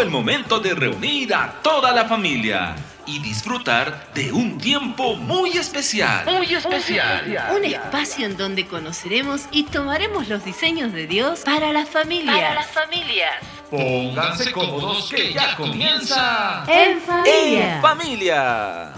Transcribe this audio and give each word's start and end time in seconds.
Llegó 0.00 0.08
el 0.08 0.10
momento 0.10 0.60
de 0.60 0.74
reunir 0.74 1.34
a 1.34 1.60
toda 1.62 1.92
la 1.92 2.06
familia 2.06 2.74
y 3.04 3.18
disfrutar 3.18 4.06
de 4.14 4.32
un 4.32 4.56
tiempo 4.56 5.14
muy 5.14 5.58
especial. 5.58 6.24
Muy 6.24 6.54
especial. 6.54 7.52
Un 7.54 7.66
espacio 7.66 8.24
en 8.24 8.38
donde 8.38 8.66
conoceremos 8.66 9.42
y 9.50 9.64
tomaremos 9.64 10.26
los 10.28 10.42
diseños 10.42 10.94
de 10.94 11.06
Dios 11.06 11.40
para 11.40 11.70
las 11.74 11.86
familias. 11.86 12.34
Para 12.34 12.54
las 12.54 12.70
familias. 12.70 13.34
Pónganse 13.70 14.52
cómodos 14.52 15.10
que 15.10 15.34
ya 15.34 15.54
comienza. 15.54 16.64
En 16.66 16.98
familia. 17.02 17.74
En 17.74 17.82
familia. 17.82 18.92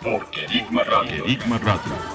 Porque 0.00 0.44
Enigma 0.44 0.84
Radio. 0.84 1.24
Enigma 1.24 1.58
Radio. 1.58 2.13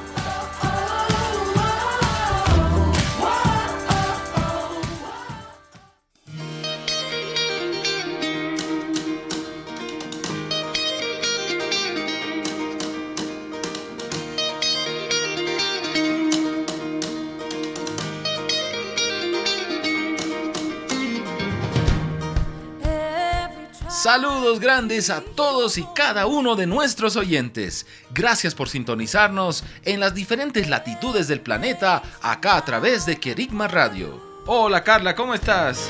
Saludos 24.01 24.61
grandes 24.61 25.09
a 25.09 25.19
todos 25.19 25.77
y 25.77 25.85
cada 25.93 26.25
uno 26.25 26.55
de 26.55 26.65
nuestros 26.65 27.17
oyentes. 27.17 27.85
Gracias 28.11 28.55
por 28.55 28.69
sintonizarnos 28.69 29.65
en 29.83 29.99
las 29.99 30.15
diferentes 30.15 30.69
latitudes 30.69 31.27
del 31.27 31.41
planeta 31.41 32.01
acá 32.21 32.55
a 32.55 32.63
través 32.63 33.05
de 33.05 33.19
Kerigma 33.19 33.67
Radio. 33.67 34.41
Hola 34.45 34.85
Carla, 34.85 35.15
¿cómo 35.15 35.33
estás? 35.33 35.89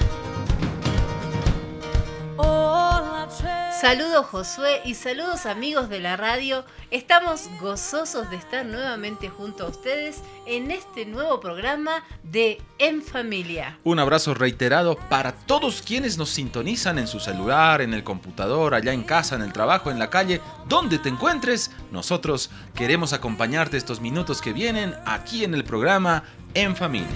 Saludos 3.79 4.25
Josué 4.25 4.81
y 4.83 4.93
saludos 4.93 5.45
amigos 5.45 5.87
de 5.87 6.01
la 6.01 6.17
radio. 6.17 6.65
Estamos 6.91 7.49
gozosos 7.61 8.29
de 8.29 8.35
estar 8.35 8.65
nuevamente 8.65 9.29
junto 9.29 9.65
a 9.65 9.69
ustedes 9.69 10.17
en 10.45 10.69
este 10.69 11.05
nuevo 11.05 11.39
programa 11.39 12.03
de 12.23 12.61
En 12.77 13.01
Familia. 13.01 13.79
Un 13.85 13.99
abrazo 13.99 14.33
reiterado 14.33 14.97
para 15.07 15.31
todos 15.31 15.81
quienes 15.81 16.17
nos 16.17 16.29
sintonizan 16.29 16.99
en 16.99 17.07
su 17.07 17.21
celular, 17.21 17.79
en 17.79 17.93
el 17.93 18.03
computador, 18.03 18.73
allá 18.73 18.91
en 18.91 19.03
casa, 19.03 19.37
en 19.37 19.43
el 19.43 19.53
trabajo, 19.53 19.89
en 19.89 19.99
la 19.99 20.09
calle, 20.09 20.41
donde 20.67 20.99
te 20.99 21.07
encuentres. 21.07 21.71
Nosotros 21.89 22.49
queremos 22.75 23.13
acompañarte 23.13 23.77
estos 23.77 24.01
minutos 24.01 24.41
que 24.41 24.51
vienen 24.51 24.93
aquí 25.05 25.45
en 25.45 25.53
el 25.53 25.63
programa 25.63 26.25
En 26.53 26.75
Familia. 26.75 27.15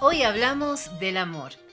Hoy 0.00 0.22
hablamos 0.22 0.88
del 1.00 1.16
amor 1.16 1.65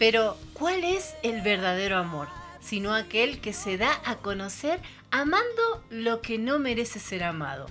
pero, 0.00 0.38
¿cuál 0.54 0.82
es 0.82 1.12
el 1.22 1.42
verdadero 1.42 1.98
amor? 1.98 2.28
Sino 2.58 2.94
aquel 2.94 3.42
que 3.42 3.52
se 3.52 3.76
da 3.76 4.00
a 4.06 4.16
conocer 4.16 4.80
amando 5.10 5.84
lo 5.90 6.22
que 6.22 6.38
no 6.38 6.58
merece 6.58 6.98
ser 6.98 7.22
amado. 7.22 7.66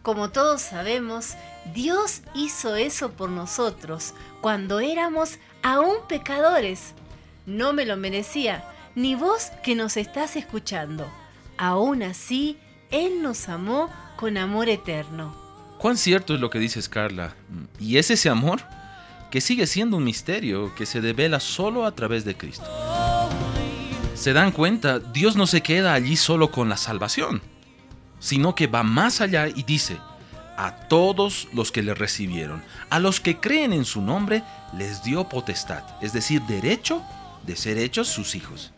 Como 0.00 0.30
todos 0.30 0.62
sabemos, 0.62 1.34
Dios 1.74 2.22
hizo 2.34 2.74
eso 2.74 3.10
por 3.10 3.28
nosotros 3.28 4.14
cuando 4.40 4.80
éramos 4.80 5.38
aún 5.62 5.96
pecadores. 6.08 6.94
No 7.44 7.74
me 7.74 7.84
lo 7.84 7.98
merecía, 7.98 8.64
ni 8.94 9.14
vos 9.14 9.50
que 9.62 9.74
nos 9.74 9.98
estás 9.98 10.36
escuchando. 10.36 11.06
Aún 11.58 12.02
así, 12.02 12.56
Él 12.90 13.20
nos 13.20 13.46
amó 13.50 13.92
con 14.16 14.38
amor 14.38 14.70
eterno. 14.70 15.36
¿Cuán 15.76 15.98
cierto 15.98 16.34
es 16.34 16.40
lo 16.40 16.48
que 16.48 16.60
dices, 16.60 16.88
Carla? 16.88 17.34
¿Y 17.78 17.98
es 17.98 18.10
ese 18.10 18.30
amor? 18.30 18.62
Que 19.30 19.40
sigue 19.40 19.66
siendo 19.66 19.96
un 19.96 20.04
misterio 20.04 20.74
que 20.74 20.86
se 20.86 21.00
devela 21.00 21.40
solo 21.40 21.84
a 21.84 21.92
través 21.92 22.24
de 22.24 22.36
Cristo. 22.36 22.66
Se 24.14 24.32
dan 24.32 24.52
cuenta, 24.52 24.98
Dios 24.98 25.36
no 25.36 25.46
se 25.46 25.60
queda 25.60 25.94
allí 25.94 26.16
solo 26.16 26.50
con 26.50 26.68
la 26.68 26.76
salvación, 26.76 27.40
sino 28.18 28.54
que 28.54 28.66
va 28.66 28.82
más 28.82 29.20
allá 29.20 29.48
y 29.48 29.62
dice, 29.62 29.98
a 30.56 30.88
todos 30.88 31.48
los 31.52 31.70
que 31.70 31.82
le 31.82 31.94
recibieron, 31.94 32.64
a 32.90 32.98
los 32.98 33.20
que 33.20 33.38
creen 33.38 33.72
en 33.72 33.84
su 33.84 34.02
nombre, 34.02 34.42
les 34.76 35.04
dio 35.04 35.28
potestad, 35.28 35.84
es 36.02 36.12
decir, 36.12 36.42
derecho 36.42 37.02
de 37.46 37.54
ser 37.54 37.78
hechos 37.78 38.08
sus 38.08 38.34
hijos. 38.34 38.72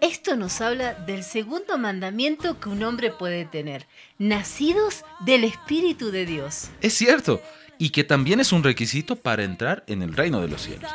Esto 0.00 0.36
nos 0.36 0.60
habla 0.60 0.94
del 0.94 1.22
segundo 1.22 1.78
mandamiento 1.78 2.58
que 2.58 2.68
un 2.68 2.82
hombre 2.82 3.10
puede 3.10 3.44
tener, 3.44 3.86
nacidos 4.18 5.04
del 5.20 5.44
Espíritu 5.44 6.10
de 6.10 6.26
Dios. 6.26 6.68
Es 6.80 6.94
cierto, 6.94 7.40
y 7.84 7.90
que 7.90 8.02
también 8.02 8.40
es 8.40 8.50
un 8.50 8.62
requisito 8.62 9.14
para 9.14 9.44
entrar 9.44 9.84
en 9.88 10.00
el 10.00 10.14
reino 10.14 10.40
de 10.40 10.48
los 10.48 10.62
cielos. 10.62 10.90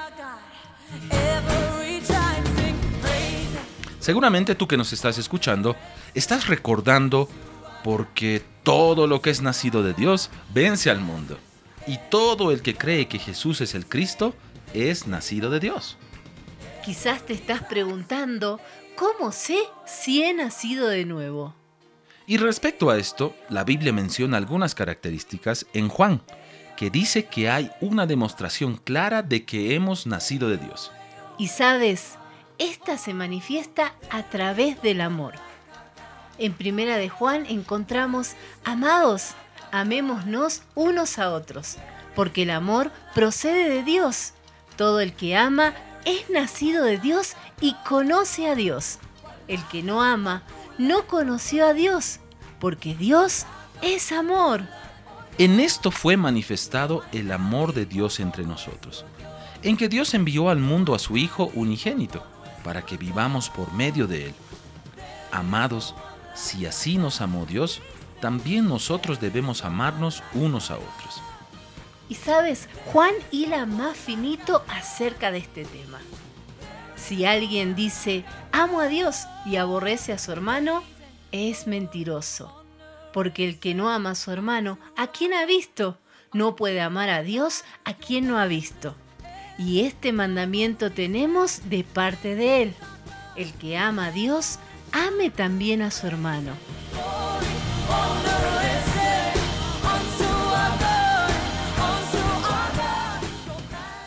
Seguramente 3.99 4.55
tú 4.55 4.67
que 4.67 4.75
nos 4.75 4.91
estás 4.91 5.19
escuchando, 5.19 5.75
estás 6.15 6.47
recordando 6.47 7.29
porque 7.83 8.41
todo 8.63 9.05
lo 9.05 9.21
que 9.21 9.29
es 9.29 9.43
nacido 9.43 9.83
de 9.83 9.93
Dios 9.93 10.31
vence 10.51 10.89
al 10.89 10.99
mundo. 10.99 11.37
Y 11.85 11.99
todo 12.09 12.51
el 12.51 12.63
que 12.63 12.73
cree 12.73 13.07
que 13.07 13.19
Jesús 13.19 13.61
es 13.61 13.75
el 13.75 13.85
Cristo 13.85 14.33
es 14.73 15.05
nacido 15.05 15.51
de 15.51 15.59
Dios. 15.59 15.95
Quizás 16.83 17.23
te 17.23 17.33
estás 17.33 17.61
preguntando, 17.61 18.59
¿cómo 18.95 19.31
sé 19.31 19.59
si 19.85 20.23
he 20.23 20.33
nacido 20.33 20.87
de 20.87 21.05
nuevo? 21.05 21.53
Y 22.25 22.37
respecto 22.37 22.89
a 22.89 22.97
esto, 22.97 23.35
la 23.47 23.63
Biblia 23.63 23.93
menciona 23.93 24.37
algunas 24.37 24.73
características 24.73 25.67
en 25.73 25.87
Juan 25.87 26.23
que 26.79 26.89
dice 26.89 27.25
que 27.25 27.49
hay 27.49 27.73
una 27.81 28.05
demostración 28.05 28.77
clara 28.77 29.21
de 29.21 29.43
que 29.43 29.75
hemos 29.75 30.07
nacido 30.07 30.47
de 30.47 30.55
Dios. 30.55 30.93
Y 31.37 31.49
sabes, 31.49 32.13
esta 32.57 32.97
se 32.97 33.13
manifiesta 33.13 33.93
a 34.09 34.23
través 34.23 34.81
del 34.81 35.01
amor. 35.01 35.33
En 36.37 36.53
Primera 36.53 36.95
de 36.95 37.09
Juan 37.09 37.45
encontramos, 37.47 38.35
amados, 38.63 39.31
amémonos 39.73 40.61
unos 40.73 41.19
a 41.19 41.31
otros, 41.33 41.75
porque 42.15 42.43
el 42.43 42.49
amor 42.49 42.93
procede 43.13 43.67
de 43.67 43.83
Dios. 43.83 44.31
Todo 44.77 45.01
el 45.01 45.11
que 45.11 45.35
ama 45.35 45.73
es 46.05 46.29
nacido 46.29 46.85
de 46.85 46.97
Dios 46.97 47.35
y 47.59 47.73
conoce 47.85 48.47
a 48.47 48.55
Dios. 48.55 48.99
El 49.49 49.61
que 49.65 49.83
no 49.83 50.01
ama 50.01 50.43
no 50.77 51.07
conoció 51.07 51.67
a 51.67 51.73
Dios, 51.73 52.21
porque 52.61 52.95
Dios 52.95 53.45
es 53.81 54.13
amor. 54.13 54.78
En 55.39 55.61
esto 55.61 55.89
fue 55.89 56.17
manifestado 56.17 57.01
el 57.13 57.31
amor 57.31 57.73
de 57.73 57.85
Dios 57.85 58.19
entre 58.19 58.43
nosotros, 58.43 59.05
en 59.63 59.77
que 59.77 59.87
Dios 59.87 60.13
envió 60.13 60.49
al 60.49 60.59
mundo 60.59 60.93
a 60.93 60.99
su 60.99 61.15
Hijo 61.15 61.49
unigénito, 61.55 62.21
para 62.61 62.85
que 62.85 62.97
vivamos 62.97 63.49
por 63.49 63.71
medio 63.71 64.05
de 64.05 64.25
Él. 64.25 64.33
Amados, 65.31 65.95
si 66.35 66.65
así 66.65 66.97
nos 66.97 67.21
amó 67.21 67.45
Dios, 67.45 67.81
también 68.19 68.67
nosotros 68.67 69.21
debemos 69.21 69.63
amarnos 69.63 70.23
unos 70.33 70.71
a 70.71 70.75
otros. 70.75 71.21
Y 72.09 72.15
sabes, 72.15 72.67
Juan 72.87 73.13
hila 73.31 73.65
más 73.65 73.95
finito 73.95 74.65
acerca 74.67 75.31
de 75.31 75.37
este 75.37 75.63
tema. 75.63 76.01
Si 76.97 77.23
alguien 77.23 77.75
dice, 77.75 78.25
amo 78.51 78.81
a 78.81 78.87
Dios 78.87 79.23
y 79.45 79.55
aborrece 79.55 80.11
a 80.11 80.17
su 80.17 80.33
hermano, 80.33 80.83
es 81.31 81.65
mentiroso 81.65 82.58
porque 83.19 83.43
el 83.43 83.59
que 83.59 83.75
no 83.75 83.89
ama 83.89 84.11
a 84.11 84.15
su 84.15 84.31
hermano, 84.31 84.79
¿a 84.95 85.07
quién 85.07 85.33
ha 85.33 85.45
visto? 85.45 85.97
No 86.31 86.55
puede 86.55 86.79
amar 86.79 87.09
a 87.09 87.21
Dios 87.21 87.65
a 87.83 87.93
quien 87.93 88.29
no 88.29 88.39
ha 88.39 88.45
visto. 88.45 88.95
Y 89.57 89.81
este 89.81 90.13
mandamiento 90.13 90.89
tenemos 90.89 91.69
de 91.69 91.83
parte 91.83 92.35
de 92.35 92.61
Él. 92.61 92.73
El 93.35 93.51
que 93.55 93.77
ama 93.77 94.05
a 94.05 94.11
Dios, 94.13 94.57
ame 94.93 95.29
también 95.31 95.81
a 95.81 95.91
su 95.91 96.07
hermano. 96.07 96.53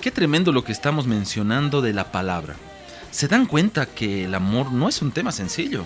Qué 0.00 0.10
tremendo 0.10 0.52
lo 0.52 0.64
que 0.64 0.72
estamos 0.72 1.06
mencionando 1.06 1.82
de 1.82 1.92
la 1.92 2.10
palabra. 2.10 2.56
¿Se 3.10 3.28
dan 3.28 3.44
cuenta 3.44 3.84
que 3.84 4.24
el 4.24 4.34
amor 4.34 4.72
no 4.72 4.88
es 4.88 5.02
un 5.02 5.12
tema 5.12 5.32
sencillo? 5.32 5.84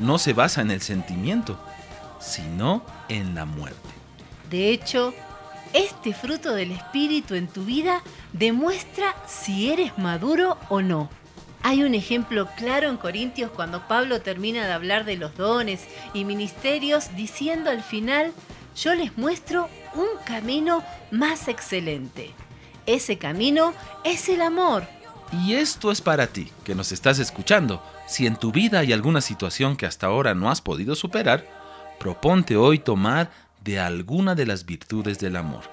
No 0.00 0.18
se 0.18 0.34
basa 0.34 0.60
en 0.60 0.70
el 0.70 0.82
sentimiento, 0.82 1.58
sino 2.28 2.82
en 3.08 3.34
la 3.34 3.44
muerte. 3.44 3.88
De 4.50 4.70
hecho, 4.70 5.14
este 5.72 6.14
fruto 6.14 6.54
del 6.54 6.72
Espíritu 6.72 7.34
en 7.34 7.48
tu 7.48 7.64
vida 7.64 8.02
demuestra 8.32 9.14
si 9.26 9.70
eres 9.70 9.98
maduro 9.98 10.56
o 10.68 10.80
no. 10.80 11.10
Hay 11.62 11.82
un 11.82 11.94
ejemplo 11.94 12.48
claro 12.56 12.88
en 12.88 12.96
Corintios 12.96 13.50
cuando 13.50 13.86
Pablo 13.88 14.20
termina 14.20 14.66
de 14.66 14.72
hablar 14.72 15.04
de 15.04 15.16
los 15.16 15.36
dones 15.36 15.84
y 16.14 16.24
ministerios 16.24 17.14
diciendo 17.16 17.68
al 17.70 17.82
final, 17.82 18.32
yo 18.76 18.94
les 18.94 19.18
muestro 19.18 19.68
un 19.94 20.06
camino 20.24 20.84
más 21.10 21.48
excelente. 21.48 22.30
Ese 22.86 23.18
camino 23.18 23.74
es 24.04 24.28
el 24.28 24.40
amor. 24.40 24.86
Y 25.44 25.54
esto 25.54 25.90
es 25.90 26.00
para 26.00 26.28
ti, 26.28 26.50
que 26.64 26.74
nos 26.74 26.92
estás 26.92 27.18
escuchando. 27.18 27.82
Si 28.06 28.26
en 28.26 28.36
tu 28.36 28.50
vida 28.50 28.78
hay 28.78 28.94
alguna 28.94 29.20
situación 29.20 29.76
que 29.76 29.84
hasta 29.84 30.06
ahora 30.06 30.34
no 30.34 30.50
has 30.50 30.62
podido 30.62 30.94
superar, 30.94 31.44
proponte 31.98 32.56
hoy 32.56 32.78
tomar 32.78 33.30
de 33.62 33.78
alguna 33.78 34.34
de 34.34 34.46
las 34.46 34.64
virtudes 34.64 35.18
del 35.18 35.36
amor. 35.36 35.64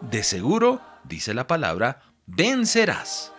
De 0.00 0.22
seguro, 0.22 0.80
dice 1.04 1.34
la 1.34 1.46
palabra, 1.46 2.02
vencerás. 2.26 3.32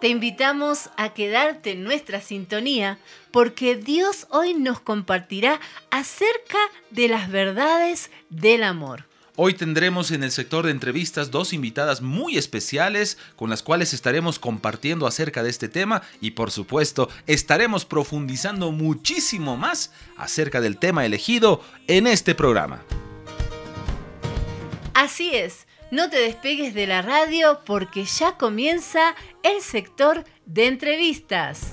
Te 0.00 0.08
invitamos 0.08 0.88
a 0.96 1.10
quedarte 1.10 1.72
en 1.72 1.84
nuestra 1.84 2.22
sintonía 2.22 2.98
porque 3.32 3.76
Dios 3.76 4.26
hoy 4.30 4.54
nos 4.54 4.80
compartirá 4.80 5.60
acerca 5.90 6.58
de 6.90 7.08
las 7.08 7.30
verdades 7.30 8.10
del 8.30 8.62
amor. 8.62 9.09
Hoy 9.42 9.54
tendremos 9.54 10.10
en 10.10 10.22
el 10.22 10.32
sector 10.32 10.66
de 10.66 10.70
entrevistas 10.70 11.30
dos 11.30 11.54
invitadas 11.54 12.02
muy 12.02 12.36
especiales 12.36 13.16
con 13.36 13.48
las 13.48 13.62
cuales 13.62 13.94
estaremos 13.94 14.38
compartiendo 14.38 15.06
acerca 15.06 15.42
de 15.42 15.48
este 15.48 15.70
tema 15.70 16.02
y 16.20 16.32
por 16.32 16.50
supuesto 16.50 17.08
estaremos 17.26 17.86
profundizando 17.86 18.70
muchísimo 18.70 19.56
más 19.56 19.92
acerca 20.18 20.60
del 20.60 20.76
tema 20.76 21.06
elegido 21.06 21.62
en 21.86 22.06
este 22.06 22.34
programa. 22.34 22.82
Así 24.92 25.34
es, 25.34 25.66
no 25.90 26.10
te 26.10 26.18
despegues 26.18 26.74
de 26.74 26.86
la 26.86 27.00
radio 27.00 27.60
porque 27.64 28.04
ya 28.04 28.36
comienza 28.36 29.14
el 29.42 29.62
sector 29.62 30.24
de 30.44 30.66
entrevistas. 30.66 31.70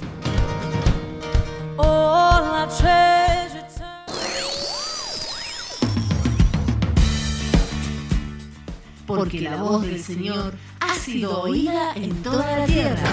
Porque 9.08 9.40
la 9.40 9.56
voz 9.56 9.84
del 9.84 10.04
Señor 10.04 10.54
ha 10.82 10.94
sido 10.96 11.42
oída 11.42 11.94
en 11.96 12.22
toda 12.22 12.60
la 12.60 12.66
tierra. 12.66 13.08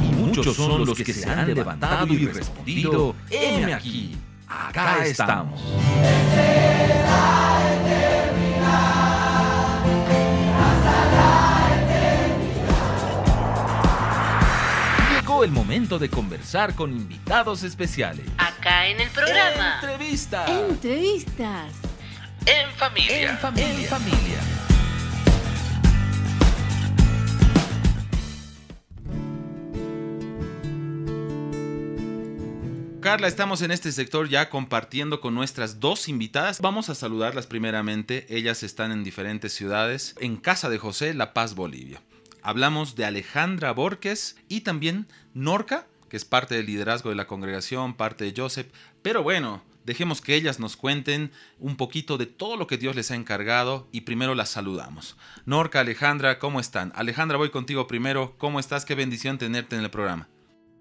Y 0.00 0.14
muchos 0.14 0.54
son 0.54 0.86
los 0.86 0.96
que 0.96 1.12
se 1.12 1.28
han 1.28 1.52
levantado 1.52 2.14
y 2.14 2.26
respondido, 2.26 3.16
heme 3.28 3.74
aquí, 3.74 4.16
acá 4.46 5.04
estamos. 5.04 5.60
Llegó 15.10 15.42
el 15.42 15.50
momento 15.50 15.98
de 15.98 16.08
conversar 16.08 16.76
con 16.76 16.92
invitados 16.92 17.64
especiales. 17.64 18.26
Acá 18.38 18.86
en 18.86 19.00
el 19.00 19.10
programa. 19.10 19.80
Entrevistas. 19.82 20.48
Entrevistas. 20.48 21.95
En 22.46 22.70
familia. 22.76 23.30
En 23.30 23.38
familia. 23.38 23.74
En 23.74 23.84
familia. 23.86 24.40
Carla, 33.00 33.26
estamos 33.26 33.62
en 33.62 33.70
este 33.70 33.90
sector 33.90 34.28
ya 34.28 34.48
compartiendo 34.48 35.20
con 35.20 35.34
nuestras 35.34 35.80
dos 35.80 36.08
invitadas. 36.08 36.60
Vamos 36.60 36.88
a 36.88 36.94
saludarlas 36.94 37.46
primeramente. 37.46 38.26
Ellas 38.28 38.62
están 38.62 38.92
en 38.92 39.02
diferentes 39.02 39.52
ciudades. 39.52 40.14
En 40.20 40.36
Casa 40.36 40.68
de 40.70 40.78
José, 40.78 41.14
La 41.14 41.34
Paz, 41.34 41.56
Bolivia. 41.56 42.00
Hablamos 42.42 42.94
de 42.94 43.04
Alejandra 43.04 43.72
Borges 43.72 44.36
y 44.48 44.60
también 44.60 45.08
Norca, 45.34 45.86
que 46.08 46.16
es 46.16 46.24
parte 46.24 46.54
del 46.54 46.66
liderazgo 46.66 47.10
de 47.10 47.16
la 47.16 47.26
congregación, 47.26 47.94
parte 47.94 48.24
de 48.24 48.34
Joseph. 48.36 48.68
Pero 49.02 49.24
bueno, 49.24 49.62
dejemos 49.86 50.20
que 50.20 50.34
ellas 50.34 50.58
nos 50.58 50.76
cuenten 50.76 51.30
un 51.58 51.76
poquito 51.76 52.18
de 52.18 52.26
todo 52.26 52.56
lo 52.56 52.66
que 52.66 52.76
Dios 52.76 52.96
les 52.96 53.10
ha 53.12 53.14
encargado 53.14 53.86
y 53.92 54.02
primero 54.02 54.34
las 54.34 54.50
saludamos. 54.50 55.16
Norca, 55.46 55.80
Alejandra, 55.80 56.38
¿cómo 56.38 56.60
están? 56.60 56.92
Alejandra, 56.96 57.38
voy 57.38 57.50
contigo 57.50 57.86
primero. 57.86 58.34
¿Cómo 58.36 58.60
estás? 58.60 58.84
Qué 58.84 58.96
bendición 58.96 59.38
tenerte 59.38 59.76
en 59.76 59.82
el 59.82 59.90
programa. 59.90 60.28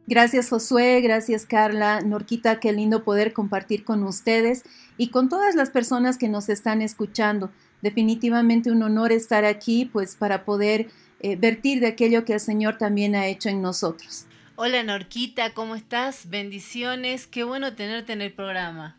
Gracias 0.07 0.50
Josué, 0.50 1.02
gracias 1.02 1.48
Carla, 1.48 2.02
Norquita, 2.02 2.60
qué 2.60 2.72
lindo 2.72 3.04
poder 3.04 3.34
compartir 3.34 3.84
con 3.84 4.04
ustedes 4.04 4.63
y 4.98 5.10
con 5.10 5.30
todas 5.30 5.56
las 5.56 5.72
personas 5.72 6.19
que 6.19 6.30
nos 6.30 6.48
están 6.50 6.84
escuchando. 6.84 7.50
Definitivamente 7.81 8.69
un 8.69 8.84
honor 8.84 9.12
estar 9.12 9.46
aquí, 9.46 9.86
pues 9.86 10.16
para 10.16 10.46
poder 10.46 10.90
eh, 11.22 11.36
vertir 11.36 11.80
de 11.80 11.88
aquello 11.88 12.24
que 12.24 12.34
el 12.34 12.40
Señor 12.40 12.78
también 12.78 13.16
ha 13.16 13.25
hecho 13.25 13.50
en 13.50 13.63
nosotros. 13.63 14.28
Hola 14.57 14.84
Norquita, 14.84 15.54
¿cómo 15.54 15.75
estás? 15.75 16.30
Bendiciones, 16.30 17.28
qué 17.28 17.44
bueno 17.44 17.75
tenerte 17.75 18.13
en 18.13 18.22
el 18.22 18.34
programa. 18.34 18.98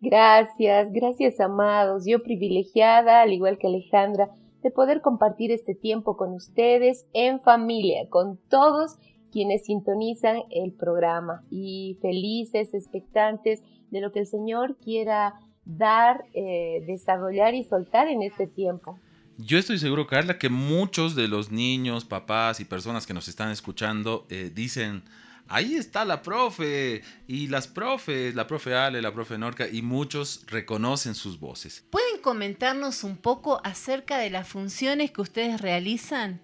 Gracias, 0.00 0.90
gracias 0.90 1.38
amados. 1.38 2.06
Yo 2.06 2.24
privilegiada, 2.24 3.22
al 3.22 3.32
igual 3.32 3.56
que 3.56 3.68
Alejandra, 3.68 4.30
de 4.64 4.72
poder 4.72 5.00
compartir 5.00 5.52
este 5.52 5.76
tiempo 5.76 6.16
con 6.16 6.32
ustedes 6.32 7.06
en 7.12 7.40
familia, 7.40 8.08
con 8.08 8.40
todos 8.48 8.96
quienes 9.30 9.66
sintonizan 9.66 10.42
el 10.50 10.72
programa 10.72 11.44
y 11.52 11.96
felices, 12.02 12.74
expectantes 12.74 13.62
de 13.92 14.00
lo 14.00 14.10
que 14.10 14.18
el 14.18 14.26
Señor 14.26 14.76
quiera 14.76 15.34
dar, 15.64 16.24
eh, 16.34 16.82
desarrollar 16.88 17.54
y 17.54 17.62
soltar 17.62 18.08
en 18.08 18.22
este 18.22 18.48
tiempo. 18.48 18.98
Yo 19.42 19.58
estoy 19.58 19.78
seguro, 19.78 20.06
Carla, 20.06 20.38
que 20.38 20.50
muchos 20.50 21.14
de 21.14 21.26
los 21.26 21.50
niños, 21.50 22.04
papás 22.04 22.60
y 22.60 22.66
personas 22.66 23.06
que 23.06 23.14
nos 23.14 23.26
están 23.26 23.50
escuchando 23.50 24.26
eh, 24.28 24.50
dicen, 24.54 25.02
ahí 25.48 25.76
está 25.76 26.04
la 26.04 26.20
profe 26.20 27.02
y 27.26 27.46
las 27.46 27.66
profes, 27.66 28.34
la 28.34 28.46
profe 28.46 28.74
Ale, 28.74 29.00
la 29.00 29.14
profe 29.14 29.38
Norca 29.38 29.66
y 29.66 29.80
muchos 29.80 30.44
reconocen 30.46 31.14
sus 31.14 31.40
voces. 31.40 31.84
¿Pueden 31.88 32.20
comentarnos 32.20 33.02
un 33.02 33.16
poco 33.16 33.62
acerca 33.64 34.18
de 34.18 34.28
las 34.28 34.46
funciones 34.46 35.10
que 35.10 35.22
ustedes 35.22 35.60
realizan? 35.60 36.40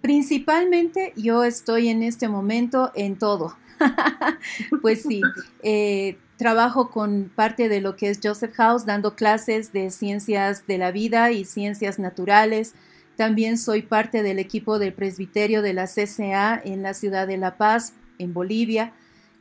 Principalmente 0.00 1.12
yo 1.16 1.44
estoy 1.44 1.88
en 1.88 2.02
este 2.02 2.28
momento 2.28 2.92
en 2.94 3.18
todo. 3.18 3.58
pues 4.80 5.02
sí, 5.02 5.20
eh, 5.62 6.16
trabajo 6.40 6.90
con 6.90 7.30
parte 7.34 7.68
de 7.68 7.82
lo 7.82 7.96
que 7.96 8.08
es 8.08 8.18
Joseph 8.22 8.54
House, 8.54 8.86
dando 8.86 9.14
clases 9.14 9.74
de 9.74 9.90
ciencias 9.90 10.66
de 10.66 10.78
la 10.78 10.90
vida 10.90 11.32
y 11.32 11.44
ciencias 11.44 11.98
naturales. 11.98 12.72
También 13.16 13.58
soy 13.58 13.82
parte 13.82 14.22
del 14.22 14.38
equipo 14.38 14.78
del 14.78 14.94
presbiterio 14.94 15.60
de 15.60 15.74
la 15.74 15.86
CCA 15.86 16.58
en 16.64 16.82
la 16.82 16.94
ciudad 16.94 17.26
de 17.26 17.36
La 17.36 17.58
Paz, 17.58 17.92
en 18.16 18.32
Bolivia. 18.32 18.94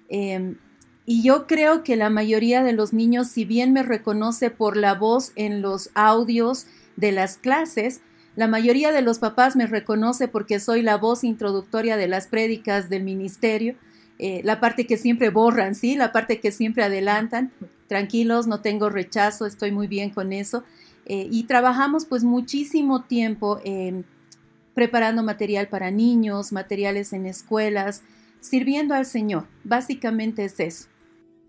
Eh, 0.10 0.56
y 1.06 1.24
yo 1.24 1.48
creo 1.48 1.84
que 1.86 1.96
la 1.96 2.10
mayoría 2.10 2.64
de 2.64 2.74
los 2.74 2.92
niños, 2.92 3.30
si 3.30 3.46
bien 3.46 3.72
me 3.72 3.84
reconoce 3.84 4.52
por 4.52 4.76
la 4.76 4.94
voz 4.94 5.32
en 5.38 5.62
los 5.62 5.92
audios 5.94 6.68
de 6.98 7.14
las 7.14 7.38
clases, 7.38 8.02
la 8.36 8.50
mayoría 8.50 8.92
de 8.92 9.02
los 9.02 9.20
papás 9.20 9.56
me 9.56 9.68
reconoce 9.68 10.28
porque 10.28 10.60
soy 10.60 10.82
la 10.82 10.98
voz 10.98 11.24
introductoria 11.24 11.96
de 11.96 12.10
las 12.10 12.28
prédicas 12.28 12.90
del 12.90 13.06
ministerio, 13.06 13.76
eh, 14.20 14.42
la 14.44 14.60
parte 14.60 14.86
que 14.86 14.98
siempre 14.98 15.30
borran, 15.30 15.74
¿sí? 15.76 15.96
La 15.96 16.12
parte 16.12 16.40
que 16.40 16.52
siempre 16.52 16.84
adelantan. 16.84 17.52
Tranquilos, 17.88 18.46
no 18.46 18.62
tengo 18.62 18.90
rechazo, 18.90 19.46
estoy 19.46 19.72
muy 19.72 19.88
bien 19.88 20.12
con 20.12 20.34
eso. 20.34 20.64
Eh, 21.06 21.28
y 21.32 21.44
trabajamos 21.44 22.06
pues 22.06 22.24
muchísimo 22.24 23.04
tiempo 23.04 23.60
preparando 24.76 25.24
material 25.24 25.68
para 25.68 25.90
niños, 25.90 26.52
materiales 26.52 27.14
en 27.14 27.26
escuelas, 27.26 28.04
sirviendo 28.40 28.94
al 28.94 29.06
Señor. 29.06 29.48
Básicamente 29.64 30.46
es 30.46 30.60
eso. 30.60 30.88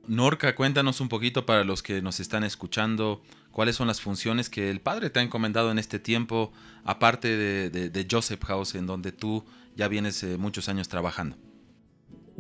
Norca, 0.07 0.55
cuéntanos 0.55 1.01
un 1.01 1.09
poquito 1.09 1.47
para 1.47 1.63
los 1.63 1.83
que 1.83 2.03
nos 2.03 2.21
están 2.21 2.43
escuchando 2.43 3.23
cuáles 3.53 3.77
son 3.77 3.87
las 3.87 4.01
funciones 4.01 4.51
que 4.51 4.71
el 4.71 4.81
Padre 4.81 5.11
te 5.11 5.21
ha 5.21 5.23
encomendado 5.23 5.71
en 5.71 5.79
este 5.79 5.99
tiempo, 5.99 6.53
aparte 6.85 7.37
de, 7.37 7.71
de, 7.71 7.91
de 7.91 8.07
Joseph 8.11 8.43
House, 8.45 8.75
en 8.75 8.87
donde 8.87 9.13
tú 9.13 9.45
ya 9.77 9.89
vienes 9.89 10.23
eh, 10.23 10.37
muchos 10.37 10.69
años 10.69 10.89
trabajando. 10.89 11.37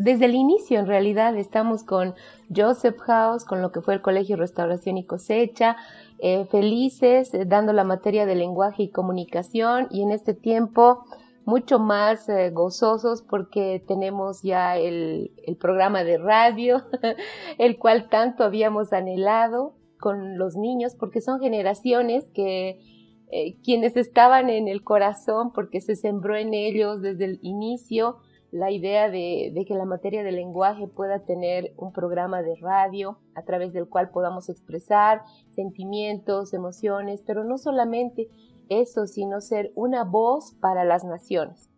Desde 0.02 0.24
el 0.24 0.34
inicio, 0.34 0.78
en 0.78 0.86
realidad, 0.86 1.36
estamos 1.36 1.84
con 1.84 2.14
Joseph 2.48 2.96
House, 3.00 3.44
con 3.44 3.60
lo 3.60 3.70
que 3.70 3.82
fue 3.82 3.92
el 3.92 4.00
Colegio 4.00 4.38
Restauración 4.38 4.96
y 4.96 5.04
Cosecha, 5.04 5.76
eh, 6.20 6.46
felices, 6.46 7.34
eh, 7.34 7.44
dando 7.44 7.74
la 7.74 7.84
materia 7.84 8.24
de 8.24 8.34
lenguaje 8.34 8.84
y 8.84 8.88
comunicación, 8.88 9.88
y 9.90 10.00
en 10.00 10.10
este 10.10 10.32
tiempo 10.32 11.04
mucho 11.44 11.78
más 11.78 12.30
eh, 12.30 12.48
gozosos 12.48 13.20
porque 13.20 13.84
tenemos 13.86 14.40
ya 14.42 14.78
el, 14.78 15.32
programa 15.60 16.02
de 16.02 16.16
radio, 16.16 16.82
el 17.58 17.76
cual 17.76 18.08
tanto 18.08 18.42
habíamos 18.42 18.94
anhelado 18.94 19.74
con 19.98 20.38
los 20.38 20.56
niños, 20.56 20.94
porque 20.94 21.20
son 21.20 21.40
generaciones 21.40 22.30
que 22.30 22.80
quienes 23.62 23.98
estaban 23.98 24.48
en 24.48 24.66
el 24.66 24.82
corazón, 24.82 25.52
porque 25.52 25.82
se 25.82 25.94
sembró 25.94 26.36
en 26.36 26.54
ellos 26.54 27.02
desde 27.02 27.26
el 27.26 27.38
inicio 27.42 28.16
la 28.52 28.70
idea 28.70 29.08
de, 29.10 29.52
que 29.66 29.74
la 29.74 29.84
materia 29.84 30.22
del 30.22 30.36
lenguaje 30.36 30.88
pueda 30.88 31.24
tener 31.24 31.72
un 31.76 31.92
programa 31.92 32.42
de 32.42 32.56
radio 32.56 33.18
a 33.34 33.42
través 33.42 33.72
del 33.72 33.88
cual 33.88 34.10
podamos 34.10 34.48
expresar 34.48 35.22
sentimientos, 35.50 36.52
emociones, 36.52 37.22
pero 37.24 37.44
no 37.44 37.58
solamente 37.58 38.28
eso, 38.68 39.06
sino 39.06 39.40
ser 39.40 39.72
una 39.74 40.04
voz 40.04 40.54
para 40.60 40.84
las 40.84 41.04
naciones. 41.04 41.70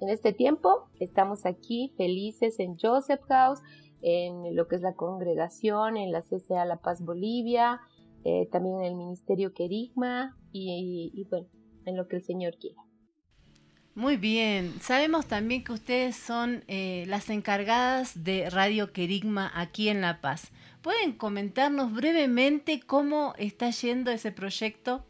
En 0.00 0.08
este 0.08 0.32
tiempo 0.32 0.88
estamos 1.00 1.46
aquí 1.46 1.94
felices 1.96 2.58
en 2.58 2.76
Joseph 2.76 3.22
House, 3.28 3.60
en 4.02 4.54
lo 4.54 4.68
que 4.68 4.76
es 4.76 4.82
la 4.82 4.94
congregación, 4.94 5.96
en 5.96 6.12
la 6.12 6.22
CCA 6.22 6.64
La 6.64 6.76
Paz 6.76 7.02
Bolivia, 7.02 7.80
eh, 8.24 8.48
también 8.50 8.80
en 8.80 8.84
el 8.84 8.96
Ministerio 8.96 9.54
Querigma 9.54 10.36
y, 10.52 11.12
y, 11.14 11.24
bueno, 11.24 11.46
en 11.84 11.96
lo 11.96 12.08
que 12.08 12.16
el 12.16 12.22
Señor 12.22 12.56
quiera. 12.58 12.85
Muy 13.96 14.18
bien, 14.18 14.74
sabemos 14.82 15.26
también 15.26 15.64
que 15.64 15.72
ustedes 15.72 16.16
son 16.16 16.62
eh, 16.68 17.04
las 17.08 17.30
encargadas 17.30 18.22
de 18.24 18.50
Radio 18.50 18.92
Querigma 18.92 19.50
aquí 19.54 19.88
en 19.88 20.02
La 20.02 20.20
Paz. 20.20 20.52
¿Pueden 20.82 21.16
comentarnos 21.16 21.94
brevemente 21.94 22.80
cómo 22.86 23.32
está 23.38 23.70
yendo 23.70 24.10
ese 24.10 24.32
proyecto? 24.32 25.02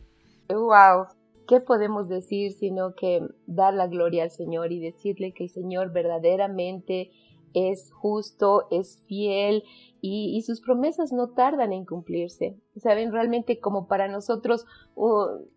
¡Wow! 0.48 1.08
¿qué 1.46 1.60
podemos 1.60 2.08
decir 2.08 2.52
sino 2.52 2.94
que 2.94 3.22
dar 3.46 3.74
la 3.74 3.86
gloria 3.86 4.24
al 4.24 4.30
Señor 4.30 4.72
y 4.72 4.80
decirle 4.80 5.32
que 5.32 5.44
el 5.44 5.50
Señor 5.50 5.92
verdaderamente 5.92 7.10
es 7.54 7.90
justo, 7.92 8.66
es 8.70 9.02
fiel 9.06 9.64
y, 10.00 10.40
sus 10.42 10.60
promesas 10.60 11.12
no 11.12 11.30
tardan 11.30 11.72
en 11.72 11.84
cumplirse. 11.84 12.56
Saben, 12.76 13.10
realmente 13.10 13.58
como 13.58 13.88
para 13.88 14.06
nosotros, 14.06 14.66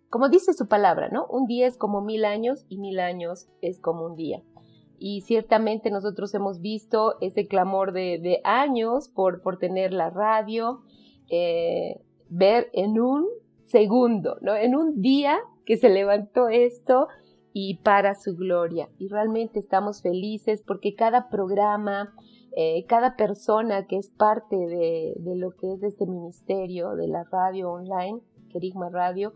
como 0.09 0.29
dice 0.29 0.53
su 0.53 0.67
palabra, 0.67 1.09
¿no? 1.09 1.25
Un 1.27 1.45
día 1.45 1.67
es 1.67 1.77
como 1.77 2.01
mil 2.01 2.25
años 2.25 2.65
y 2.69 2.77
mil 2.77 2.99
años 2.99 3.47
es 3.61 3.79
como 3.79 4.05
un 4.05 4.15
día. 4.15 4.41
Y 4.97 5.21
ciertamente 5.21 5.91
nosotros 5.91 6.33
hemos 6.33 6.59
visto 6.59 7.15
ese 7.21 7.47
clamor 7.47 7.93
de, 7.93 8.41
años 8.43 9.07
por, 9.07 9.41
por 9.41 9.57
tener 9.57 9.93
la 9.93 10.09
radio, 10.09 10.81
eh, 11.29 12.01
ver 12.29 12.69
en 12.73 12.99
un 12.99 13.27
segundo, 13.65 14.37
¿no? 14.41 14.55
En 14.55 14.75
un 14.75 15.01
día 15.01 15.39
que 15.65 15.77
se 15.77 15.89
levantó 15.89 16.49
esto 16.49 17.07
y 17.53 17.77
para 17.77 18.15
su 18.15 18.35
gloria. 18.35 18.89
Y 18.97 19.07
realmente 19.07 19.59
estamos 19.59 20.01
felices 20.01 20.63
porque 20.65 20.95
cada 20.95 21.29
programa, 21.29 22.13
eh, 22.55 22.85
cada 22.87 23.15
persona 23.15 23.85
que 23.85 23.97
es 23.97 24.09
parte 24.09 24.55
de, 24.55 25.15
lo 25.35 25.55
que 25.55 25.73
es 25.73 25.83
este 25.83 26.05
ministerio 26.05 26.95
de 26.95 27.07
la 27.07 27.23
radio 27.25 27.71
online, 27.71 28.19
Kerigma 28.51 28.89
Radio, 28.89 29.33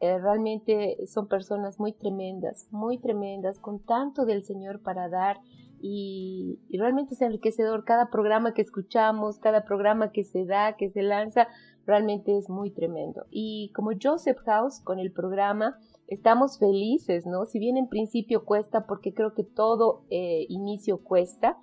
eh, 0.00 0.18
realmente 0.18 1.06
son 1.06 1.28
personas 1.28 1.78
muy 1.78 1.92
tremendas, 1.92 2.66
muy 2.70 2.98
tremendas, 2.98 3.58
con 3.60 3.80
tanto 3.80 4.24
del 4.24 4.42
Señor 4.42 4.80
para 4.80 5.08
dar 5.08 5.40
y, 5.82 6.58
realmente 6.70 7.14
es 7.14 7.22
enriquecedor. 7.22 7.84
Cada 7.84 8.10
programa 8.10 8.54
que 8.54 8.62
escuchamos, 8.62 9.38
cada 9.38 9.64
programa 9.64 10.12
que 10.12 10.24
se 10.24 10.44
da, 10.44 10.76
que 10.76 10.90
se 10.90 11.02
lanza, 11.02 11.48
realmente 11.86 12.36
es 12.36 12.48
muy 12.48 12.70
tremendo. 12.70 13.26
Y 13.30 13.72
como 13.74 13.90
Joseph 14.00 14.38
House 14.44 14.80
con 14.80 14.98
el 14.98 15.12
programa, 15.12 15.78
estamos 16.06 16.58
felices, 16.58 17.26
¿no? 17.26 17.44
Si 17.46 17.58
bien 17.58 17.76
en 17.76 17.88
principio 17.88 18.44
cuesta, 18.44 18.86
porque 18.86 19.14
creo 19.14 19.34
que 19.34 19.44
todo 19.44 20.04
eh, 20.10 20.46
inicio 20.48 21.02
cuesta, 21.02 21.58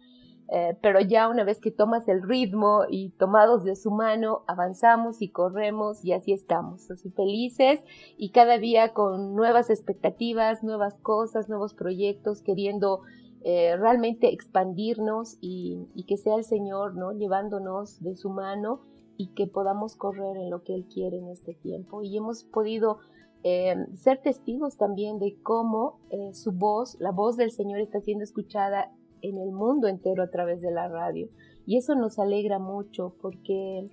eh, 0.50 0.78
pero 0.82 1.02
ya 1.02 1.28
una 1.28 1.44
vez 1.44 1.60
que 1.60 1.72
tomas 1.72 2.08
el 2.08 2.24
ritmo 2.24 2.84
y 2.90 3.10
tomados 3.10 3.66
de 3.66 3.76
su 3.76 3.92
mano, 3.92 4.44
avanzamos 4.48 5.22
y 5.22 5.30
corremos 5.30 6.06
y 6.06 6.14
así 6.14 6.32
estamos, 6.32 6.90
así 6.90 7.10
felices 7.12 7.84
y 8.18 8.32
cada 8.32 8.58
día 8.58 8.94
con 8.94 9.36
nuevas 9.36 9.70
expectativas, 9.70 10.64
nuevas 10.64 11.00
cosas, 11.00 11.50
nuevos 11.50 11.74
proyectos, 11.74 12.42
queriendo 12.42 13.02
eh, 13.44 13.76
realmente 13.76 14.34
expandirnos 14.34 15.38
y, 15.42 15.86
que 16.08 16.16
sea 16.16 16.36
el 16.36 16.46
Señor, 16.46 16.96
¿no? 16.96 17.12
Llevándonos 17.12 18.02
de 18.02 18.16
su 18.16 18.30
mano 18.30 18.80
y 19.18 19.34
que 19.34 19.48
podamos 19.48 19.98
correr 19.98 20.38
en 20.38 20.50
lo 20.50 20.64
que 20.64 20.76
Él 20.76 20.86
quiere 20.86 21.18
en 21.18 21.28
este 21.28 21.56
tiempo. 21.56 22.04
Y 22.04 22.16
hemos 22.16 22.46
podido 22.46 23.00
eh, 23.44 23.76
ser 23.96 24.22
testigos 24.22 24.78
también 24.78 25.20
de 25.20 25.36
cómo 25.44 26.00
su 26.32 26.54
voz, 26.54 26.96
la 27.02 27.12
voz 27.12 27.36
del 27.36 27.52
Señor 27.52 27.82
está 27.82 28.00
siendo 28.00 28.24
escuchada 28.24 28.92
en 29.22 29.38
el 29.38 29.52
mundo 29.52 29.88
entero 29.88 30.24
a 30.24 30.30
través 30.30 30.62
de 30.62 30.72
la 30.72 30.88
radio. 30.88 31.30
Y 31.66 31.78
eso 31.78 31.96
nos 31.96 32.20
alegra 32.20 32.60
mucho 32.60 33.16
porque 33.22 33.90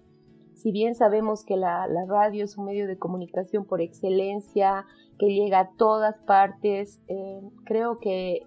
si 0.54 0.70
bien 0.70 0.94
sabemos 0.94 1.44
que 1.44 1.56
la, 1.56 1.86
radio 2.06 2.44
es 2.44 2.56
un 2.56 2.66
medio 2.66 2.86
de 2.86 2.98
comunicación 2.98 3.64
por 3.64 3.80
excelencia, 3.80 4.86
que 5.18 5.26
llega 5.26 5.60
a 5.60 5.70
todas 5.76 6.18
partes, 6.24 7.00
eh, 7.08 7.40
creo 7.64 7.98
que 7.98 8.42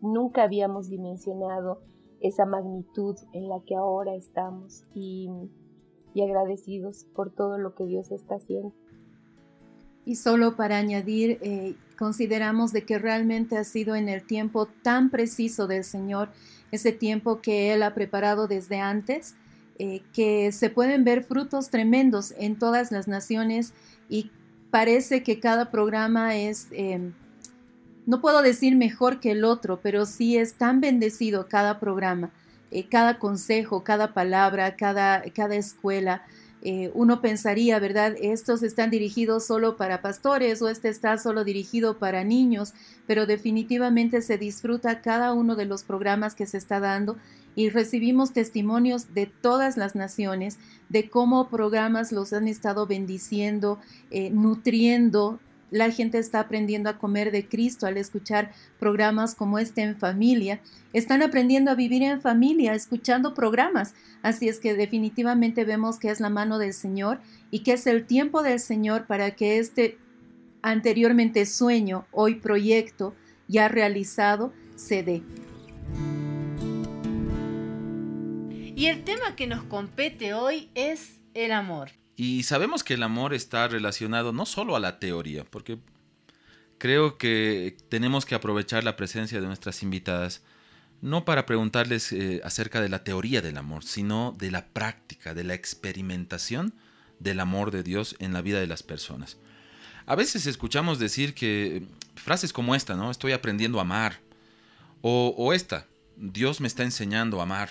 nunca 0.00 0.44
habíamos 0.44 0.88
dimensionado 0.88 1.80
esa 2.20 2.46
magnitud 2.46 3.16
en 3.32 3.48
la 3.48 3.60
que 3.66 3.74
ahora 3.74 4.14
estamos 4.14 4.84
y 4.94 5.28
agradecidos 6.22 7.06
por 7.14 7.32
todo 7.32 7.58
lo 7.58 7.74
que 7.74 7.86
Dios 7.86 8.12
está 8.12 8.36
haciendo. 8.36 8.72
Y 10.04 10.16
solo 10.16 10.54
para 10.56 10.76
añadir, 10.76 11.38
eh, 11.40 11.76
consideramos 11.96 12.72
de 12.72 12.84
que 12.84 12.98
realmente 12.98 13.56
ha 13.56 13.64
sido 13.64 13.94
en 13.96 14.08
el 14.08 14.22
tiempo 14.22 14.66
tan 14.82 15.10
preciso 15.10 15.66
del 15.66 15.84
Señor, 15.84 16.30
ese 16.70 16.92
tiempo 16.92 17.40
que 17.40 17.72
Él 17.72 17.82
ha 17.82 17.94
preparado 17.94 18.48
desde 18.48 18.80
antes, 18.80 19.34
eh, 19.78 20.02
que 20.12 20.52
se 20.52 20.70
pueden 20.70 21.04
ver 21.04 21.24
frutos 21.24 21.70
tremendos 21.70 22.32
en 22.38 22.56
todas 22.58 22.92
las 22.92 23.08
naciones 23.08 23.72
y 24.08 24.30
parece 24.70 25.22
que 25.22 25.40
cada 25.40 25.70
programa 25.70 26.36
es, 26.36 26.68
em, 26.70 27.12
no 28.06 28.20
puedo 28.20 28.42
decir 28.42 28.76
mejor 28.76 29.20
que 29.20 29.32
el 29.32 29.44
otro, 29.44 29.80
pero 29.82 30.06
sí 30.06 30.36
es 30.36 30.54
tan 30.54 30.80
bendecido 30.80 31.48
cada 31.48 31.80
programa, 31.80 32.30
eh, 32.70 32.88
cada 32.88 33.18
consejo, 33.18 33.84
cada 33.84 34.14
palabra, 34.14 34.76
cada, 34.76 35.22
cada 35.34 35.56
escuela. 35.56 36.22
Eh, 36.66 36.90
uno 36.94 37.20
pensaría, 37.20 37.78
¿verdad? 37.78 38.14
Estos 38.18 38.62
están 38.62 38.88
dirigidos 38.88 39.44
solo 39.44 39.76
para 39.76 40.00
pastores 40.00 40.62
o 40.62 40.70
este 40.70 40.88
está 40.88 41.18
solo 41.18 41.44
dirigido 41.44 41.98
para 41.98 42.24
niños, 42.24 42.72
pero 43.06 43.26
definitivamente 43.26 44.22
se 44.22 44.38
disfruta 44.38 45.02
cada 45.02 45.34
uno 45.34 45.56
de 45.56 45.66
los 45.66 45.82
programas 45.82 46.34
que 46.34 46.46
se 46.46 46.56
está 46.56 46.80
dando 46.80 47.18
y 47.54 47.68
recibimos 47.68 48.32
testimonios 48.32 49.12
de 49.12 49.26
todas 49.26 49.76
las 49.76 49.94
naciones 49.94 50.58
de 50.88 51.10
cómo 51.10 51.48
programas 51.48 52.12
los 52.12 52.32
han 52.32 52.48
estado 52.48 52.86
bendiciendo, 52.86 53.78
eh, 54.10 54.30
nutriendo 54.30 55.40
la 55.74 55.90
gente 55.90 56.18
está 56.18 56.38
aprendiendo 56.38 56.88
a 56.88 56.98
comer 56.98 57.32
de 57.32 57.48
Cristo 57.48 57.88
al 57.88 57.96
escuchar 57.96 58.52
programas 58.78 59.34
como 59.34 59.58
este 59.58 59.82
en 59.82 59.96
familia. 59.96 60.60
Están 60.92 61.20
aprendiendo 61.20 61.72
a 61.72 61.74
vivir 61.74 62.04
en 62.04 62.20
familia, 62.20 62.74
escuchando 62.74 63.34
programas. 63.34 63.92
Así 64.22 64.48
es 64.48 64.60
que 64.60 64.74
definitivamente 64.74 65.64
vemos 65.64 65.98
que 65.98 66.10
es 66.10 66.20
la 66.20 66.30
mano 66.30 66.58
del 66.58 66.74
Señor 66.74 67.18
y 67.50 67.64
que 67.64 67.72
es 67.72 67.88
el 67.88 68.06
tiempo 68.06 68.44
del 68.44 68.60
Señor 68.60 69.06
para 69.08 69.32
que 69.32 69.58
este 69.58 69.98
anteriormente 70.62 71.44
sueño, 71.44 72.06
hoy 72.12 72.36
proyecto 72.36 73.16
ya 73.48 73.66
realizado, 73.66 74.52
se 74.76 75.02
dé. 75.02 75.24
Y 78.76 78.86
el 78.86 79.02
tema 79.02 79.34
que 79.34 79.48
nos 79.48 79.64
compete 79.64 80.34
hoy 80.34 80.70
es 80.76 81.18
el 81.34 81.50
amor. 81.50 81.90
Y 82.16 82.44
sabemos 82.44 82.84
que 82.84 82.94
el 82.94 83.02
amor 83.02 83.34
está 83.34 83.66
relacionado 83.68 84.32
no 84.32 84.46
solo 84.46 84.76
a 84.76 84.80
la 84.80 84.98
teoría, 84.98 85.44
porque 85.44 85.78
creo 86.78 87.18
que 87.18 87.76
tenemos 87.88 88.24
que 88.24 88.34
aprovechar 88.34 88.84
la 88.84 88.96
presencia 88.96 89.40
de 89.40 89.46
nuestras 89.46 89.82
invitadas, 89.82 90.42
no 91.00 91.24
para 91.24 91.44
preguntarles 91.44 92.12
eh, 92.12 92.40
acerca 92.44 92.80
de 92.80 92.88
la 92.88 93.04
teoría 93.04 93.42
del 93.42 93.56
amor, 93.56 93.84
sino 93.84 94.34
de 94.38 94.50
la 94.50 94.66
práctica, 94.66 95.34
de 95.34 95.44
la 95.44 95.54
experimentación 95.54 96.74
del 97.18 97.40
amor 97.40 97.70
de 97.70 97.82
Dios 97.82 98.16
en 98.20 98.32
la 98.32 98.42
vida 98.42 98.60
de 98.60 98.66
las 98.66 98.82
personas. 98.82 99.38
A 100.06 100.14
veces 100.14 100.46
escuchamos 100.46 100.98
decir 100.98 101.34
que 101.34 101.86
frases 102.14 102.52
como 102.52 102.74
esta, 102.74 102.94
¿no? 102.94 103.10
Estoy 103.10 103.32
aprendiendo 103.32 103.78
a 103.78 103.82
amar. 103.82 104.20
O, 105.00 105.34
o 105.36 105.52
esta, 105.52 105.86
Dios 106.16 106.60
me 106.60 106.68
está 106.68 106.82
enseñando 106.82 107.40
a 107.40 107.44
amar. 107.44 107.70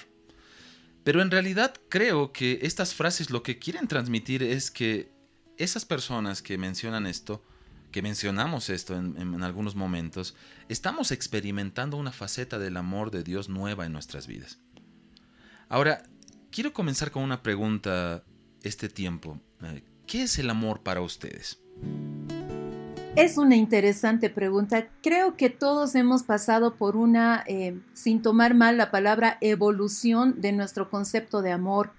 Pero 1.04 1.22
en 1.22 1.32
realidad 1.32 1.74
creo 1.90 2.32
que 2.32 2.60
estas 2.62 2.94
frases 2.94 3.30
lo 3.30 3.44
que 3.44 3.60
quieren 3.60 3.88
transmitir 3.88 4.42
es 4.42 4.72
que 4.72 5.12
esas 5.58 5.86
personas 5.86 6.42
que 6.42 6.58
mencionan 6.58 7.06
esto, 7.06 7.44
que 7.92 8.02
mencionamos 8.02 8.70
esto 8.70 8.96
en, 8.96 9.44
algunos 9.44 9.76
momentos, 9.76 10.36
estamos 10.70 11.12
experimentando 11.12 11.98
una 11.98 12.12
faceta 12.12 12.58
del 12.58 12.78
amor 12.78 13.12
de 13.12 13.24
Dios 13.24 13.50
nueva 13.50 13.86
en 13.86 13.92
nuestras 13.92 14.28
vidas. 14.28 14.60
Ahora, 15.70 16.04
quiero 16.52 16.74
comenzar 16.74 17.12
con 17.12 17.24
una 17.24 17.44
pregunta 17.44 18.24
este 18.64 18.90
tiempo. 18.90 19.40
Eh, 19.62 19.84
¿Qué 20.08 20.24
es 20.24 20.40
el 20.40 20.50
amor 20.50 20.82
para 20.82 21.02
ustedes? 21.02 21.60
Es 23.16 23.38
una 23.38 23.56
interesante 23.56 24.32
pregunta. 24.32 24.88
Creo 25.04 25.38
que 25.38 25.52
todos 25.52 25.94
hemos 25.94 26.24
pasado 26.24 26.74
por 26.74 26.98
una, 26.98 27.44
eh, 27.46 27.78
sin 27.94 28.24
tomar 28.24 28.56
mal 28.56 28.76
la 28.76 28.90
palabra, 28.90 29.38
evolución 29.40 30.42
de 30.42 30.52
nuestro 30.52 30.90
concepto 30.90 31.44
de 31.44 31.52
amor. 31.52 31.92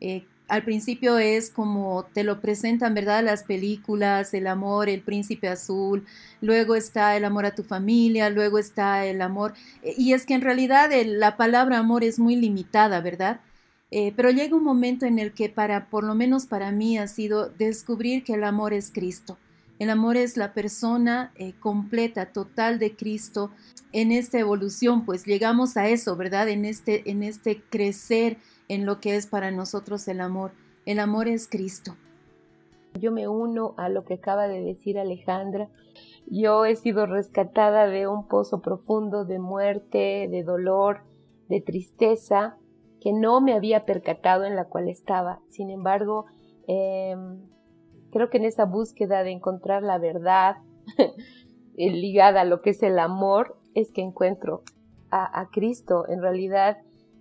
Eh, 0.00 0.24
al 0.48 0.64
principio 0.64 1.18
es 1.18 1.50
como 1.50 2.06
te 2.14 2.24
lo 2.24 2.40
presentan, 2.40 2.94
¿verdad? 2.94 3.22
Las 3.22 3.42
películas, 3.42 4.32
el 4.32 4.46
amor, 4.46 4.88
el 4.88 5.02
príncipe 5.02 5.46
azul, 5.46 6.06
luego 6.40 6.74
está 6.74 7.18
el 7.18 7.26
amor 7.26 7.44
a 7.44 7.54
tu 7.54 7.62
familia, 7.62 8.30
luego 8.30 8.58
está 8.58 9.04
el 9.04 9.20
amor. 9.20 9.52
Eh, 9.82 9.94
y 9.98 10.14
es 10.14 10.24
que 10.24 10.32
en 10.32 10.40
realidad 10.40 10.90
la 11.04 11.36
palabra 11.36 11.78
amor 11.78 12.02
es 12.02 12.18
muy 12.18 12.34
limitada, 12.34 13.00
¿verdad? 13.00 13.40
pero 14.16 14.30
llega 14.30 14.56
un 14.56 14.64
momento 14.64 15.06
en 15.06 15.18
el 15.18 15.32
que 15.32 15.48
para, 15.48 15.86
por 15.86 16.04
lo 16.04 16.14
menos 16.14 16.44
para 16.46 16.70
mí, 16.70 16.98
ha 16.98 17.06
sido 17.08 17.48
descubrir 17.48 18.24
que 18.24 18.34
el 18.34 18.44
amor 18.44 18.74
es 18.74 18.90
Cristo 18.90 19.38
el 19.78 19.90
amor 19.90 20.16
es 20.16 20.36
la 20.36 20.54
persona 20.54 21.32
eh, 21.36 21.52
completa, 21.60 22.32
total 22.32 22.78
de 22.78 22.96
Cristo. 22.96 23.50
En 23.92 24.10
esta 24.10 24.38
evolución, 24.38 25.04
pues 25.04 25.26
llegamos 25.26 25.76
a 25.76 25.88
eso, 25.88 26.16
¿verdad? 26.16 26.48
En 26.48 26.64
este, 26.64 27.10
en 27.10 27.22
este 27.22 27.62
crecer 27.62 28.38
en 28.68 28.86
lo 28.86 29.00
que 29.00 29.16
es 29.16 29.26
para 29.26 29.50
nosotros 29.50 30.08
el 30.08 30.20
amor. 30.20 30.52
El 30.86 30.98
amor 30.98 31.28
es 31.28 31.46
Cristo. 31.46 31.94
Yo 32.94 33.12
me 33.12 33.28
uno 33.28 33.74
a 33.76 33.90
lo 33.90 34.04
que 34.04 34.14
acaba 34.14 34.48
de 34.48 34.62
decir 34.62 34.98
Alejandra. 34.98 35.68
Yo 36.26 36.64
he 36.64 36.74
sido 36.76 37.04
rescatada 37.06 37.86
de 37.86 38.08
un 38.08 38.26
pozo 38.26 38.62
profundo 38.62 39.26
de 39.26 39.38
muerte, 39.38 40.28
de 40.30 40.42
dolor, 40.42 41.02
de 41.48 41.60
tristeza, 41.60 42.56
que 43.00 43.12
no 43.12 43.42
me 43.42 43.52
había 43.52 43.84
percatado 43.84 44.44
en 44.44 44.56
la 44.56 44.64
cual 44.64 44.88
estaba. 44.88 45.40
Sin 45.48 45.70
embargo, 45.70 46.24
eh, 46.66 47.14
Creo 48.16 48.30
que 48.30 48.38
en 48.38 48.46
esa 48.46 48.64
búsqueda 48.64 49.22
de 49.24 49.30
encontrar 49.30 49.82
la 49.82 49.98
verdad, 49.98 50.56
ligada 51.76 52.40
a 52.40 52.44
lo 52.46 52.62
que 52.62 52.70
es 52.70 52.82
el 52.82 52.98
amor, 52.98 53.58
es 53.74 53.92
que 53.92 54.00
encuentro 54.00 54.62
a, 55.10 55.50
Cristo. 55.52 56.08
En 56.08 56.22
realidad, 56.22 56.78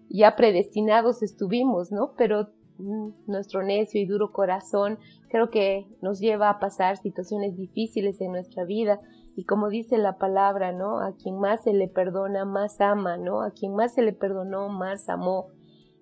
ya 0.08 0.38
predestinados 0.38 1.22
estuvimos, 1.22 1.92
¿no? 1.92 2.14
Pero 2.18 2.48
mm, 2.78 3.10
nuestro 3.28 3.62
necio 3.62 4.00
y 4.00 4.06
duro 4.06 4.32
corazón 4.32 4.98
creo 5.28 5.50
que 5.50 5.86
nos 6.02 6.22
lleva 6.22 6.50
a 6.50 6.60
pasar 6.60 6.96
situaciones 6.96 7.58
difíciles 7.58 8.22
en 8.22 8.32
nuestra 8.32 8.64
vida 8.64 9.02
y 9.36 9.44
como 9.44 9.68
dice 9.68 9.98
la 9.98 10.18
palabra, 10.18 10.72
¿no? 10.72 11.02
A 11.02 11.14
quien 11.18 11.38
más 11.40 11.64
se 11.64 11.74
le 11.74 11.90
perdona, 11.90 12.46
más 12.46 12.80
ama, 12.80 13.18
¿no? 13.18 13.42
A 13.42 13.52
quien 13.52 13.76
más 13.76 13.96
se 13.96 14.02
le 14.02 14.14
perdonó, 14.14 14.70
más 14.70 15.10
amó. 15.10 15.48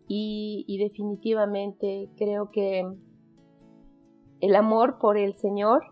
Y 0.07 0.77
definitivamente 0.77 2.12
creo 2.15 2.51
que 2.51 2.85
el 4.43 4.57
amor 4.57 4.97
por 5.00 5.17
el 5.17 5.35
Señor 5.35 5.85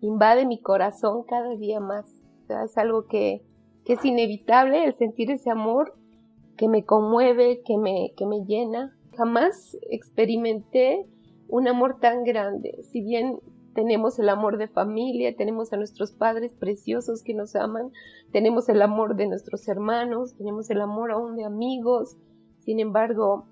invade 0.00 0.46
mi 0.46 0.60
corazón 0.60 1.24
cada 1.24 1.56
día 1.56 1.80
más. 1.80 2.06
es 2.48 2.78
algo 2.78 3.06
que, 3.06 3.42
que, 3.84 3.94
es 3.94 4.04
inevitable 4.04 4.84
el 4.84 4.94
sentir 4.94 5.32
ese 5.32 5.50
amor 5.50 5.96
que 6.56 6.68
me 6.68 6.84
conmueve, 6.84 7.60
que 7.66 7.76
me, 7.76 8.12
que 8.16 8.24
me 8.24 8.44
llena. 8.44 8.96
Jamás 9.16 9.76
experimenté 9.90 11.08
un 11.48 11.66
amor 11.66 11.98
tan 11.98 12.22
grande. 12.22 12.78
Si 12.92 13.00
bien 13.00 13.40
tenemos 13.74 14.16
el 14.20 14.28
amor 14.28 14.56
de 14.56 14.68
familia, 14.68 15.34
tenemos 15.34 15.72
a 15.72 15.76
nuestros 15.76 16.12
padres 16.12 16.52
preciosos 16.54 17.24
que 17.24 17.34
nos 17.34 17.56
aman, 17.56 17.90
tenemos 18.30 18.68
el 18.68 18.80
amor 18.80 19.16
de 19.16 19.26
nuestros 19.26 19.66
hermanos, 19.66 20.36
tenemos 20.36 20.70
el 20.70 20.80
amor 20.80 21.10
aún 21.10 21.34
de 21.34 21.44
amigos. 21.44 22.16
Sin 22.58 22.78
embargo, 22.78 23.48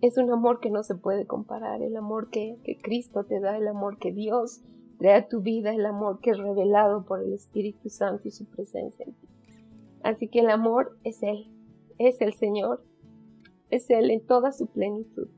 es 0.00 0.16
un 0.16 0.30
amor 0.30 0.60
que 0.60 0.70
no 0.70 0.82
se 0.82 0.94
puede 0.94 1.26
comparar, 1.26 1.82
el 1.82 1.96
amor 1.96 2.30
que, 2.30 2.58
que 2.64 2.78
Cristo 2.78 3.24
te 3.24 3.40
da, 3.40 3.56
el 3.56 3.66
amor 3.66 3.98
que 3.98 4.12
Dios 4.12 4.60
trae 4.98 5.14
a 5.14 5.28
tu 5.28 5.40
vida, 5.40 5.72
el 5.72 5.86
amor 5.86 6.20
que 6.20 6.30
es 6.30 6.38
revelado 6.38 7.04
por 7.04 7.22
el 7.22 7.32
Espíritu 7.32 7.88
Santo 7.88 8.28
y 8.28 8.30
su 8.30 8.46
presencia 8.46 9.04
en 9.04 9.12
ti. 9.12 9.28
Así 10.02 10.28
que 10.28 10.40
el 10.40 10.50
amor 10.50 10.96
es 11.04 11.22
Él, 11.22 11.50
es 11.98 12.20
el 12.20 12.34
Señor, 12.34 12.84
es 13.70 13.90
Él 13.90 14.10
en 14.10 14.24
toda 14.24 14.52
su 14.52 14.66
plenitud. 14.66 15.28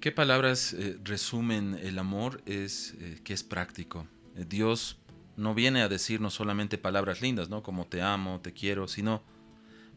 ¿Qué 0.00 0.12
palabras 0.12 0.74
eh, 0.74 0.98
resumen 1.04 1.74
el 1.80 1.98
amor? 1.98 2.42
Es 2.44 2.94
eh, 3.00 3.20
que 3.22 3.32
es 3.32 3.44
práctico. 3.44 4.06
Eh, 4.36 4.44
Dios 4.48 5.00
no 5.36 5.54
viene 5.54 5.80
a 5.80 5.88
decirnos 5.88 6.34
solamente 6.34 6.76
palabras 6.76 7.22
lindas, 7.22 7.48
¿no? 7.48 7.62
Como 7.62 7.86
te 7.86 8.02
amo, 8.02 8.40
te 8.40 8.52
quiero, 8.52 8.88
sino 8.88 9.22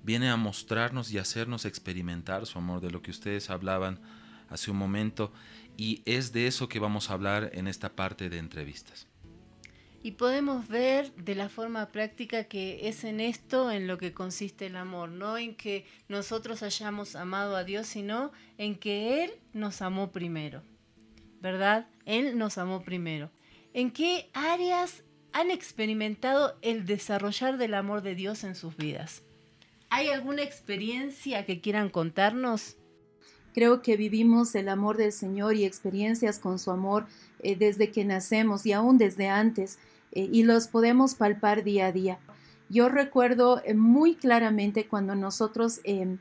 viene 0.06 0.30
a 0.30 0.38
mostrarnos 0.38 1.12
y 1.12 1.18
hacernos 1.18 1.66
experimentar 1.66 2.46
su 2.46 2.60
amor, 2.60 2.80
de 2.80 2.92
lo 2.92 3.02
que 3.02 3.12
ustedes 3.12 3.50
hablaban 3.50 4.00
hace 4.50 4.70
un 4.70 4.78
momento, 4.78 5.34
y 5.76 6.04
es 6.06 6.32
de 6.32 6.46
eso 6.46 6.70
que 6.70 6.80
vamos 6.80 7.10
a 7.10 7.14
hablar 7.14 7.50
en 7.54 7.68
esta 7.68 7.96
parte 7.96 8.30
de 8.30 8.38
entrevistas. 8.38 9.08
Y 10.04 10.12
podemos 10.12 10.68
ver 10.68 11.12
de 11.16 11.34
la 11.34 11.50
forma 11.50 11.88
práctica 11.88 12.44
que 12.44 12.88
es 12.88 13.04
en 13.04 13.20
esto 13.20 13.72
en 13.72 13.88
lo 13.88 13.98
que 13.98 14.14
consiste 14.14 14.68
el 14.68 14.76
amor, 14.76 15.10
no 15.10 15.40
en 15.40 15.56
que 15.56 15.88
nosotros 16.08 16.62
hayamos 16.62 17.16
amado 17.16 17.56
a 17.56 17.64
Dios, 17.64 17.88
sino 17.88 18.32
en 18.60 18.76
que 18.76 19.24
Él 19.24 19.32
nos 19.54 19.82
amó 19.82 20.12
primero, 20.12 20.62
¿verdad? 21.42 21.88
Él 22.06 22.38
nos 22.38 22.60
amó 22.60 22.84
primero. 22.84 23.32
¿En 23.74 23.90
qué 23.90 24.30
áreas 24.34 25.02
han 25.34 25.50
experimentado 25.50 26.56
el 26.62 26.86
desarrollar 26.86 27.58
del 27.58 27.74
amor 27.74 28.04
de 28.04 28.14
Dios 28.14 28.44
en 28.44 28.54
sus 28.54 28.78
vidas? 28.78 29.25
¿Hay 29.90 30.10
alguna 30.10 30.44
experiencia 30.44 31.46
que 31.46 31.62
quieran 31.62 31.90
contarnos? 31.90 32.78
Creo 33.54 33.82
que 33.82 33.96
vivimos 33.96 34.54
el 34.56 34.68
amor 34.68 34.98
del 34.98 35.12
Señor 35.12 35.56
y 35.56 35.64
experiencias 35.64 36.40
con 36.40 36.60
su 36.60 36.72
amor 36.72 37.06
eh, 37.40 37.56
desde 37.56 37.92
que 37.92 38.04
nacemos 38.04 38.66
y 38.66 38.74
aún 38.74 38.98
desde 38.98 39.30
antes. 39.30 39.80
Eh, 40.12 40.30
y 40.32 40.44
los 40.44 40.68
podemos 40.68 41.16
palpar 41.16 41.64
día 41.64 41.88
a 41.88 41.92
día. 41.92 42.20
Yo 42.70 42.90
recuerdo 42.90 43.62
eh, 43.64 43.74
muy 43.74 44.16
claramente 44.16 44.88
cuando 44.88 45.16
nosotros 45.16 45.80
em, 45.84 46.18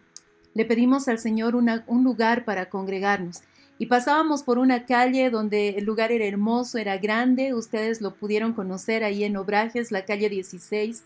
le 0.52 0.64
pedimos 0.64 1.08
al 1.08 1.18
Señor 1.18 1.56
un 1.56 2.04
lugar 2.04 2.44
para 2.44 2.68
congregarnos 2.68 3.42
y 3.78 3.86
pasábamos 3.86 4.42
por 4.42 4.58
una 4.58 4.86
calle 4.86 5.30
donde 5.30 5.70
el 5.70 5.84
lugar 5.84 6.12
era 6.12 6.26
hermoso, 6.26 6.78
era 6.78 6.98
grande, 6.98 7.54
ustedes 7.54 8.00
lo 8.00 8.14
pudieron 8.14 8.52
conocer 8.52 9.02
ahí 9.02 9.24
en 9.24 9.36
Obrajes, 9.36 9.90
la 9.90 10.04
calle 10.04 10.28
16, 10.28 11.02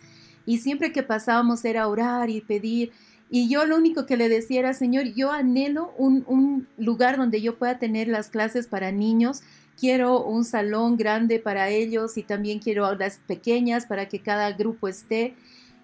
y 0.49 0.59
siempre 0.59 0.93
que 0.93 1.03
pasábamos 1.03 1.65
era 1.65 1.87
orar 1.89 2.31
y 2.31 2.41
pedir. 2.41 2.91
Y 3.31 3.49
yo 3.49 3.67
lo 3.67 3.77
único 3.77 4.07
que 4.07 4.17
le 4.17 4.29
decía 4.29 4.61
era, 4.61 4.73
Señor, 4.73 5.05
yo 5.15 5.31
anhelo 5.31 5.93
un, 5.99 6.25
un 6.27 6.67
lugar 6.79 7.19
donde 7.19 7.43
yo 7.43 7.59
pueda 7.59 7.79
tener 7.79 8.09
las 8.09 8.31
clases 8.31 8.67
para 8.67 8.91
niños 8.91 9.43
quiero 9.79 10.25
un 10.25 10.45
salón 10.45 10.97
grande 10.97 11.39
para 11.39 11.69
ellos 11.69 12.17
y 12.17 12.23
también 12.23 12.59
quiero 12.59 12.85
aulas 12.85 13.21
pequeñas 13.27 13.87
para 13.87 14.09
que 14.09 14.21
cada 14.21 14.53
grupo 14.53 14.89
esté. 14.89 15.35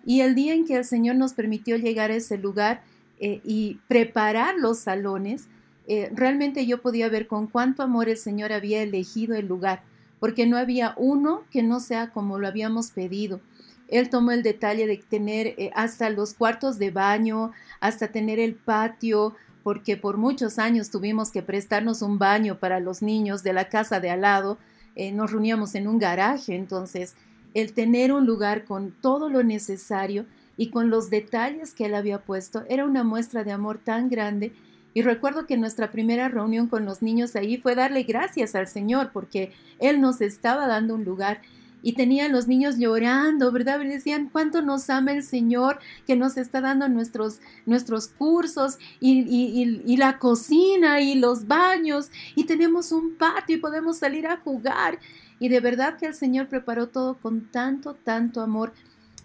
Y 0.04 0.20
el 0.20 0.34
día 0.34 0.54
en 0.54 0.66
que 0.66 0.76
el 0.76 0.84
Señor 0.84 1.16
nos 1.16 1.32
permitió 1.32 1.76
llegar 1.76 2.10
a 2.10 2.16
ese 2.16 2.36
lugar 2.36 2.82
eh, 3.20 3.40
y 3.44 3.78
preparar 3.88 4.56
los 4.58 4.80
salones, 4.80 5.46
eh, 5.86 6.10
realmente 6.14 6.66
yo 6.66 6.82
podía 6.82 7.08
ver 7.08 7.26
con 7.26 7.46
cuánto 7.46 7.82
amor 7.82 8.08
el 8.08 8.16
Señor 8.16 8.52
había 8.52 8.82
elegido 8.82 9.34
el 9.34 9.46
lugar, 9.46 9.82
porque 10.18 10.46
no 10.46 10.56
había 10.56 10.94
uno 10.96 11.42
que 11.50 11.62
no 11.62 11.80
sea 11.80 12.10
como 12.10 12.38
lo 12.38 12.48
habíamos 12.48 12.90
pedido. 12.90 13.40
Él 13.88 14.10
tomó 14.10 14.32
el 14.32 14.42
detalle 14.42 14.86
de 14.86 14.96
tener 14.96 15.48
eh, 15.48 15.70
hasta 15.74 16.10
los 16.10 16.34
cuartos 16.34 16.78
de 16.78 16.90
baño, 16.90 17.52
hasta 17.80 18.08
tener 18.08 18.38
el 18.38 18.54
patio, 18.54 19.34
porque 19.62 19.96
por 19.96 20.16
muchos 20.16 20.58
años 20.58 20.90
tuvimos 20.90 21.30
que 21.30 21.42
prestarnos 21.42 22.02
un 22.02 22.18
baño 22.18 22.58
para 22.58 22.80
los 22.80 23.02
niños 23.02 23.42
de 23.42 23.52
la 23.52 23.68
casa 23.68 24.00
de 24.00 24.10
al 24.10 24.20
lado, 24.22 24.58
eh, 24.94 25.10
nos 25.12 25.32
reuníamos 25.32 25.74
en 25.74 25.88
un 25.88 25.98
garaje, 25.98 26.54
entonces 26.54 27.14
el 27.54 27.72
tener 27.72 28.12
un 28.12 28.26
lugar 28.26 28.64
con 28.64 28.92
todo 28.92 29.28
lo 29.28 29.42
necesario 29.42 30.26
y 30.56 30.70
con 30.70 30.90
los 30.90 31.10
detalles 31.10 31.72
que 31.72 31.86
él 31.86 31.94
había 31.94 32.18
puesto 32.20 32.64
era 32.68 32.84
una 32.84 33.04
muestra 33.04 33.44
de 33.44 33.52
amor 33.52 33.78
tan 33.78 34.08
grande. 34.08 34.52
Y 34.92 35.02
recuerdo 35.02 35.46
que 35.46 35.56
nuestra 35.56 35.90
primera 35.90 36.28
reunión 36.28 36.68
con 36.68 36.84
los 36.84 37.02
niños 37.02 37.34
ahí 37.34 37.56
fue 37.56 37.74
darle 37.74 38.04
gracias 38.04 38.54
al 38.54 38.68
Señor 38.68 39.10
porque 39.12 39.52
Él 39.80 40.00
nos 40.00 40.20
estaba 40.20 40.68
dando 40.68 40.94
un 40.94 41.04
lugar 41.04 41.40
y 41.84 41.92
tenían 41.92 42.32
los 42.32 42.48
niños 42.48 42.78
llorando, 42.78 43.52
¿verdad? 43.52 43.78
Decían 43.78 44.30
cuánto 44.32 44.62
nos 44.62 44.88
ama 44.88 45.12
el 45.12 45.22
Señor 45.22 45.78
que 46.06 46.16
nos 46.16 46.38
está 46.38 46.62
dando 46.62 46.88
nuestros, 46.88 47.40
nuestros 47.66 48.08
cursos 48.08 48.78
y, 49.00 49.96
la 49.98 50.18
cocina 50.18 51.02
y 51.02 51.14
los 51.14 51.46
baños 51.46 52.10
y 52.34 52.44
tenemos 52.44 52.90
un 52.90 53.16
patio 53.16 53.56
y 53.56 53.60
podemos 53.60 53.98
salir 53.98 54.26
a 54.26 54.38
jugar. 54.38 54.98
Y 55.38 55.50
de 55.50 55.60
verdad 55.60 55.98
que 55.98 56.06
el 56.06 56.14
Señor 56.14 56.48
preparó 56.48 56.88
todo 56.88 57.18
con 57.20 57.50
tanto, 57.50 57.92
tanto 57.92 58.40
amor, 58.40 58.72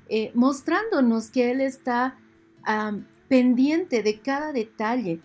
eh, 0.09 0.31
mostrándonos 0.35 1.29
que 1.29 1.51
Él 1.51 1.61
está 1.61 2.17
pendiente 3.29 4.03
de 4.03 4.19
cada 4.19 4.51
detalle, 4.51 5.21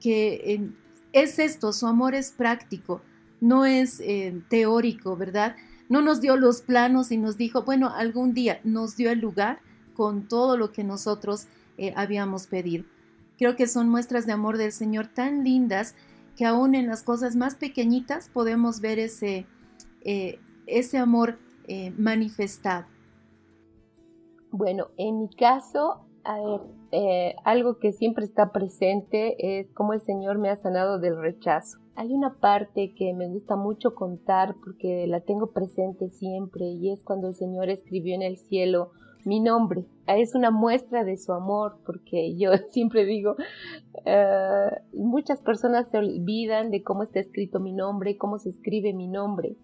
que 0.00 0.72
es 1.12 1.38
esto, 1.38 1.74
su 1.74 1.86
amor 1.86 2.14
es 2.14 2.32
práctico, 2.32 3.02
no 3.42 3.66
es 3.66 4.00
eh, 4.00 4.40
teórico, 4.48 5.16
¿verdad? 5.16 5.54
No 5.88 6.02
nos 6.02 6.20
dio 6.20 6.36
los 6.36 6.62
planos 6.62 7.10
y 7.10 7.16
nos 7.16 7.36
dijo, 7.36 7.62
bueno, 7.62 7.90
algún 7.94 8.34
día 8.34 8.60
nos 8.64 8.96
dio 8.96 9.10
el 9.10 9.20
lugar 9.20 9.60
con 9.94 10.28
todo 10.28 10.56
lo 10.56 10.70
que 10.70 10.84
nosotros 10.84 11.46
eh, 11.76 11.92
habíamos 11.96 12.46
pedido. 12.46 12.84
Creo 13.38 13.56
que 13.56 13.66
son 13.66 13.88
muestras 13.88 14.26
de 14.26 14.32
amor 14.32 14.58
del 14.58 14.72
Señor 14.72 15.08
tan 15.08 15.44
lindas 15.44 15.94
que 16.36 16.44
aún 16.44 16.74
en 16.74 16.86
las 16.86 17.02
cosas 17.02 17.36
más 17.36 17.54
pequeñitas 17.54 18.28
podemos 18.28 18.80
ver 18.80 18.98
ese, 18.98 19.46
eh, 20.02 20.38
ese 20.66 20.98
amor 20.98 21.38
eh, 21.66 21.92
manifestado. 21.96 22.86
Bueno, 24.50 24.88
en 24.96 25.20
mi 25.20 25.28
caso, 25.28 26.04
a 26.24 26.36
ver, 26.40 27.36
algo 27.44 27.78
que 27.78 27.92
siempre 27.92 28.24
está 28.24 28.52
presente 28.52 29.58
es 29.58 29.70
cómo 29.72 29.92
el 29.92 30.00
Señor 30.00 30.38
me 30.38 30.50
ha 30.50 30.56
sanado 30.56 30.98
del 30.98 31.20
rechazo. 31.20 31.78
Hay 31.98 32.12
una 32.12 32.34
parte 32.34 32.94
que 32.94 33.12
me 33.12 33.26
gusta 33.26 33.56
mucho 33.56 33.96
contar 33.96 34.54
porque 34.64 35.08
la 35.08 35.20
tengo 35.20 35.50
presente 35.50 36.10
siempre 36.10 36.66
y 36.66 36.92
es 36.92 37.02
cuando 37.02 37.26
el 37.26 37.34
Señor 37.34 37.70
escribió 37.70 38.14
en 38.14 38.22
el 38.22 38.36
cielo 38.36 38.92
mi 39.24 39.40
nombre. 39.40 39.84
Es 40.06 40.36
una 40.36 40.52
muestra 40.52 41.02
de 41.02 41.16
su 41.16 41.32
amor 41.32 41.80
porque 41.84 42.36
yo 42.36 42.52
siempre 42.70 43.04
digo, 43.04 43.34
eh, 44.04 44.70
muchas 44.92 45.40
personas 45.40 45.90
se 45.90 45.98
olvidan 45.98 46.70
de 46.70 46.84
cómo 46.84 47.02
está 47.02 47.18
escrito 47.18 47.58
mi 47.58 47.72
nombre, 47.72 48.16
cómo 48.16 48.38
se 48.38 48.50
escribe 48.50 48.92
mi 48.92 49.08
nombre 49.08 49.56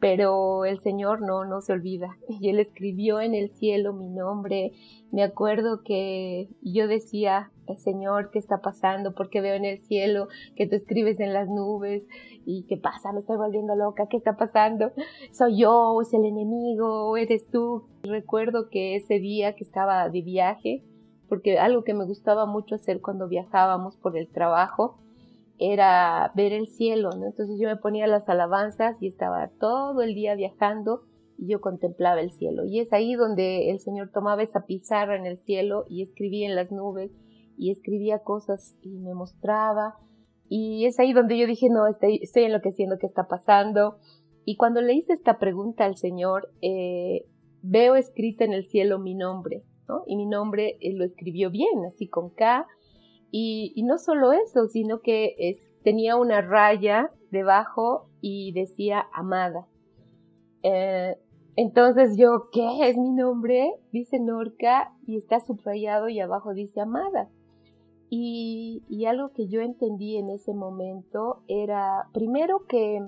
pero 0.00 0.64
el 0.64 0.80
Señor 0.80 1.20
no, 1.20 1.44
no 1.44 1.60
se 1.60 1.72
olvida. 1.72 2.16
Y 2.40 2.48
Él 2.48 2.58
escribió 2.58 3.20
en 3.20 3.34
el 3.34 3.50
cielo 3.50 3.92
mi 3.92 4.08
nombre. 4.08 4.72
Me 5.12 5.22
acuerdo 5.22 5.82
que 5.84 6.48
yo 6.62 6.88
decía, 6.88 7.50
Señor, 7.76 8.30
¿qué 8.30 8.38
está 8.38 8.62
pasando? 8.62 9.14
Porque 9.14 9.40
veo 9.40 9.54
en 9.54 9.64
el 9.64 9.78
cielo 9.78 10.28
que 10.56 10.66
tú 10.66 10.76
escribes 10.76 11.20
en 11.20 11.34
las 11.34 11.48
nubes. 11.48 12.06
¿Y 12.46 12.64
qué 12.64 12.76
pasa? 12.76 13.12
Me 13.12 13.20
estoy 13.20 13.36
volviendo 13.36 13.76
loca. 13.76 14.06
¿Qué 14.08 14.16
está 14.16 14.36
pasando? 14.36 14.92
¿Soy 15.32 15.58
yo? 15.58 15.92
¿O 15.92 16.02
es 16.02 16.12
el 16.14 16.24
enemigo? 16.24 17.10
¿O 17.10 17.16
eres 17.16 17.46
tú? 17.48 17.84
Recuerdo 18.02 18.70
que 18.70 18.96
ese 18.96 19.18
día 19.18 19.54
que 19.54 19.64
estaba 19.64 20.08
de 20.08 20.22
viaje, 20.22 20.82
porque 21.28 21.58
algo 21.58 21.84
que 21.84 21.94
me 21.94 22.06
gustaba 22.06 22.46
mucho 22.46 22.74
hacer 22.74 23.00
cuando 23.00 23.28
viajábamos 23.28 23.96
por 23.96 24.16
el 24.16 24.28
trabajo, 24.28 24.98
era 25.60 26.32
ver 26.34 26.54
el 26.54 26.66
cielo, 26.66 27.10
¿no? 27.10 27.26
Entonces 27.26 27.58
yo 27.60 27.68
me 27.68 27.76
ponía 27.76 28.06
las 28.06 28.28
alabanzas 28.30 28.96
y 29.00 29.06
estaba 29.06 29.50
todo 29.60 30.00
el 30.00 30.14
día 30.14 30.34
viajando 30.34 31.02
y 31.36 31.48
yo 31.48 31.60
contemplaba 31.60 32.22
el 32.22 32.32
cielo. 32.32 32.64
Y 32.64 32.80
es 32.80 32.92
ahí 32.94 33.14
donde 33.14 33.70
el 33.70 33.78
Señor 33.78 34.10
tomaba 34.10 34.42
esa 34.42 34.64
pizarra 34.64 35.16
en 35.16 35.26
el 35.26 35.36
cielo 35.36 35.84
y 35.86 36.02
escribía 36.02 36.48
en 36.48 36.56
las 36.56 36.72
nubes 36.72 37.12
y 37.58 37.70
escribía 37.70 38.20
cosas 38.20 38.74
y 38.80 39.00
me 39.00 39.12
mostraba. 39.12 39.96
Y 40.48 40.86
es 40.86 40.98
ahí 40.98 41.12
donde 41.12 41.36
yo 41.38 41.46
dije, 41.46 41.68
no, 41.68 41.86
estoy, 41.86 42.20
estoy 42.22 42.44
enloqueciendo, 42.44 42.96
¿qué 42.98 43.06
está 43.06 43.28
pasando? 43.28 43.98
Y 44.46 44.56
cuando 44.56 44.80
le 44.80 44.94
hice 44.94 45.12
esta 45.12 45.38
pregunta 45.38 45.84
al 45.84 45.98
Señor, 45.98 46.50
eh, 46.62 47.26
veo 47.60 47.96
escrito 47.96 48.44
en 48.44 48.54
el 48.54 48.64
cielo 48.64 48.98
mi 48.98 49.14
nombre, 49.14 49.62
¿no? 49.86 50.04
Y 50.06 50.16
mi 50.16 50.24
nombre 50.24 50.78
eh, 50.80 50.94
lo 50.94 51.04
escribió 51.04 51.50
bien, 51.50 51.84
así 51.86 52.08
con 52.08 52.30
K. 52.30 52.66
Y, 53.30 53.82
no 53.84 53.98
solo 53.98 54.32
eso, 54.32 54.66
sino 54.68 55.00
que 55.00 55.56
tenía 55.82 56.16
una 56.16 56.40
raya 56.40 57.10
debajo 57.30 58.08
y 58.20 58.52
decía 58.52 59.06
amada. 59.12 59.66
Eh, 60.62 61.16
entonces 61.56 62.16
yo, 62.16 62.48
¿qué 62.52 62.88
es 62.88 62.96
mi 62.96 63.10
nombre? 63.10 63.74
Dice 63.92 64.18
Norca 64.18 64.94
y 65.06 65.16
está 65.16 65.40
subrayado 65.40 66.08
y 66.08 66.20
abajo 66.20 66.54
dice 66.54 66.80
Amada. 66.80 67.28
Y, 68.08 68.82
algo 69.06 69.32
que 69.32 69.46
yo 69.46 69.60
entendí 69.60 70.16
en 70.16 70.30
ese 70.30 70.54
momento 70.54 71.42
era, 71.48 72.08
primero 72.12 72.66
que 72.66 73.00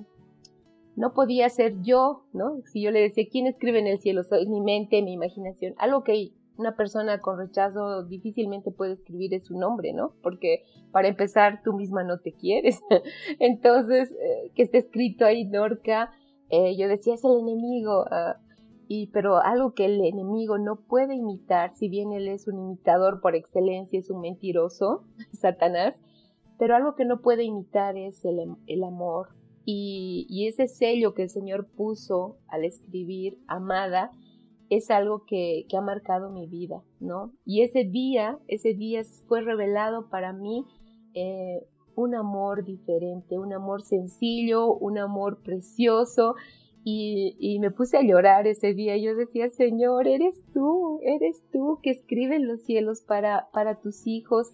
no 0.96 1.14
podía 1.14 1.48
ser 1.48 1.80
yo, 1.82 2.24
¿no? 2.32 2.60
Si 2.66 2.82
yo 2.82 2.90
le 2.90 3.00
decía, 3.00 3.24
¿quién 3.30 3.46
escribe 3.46 3.78
en 3.78 3.86
el 3.86 3.98
cielo? 3.98 4.22
Soy 4.22 4.46
mi 4.46 4.60
mente, 4.60 5.02
mi 5.02 5.12
imaginación. 5.12 5.74
Algo 5.78 6.04
que 6.04 6.32
una 6.56 6.76
persona 6.76 7.20
con 7.20 7.38
rechazo 7.38 8.04
difícilmente 8.04 8.70
puede 8.70 8.92
escribir 8.92 9.34
es 9.34 9.46
su 9.46 9.58
nombre, 9.58 9.92
¿no? 9.92 10.14
Porque 10.22 10.64
para 10.90 11.08
empezar, 11.08 11.62
tú 11.64 11.72
misma 11.72 12.04
no 12.04 12.18
te 12.20 12.32
quieres. 12.32 12.80
Entonces, 13.38 14.12
eh, 14.12 14.50
que 14.54 14.62
esté 14.62 14.78
escrito 14.78 15.24
ahí 15.24 15.44
Norca 15.44 16.10
eh, 16.52 16.76
yo 16.76 16.86
decía, 16.86 17.14
es 17.14 17.24
el 17.24 17.38
enemigo, 17.38 18.04
ah, 18.10 18.36
y, 18.86 19.06
pero 19.06 19.42
algo 19.42 19.72
que 19.72 19.86
el 19.86 20.04
enemigo 20.04 20.58
no 20.58 20.76
puede 20.76 21.14
imitar, 21.14 21.74
si 21.74 21.88
bien 21.88 22.12
él 22.12 22.28
es 22.28 22.46
un 22.46 22.58
imitador 22.58 23.22
por 23.22 23.34
excelencia, 23.34 23.98
es 23.98 24.10
un 24.10 24.20
mentiroso, 24.20 25.04
Satanás, 25.32 25.94
pero 26.58 26.76
algo 26.76 26.94
que 26.94 27.06
no 27.06 27.22
puede 27.22 27.44
imitar 27.44 27.96
es 27.96 28.22
el, 28.26 28.84
amor. 28.84 29.30
Y, 29.64 30.46
ese 30.46 30.68
sello 30.68 31.14
que 31.14 31.22
el 31.22 31.30
Señor 31.30 31.68
puso 31.68 32.36
al 32.48 32.66
escribir 32.66 33.38
Amada 33.46 34.10
es 34.76 34.90
algo 34.90 35.24
que, 35.26 35.66
que 35.68 35.76
ha 35.76 35.80
marcado 35.80 36.30
mi 36.30 36.46
vida, 36.46 36.82
¿no? 37.00 37.32
Y 37.44 37.62
ese 37.62 37.84
día, 37.84 38.38
ese 38.48 38.74
día 38.74 39.02
fue 39.28 39.42
revelado 39.42 40.08
para 40.08 40.32
mí 40.32 40.64
eh, 41.14 41.66
un 41.94 42.14
amor 42.14 42.64
diferente, 42.64 43.38
un 43.38 43.52
amor 43.52 43.82
sencillo, 43.82 44.72
un 44.72 44.98
amor 44.98 45.42
precioso. 45.42 46.34
Y, 46.84 47.58
me 47.60 47.70
puse 47.70 47.96
a 47.96 48.02
llorar 48.02 48.46
ese 48.48 48.74
día. 48.74 48.96
Yo 48.96 49.14
decía, 49.14 49.48
Señor, 49.48 50.08
eres 50.08 50.42
tú, 50.52 50.98
eres 51.02 51.46
tú 51.52 51.78
que 51.82 51.90
escribes 51.90 52.40
los 52.40 52.62
cielos 52.62 53.02
para, 53.02 53.50
para 53.52 53.80
tus 53.80 54.06
hijos 54.06 54.52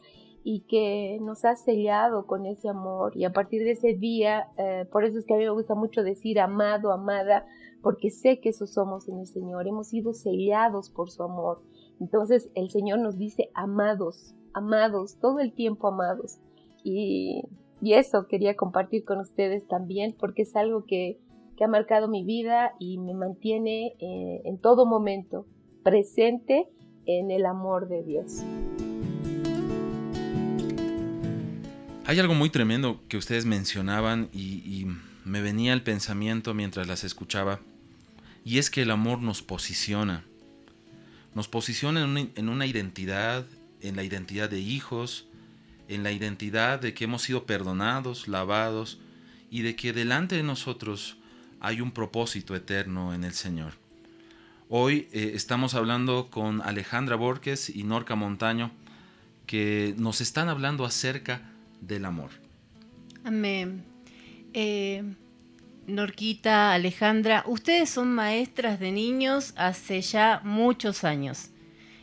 y 0.50 0.61
que 0.61 1.18
nos 1.20 1.44
has 1.44 1.62
sellado 1.62 2.24
con 2.24 2.46
ese 2.46 2.70
amor. 2.70 3.14
Y 3.14 3.26
a 3.26 3.34
partir 3.34 3.64
de 3.64 3.72
ese 3.72 3.92
día, 3.92 4.48
eh, 4.56 4.87
por 4.90 5.04
eso 5.04 5.18
es 5.18 5.26
que 5.26 5.34
a 5.34 5.37
mí 5.37 5.44
me 5.44 5.50
gusta 5.50 5.74
mucho 5.74 6.02
decir 6.02 6.40
amado, 6.40 6.90
amada, 6.90 7.44
porque 7.82 8.11
sé 8.11 8.40
que 8.40 8.48
eso 8.48 8.66
somos 8.66 9.11
en 9.11 9.18
el 9.18 9.26
Señor. 9.26 9.68
Hemos 9.68 9.88
sido 9.88 10.14
sellados 10.14 10.88
por 10.88 11.11
su 11.11 11.22
amor. 11.22 11.61
Entonces 12.00 12.50
el 12.54 12.70
Señor 12.70 13.00
nos 13.00 13.18
dice 13.18 13.50
amados, 13.52 14.34
amados, 14.54 15.18
todo 15.20 15.38
el 15.40 15.52
tiempo 15.52 15.88
amados. 15.88 16.38
Y, 16.82 17.42
eso 17.82 18.26
quería 18.26 18.56
compartir 18.56 19.04
con 19.04 19.20
ustedes 19.20 19.68
también 19.68 20.16
porque 20.18 20.42
es 20.42 20.56
algo 20.56 20.87
que, 20.87 21.20
ha 21.61 21.68
marcado 21.68 22.08
mi 22.08 22.24
vida 22.24 22.72
y 22.78 22.96
me 22.96 23.12
mantiene 23.12 23.96
eh, 23.98 24.40
en 24.44 24.58
todo 24.58 24.87
momento 24.87 25.44
presente 25.82 26.70
en 27.04 27.30
el 27.30 27.44
amor 27.44 27.88
de 27.88 28.02
Dios. 28.02 28.44
Hay 32.08 32.18
algo 32.18 32.32
muy 32.32 32.48
tremendo 32.48 33.02
que 33.10 33.18
ustedes 33.18 33.44
mencionaban 33.44 34.30
y, 34.32 34.86
me 35.26 35.42
venía 35.42 35.74
al 35.74 35.82
pensamiento 35.82 36.54
mientras 36.54 36.88
las 36.88 37.04
escuchaba, 37.04 37.60
y 38.46 38.56
es 38.56 38.70
que 38.70 38.80
el 38.80 38.90
amor 38.90 39.18
nos 39.20 39.42
posiciona. 39.42 40.24
Nos 41.34 41.48
posiciona 41.48 42.00
en 42.00 42.48
una 42.48 42.64
identidad, 42.64 43.44
en 43.82 43.94
la 43.94 44.04
identidad 44.04 44.48
de 44.48 44.58
hijos, 44.58 45.26
en 45.86 46.02
la 46.02 46.10
identidad 46.10 46.80
de 46.80 46.94
que 46.94 47.04
hemos 47.04 47.20
sido 47.20 47.44
perdonados, 47.44 48.26
lavados 48.26 48.98
y 49.50 49.60
de 49.60 49.76
que 49.76 49.92
delante 49.92 50.34
de 50.34 50.42
nosotros 50.42 51.18
hay 51.60 51.82
un 51.82 51.90
propósito 51.90 52.56
eterno 52.56 53.12
en 53.12 53.22
el 53.22 53.34
Señor. 53.34 53.74
Hoy 54.70 55.08
eh, 55.12 55.32
estamos 55.34 55.74
hablando 55.74 56.30
con 56.30 56.62
Alejandra 56.62 57.16
Borges 57.16 57.68
y 57.68 57.82
Norca 57.82 58.14
Montaño 58.14 58.70
que 59.44 59.94
nos 59.98 60.22
están 60.22 60.48
hablando 60.48 60.86
acerca 60.86 61.52
del 61.80 62.04
amor. 62.04 62.30
Amén. 63.24 63.84
Eh, 64.52 65.02
Norquita, 65.86 66.72
Alejandra, 66.72 67.44
ustedes 67.46 67.90
son 67.90 68.08
maestras 68.08 68.78
de 68.78 68.92
niños 68.92 69.54
hace 69.56 70.00
ya 70.00 70.40
muchos 70.44 71.04
años 71.04 71.50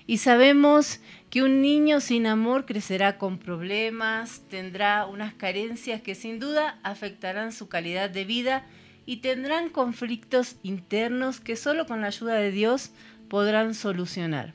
y 0.07 0.19
sabemos 0.19 0.99
que 1.29 1.41
un 1.41 1.61
niño 1.61 1.99
sin 1.99 2.27
amor 2.27 2.65
crecerá 2.65 3.17
con 3.17 3.39
problemas, 3.39 4.41
tendrá 4.49 5.05
unas 5.05 5.33
carencias 5.33 6.01
que 6.01 6.15
sin 6.15 6.39
duda 6.39 6.79
afectarán 6.83 7.51
su 7.51 7.67
calidad 7.67 8.09
de 8.09 8.23
vida 8.23 8.65
y 9.05 9.17
tendrán 9.17 9.69
conflictos 9.69 10.57
internos 10.63 11.39
que 11.39 11.55
solo 11.55 11.85
con 11.85 12.01
la 12.01 12.07
ayuda 12.07 12.35
de 12.35 12.51
Dios 12.51 12.91
podrán 13.29 13.73
solucionar. 13.73 14.53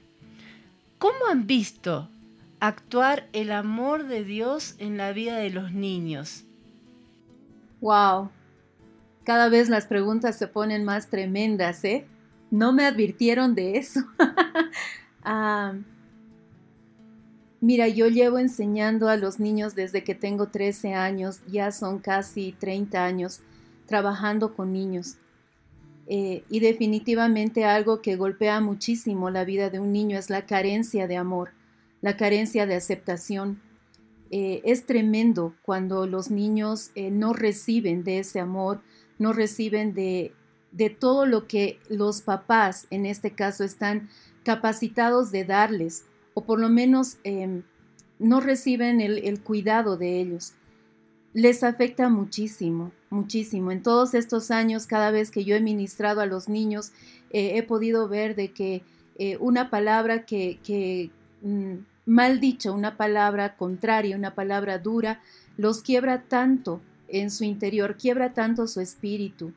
¿Cómo 0.98 1.26
han 1.28 1.46
visto 1.46 2.08
actuar 2.60 3.28
el 3.32 3.50
amor 3.52 4.06
de 4.06 4.24
Dios 4.24 4.74
en 4.78 4.96
la 4.96 5.12
vida 5.12 5.36
de 5.38 5.50
los 5.50 5.72
niños? 5.72 6.44
Wow, 7.80 8.30
cada 9.24 9.48
vez 9.48 9.68
las 9.68 9.86
preguntas 9.86 10.36
se 10.36 10.46
ponen 10.46 10.84
más 10.84 11.08
tremendas, 11.08 11.84
¿eh? 11.84 12.06
No 12.50 12.72
me 12.72 12.84
advirtieron 12.84 13.54
de 13.54 13.78
eso. 13.78 14.00
Ah, 15.22 15.74
mira, 17.60 17.88
yo 17.88 18.08
llevo 18.08 18.38
enseñando 18.38 19.10
a 19.10 19.18
los 19.18 19.38
niños 19.38 19.74
desde 19.74 20.02
que 20.02 20.14
tengo 20.14 20.48
13 20.48 20.94
años, 20.94 21.40
ya 21.46 21.72
son 21.72 21.98
casi 21.98 22.52
30 22.58 23.04
años 23.04 23.40
trabajando 23.84 24.54
con 24.54 24.72
niños. 24.72 25.18
Eh, 26.06 26.42
y 26.48 26.60
definitivamente 26.60 27.66
algo 27.66 28.00
que 28.00 28.16
golpea 28.16 28.62
muchísimo 28.62 29.28
la 29.28 29.44
vida 29.44 29.68
de 29.68 29.78
un 29.78 29.92
niño 29.92 30.18
es 30.18 30.30
la 30.30 30.46
carencia 30.46 31.06
de 31.06 31.18
amor, 31.18 31.50
la 32.02 32.16
carencia 32.16 32.66
de 32.66 32.74
aceptación. 32.74 33.60
Eh, 34.30 34.62
es 34.64 34.86
tremendo 34.86 35.54
cuando 35.62 36.06
los 36.06 36.30
niños 36.30 36.90
eh, 36.94 37.10
no 37.10 37.32
reciben 37.32 38.04
de 38.04 38.20
ese 38.20 38.38
amor, 38.38 38.80
no 39.18 39.32
reciben 39.32 39.92
de, 39.92 40.32
de 40.70 40.88
todo 40.88 41.26
lo 41.26 41.46
que 41.46 41.80
los 41.88 42.22
papás, 42.22 42.86
en 42.90 43.06
este 43.06 43.32
caso, 43.32 43.64
están 43.64 44.08
capacitados 44.44 45.32
de 45.32 45.44
darles, 45.44 46.06
o 46.34 46.44
por 46.44 46.60
lo 46.60 46.68
menos 46.68 47.18
em, 47.24 47.62
no 48.18 48.40
reciben 48.40 49.00
el, 49.00 49.40
cuidado 49.42 49.96
de 49.96 50.20
ellos. 50.20 50.52
Les 51.32 51.64
afecta 51.64 52.08
muchísimo, 52.08 52.92
muchísimo. 53.10 53.72
En 53.72 53.82
todos 53.82 54.14
estos 54.14 54.50
años, 54.50 54.86
cada 54.86 55.10
vez 55.10 55.30
que 55.30 55.44
yo 55.44 55.56
he 55.56 55.60
ministrado 55.60 56.20
a 56.20 56.26
los 56.26 56.48
niños, 56.48 56.92
eh, 57.30 57.56
he 57.56 57.62
podido 57.62 58.08
ver 58.08 58.36
de 58.36 58.52
que 58.52 58.82
una 59.38 59.68
palabra 59.68 60.24
que, 60.24 60.58
que 60.64 61.10
mm, 61.42 61.74
mal 62.06 62.40
dicha, 62.40 62.72
una 62.72 62.96
palabra 62.96 63.56
contraria, 63.56 64.16
una 64.16 64.34
palabra 64.34 64.78
dura, 64.78 65.20
los 65.56 65.82
quiebra 65.82 66.22
tanto 66.22 66.80
en 67.08 67.30
su 67.30 67.44
interior, 67.44 67.96
quiebra 67.96 68.32
tanto 68.32 68.66
su 68.66 68.80
espíritu, 68.80 69.52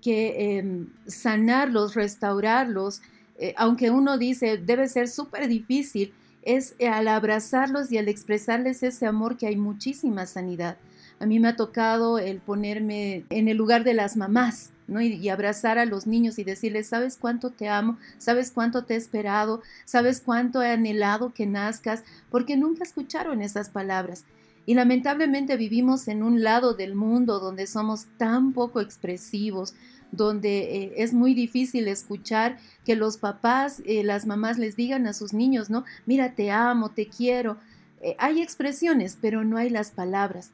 que 0.00 0.58
em, 0.58 0.88
sanarlos, 1.06 1.94
restaurarlos, 1.94 3.02
eh, 3.38 3.54
aunque 3.56 3.90
uno 3.90 4.18
dice 4.18 4.58
debe 4.58 4.88
ser 4.88 5.08
súper 5.08 5.48
difícil, 5.48 6.12
es 6.42 6.74
eh, 6.78 6.88
al 6.88 7.08
abrazarlos 7.08 7.90
y 7.92 7.98
al 7.98 8.08
expresarles 8.08 8.82
ese 8.82 9.06
amor 9.06 9.36
que 9.36 9.46
hay 9.46 9.56
muchísima 9.56 10.26
sanidad. 10.26 10.76
A 11.20 11.26
mí 11.26 11.38
me 11.38 11.48
ha 11.48 11.56
tocado 11.56 12.18
el 12.18 12.38
ponerme 12.38 13.24
en 13.30 13.48
el 13.48 13.56
lugar 13.56 13.84
de 13.84 13.94
las 13.94 14.16
mamás, 14.16 14.72
y, 15.00 15.28
abrazar 15.28 15.78
a 15.78 15.86
los 15.86 16.06
niños 16.06 16.38
y 16.38 16.44
decirles, 16.44 16.88
¿sabes 16.88 17.16
cuánto 17.16 17.50
te 17.50 17.68
amo? 17.68 17.98
¿Sabes 18.18 18.50
cuánto 18.50 18.84
te 18.84 18.94
he 18.94 18.96
esperado? 18.96 19.62
¿Sabes 19.84 20.20
cuánto 20.20 20.62
he 20.62 20.70
anhelado 20.70 21.32
que 21.32 21.46
nazcas? 21.46 22.04
Porque 22.30 22.56
nunca 22.56 22.84
escucharon 22.84 23.42
esas 23.42 23.70
palabras. 23.70 24.24
Y 24.66 24.74
lamentablemente 24.74 25.56
vivimos 25.56 26.06
en 26.08 26.22
un 26.22 26.42
lado 26.42 26.74
del 26.74 26.94
mundo 26.94 27.40
donde 27.40 27.66
somos 27.66 28.06
tan 28.16 28.52
poco 28.52 28.80
expresivos, 28.80 29.74
donde 30.12 30.76
eh, 30.76 30.92
es 30.98 31.12
muy 31.12 31.34
difícil 31.34 31.88
escuchar 31.88 32.58
que 32.84 32.94
los 32.94 33.16
papás, 33.16 33.82
eh, 33.86 34.04
las 34.04 34.26
mamás 34.26 34.58
les 34.58 34.76
digan 34.76 35.06
a 35.06 35.14
sus 35.14 35.32
niños, 35.32 35.70
¿no? 35.70 35.84
Mira, 36.06 36.34
te 36.34 36.50
amo, 36.50 36.90
te 36.90 37.06
quiero. 37.06 37.56
Eh, 38.02 38.14
hay 38.18 38.42
expresiones, 38.42 39.16
pero 39.20 39.42
no 39.42 39.56
hay 39.56 39.70
las 39.70 39.90
palabras. 39.90 40.50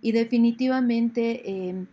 Y 0.00 0.12
definitivamente 0.12 1.68
em, 1.68 1.86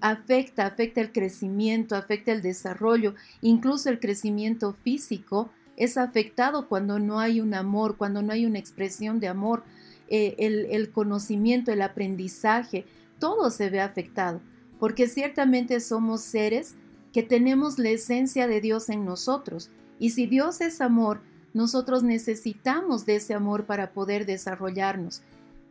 afecta, 0.00 0.66
afecta 0.66 1.00
el 1.00 1.12
crecimiento, 1.12 1.96
afecta 1.96 2.32
el 2.32 2.42
desarrollo, 2.42 3.14
incluso 3.40 3.88
el 3.90 4.00
crecimiento 4.00 4.72
físico 4.72 5.50
es 5.76 5.96
afectado 5.96 6.68
cuando 6.68 6.98
no 6.98 7.20
hay 7.20 7.40
un 7.40 7.54
amor, 7.54 7.96
cuando 7.96 8.22
no 8.22 8.32
hay 8.32 8.46
una 8.46 8.58
expresión 8.58 9.18
de 9.20 9.28
amor, 9.28 9.64
eh, 10.08 10.34
el, 10.38 10.66
el 10.70 10.90
conocimiento, 10.90 11.72
el 11.72 11.82
aprendizaje, 11.82 12.84
todo 13.18 13.50
se 13.50 13.70
ve 13.70 13.80
afectado, 13.80 14.40
porque 14.78 15.08
ciertamente 15.08 15.80
somos 15.80 16.20
seres 16.20 16.74
que 17.12 17.22
tenemos 17.22 17.78
la 17.78 17.90
esencia 17.90 18.46
de 18.46 18.60
Dios 18.60 18.88
en 18.88 19.04
nosotros. 19.04 19.70
Y 19.98 20.10
si 20.10 20.26
Dios 20.26 20.60
es 20.60 20.80
amor, 20.80 21.20
nosotros 21.52 22.02
necesitamos 22.02 23.06
de 23.06 23.16
ese 23.16 23.34
amor 23.34 23.66
para 23.66 23.92
poder 23.92 24.26
desarrollarnos. 24.26 25.22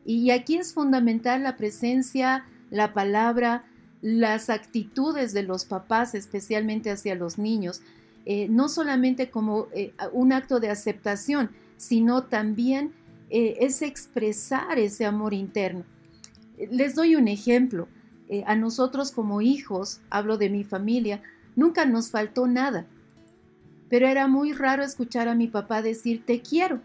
Y 0.06 0.32
aquí 0.32 0.58
es 0.58 0.74
fundamental 0.74 1.44
la 1.44 1.56
presencia, 1.56 2.46
la 2.70 2.94
palabra, 2.94 3.66
las 4.02 4.50
actitudes 4.50 5.34
de 5.34 5.44
los 5.44 5.66
papás, 5.66 6.16
especialmente 6.16 6.92
hacia 6.92 7.16
los 7.16 7.38
niños, 7.38 7.82
eh, 8.26 8.48
no 8.50 8.70
solamente 8.70 9.30
como 9.30 9.68
eh, 9.74 9.94
un 10.14 10.34
acto 10.34 10.60
de 10.60 10.70
aceptación, 10.70 11.50
sino 11.78 12.24
también 12.24 12.94
eh, 13.30 13.58
es 13.62 13.82
expresar 13.82 14.80
ese 14.80 15.06
amor 15.06 15.34
interno. 15.34 15.84
Les 16.72 16.96
doy 16.96 17.16
un 17.16 17.28
ejemplo. 17.28 17.88
a 18.46 18.56
nosotros 18.56 19.12
como 19.12 19.42
hijos, 19.42 20.02
hablo 20.12 20.38
de 20.38 20.52
mi 20.52 20.64
familia, 20.64 21.24
nunca 21.56 21.86
nos 21.86 22.12
faltó 22.12 22.46
nada, 22.46 22.86
pero 23.90 24.08
era 24.08 24.28
muy 24.28 24.54
raro 24.54 24.84
escuchar 24.84 25.28
a 25.28 25.34
mi 25.34 25.48
papá 25.48 25.82
decir 25.82 26.24
te 26.24 26.40
quiero. 26.42 26.80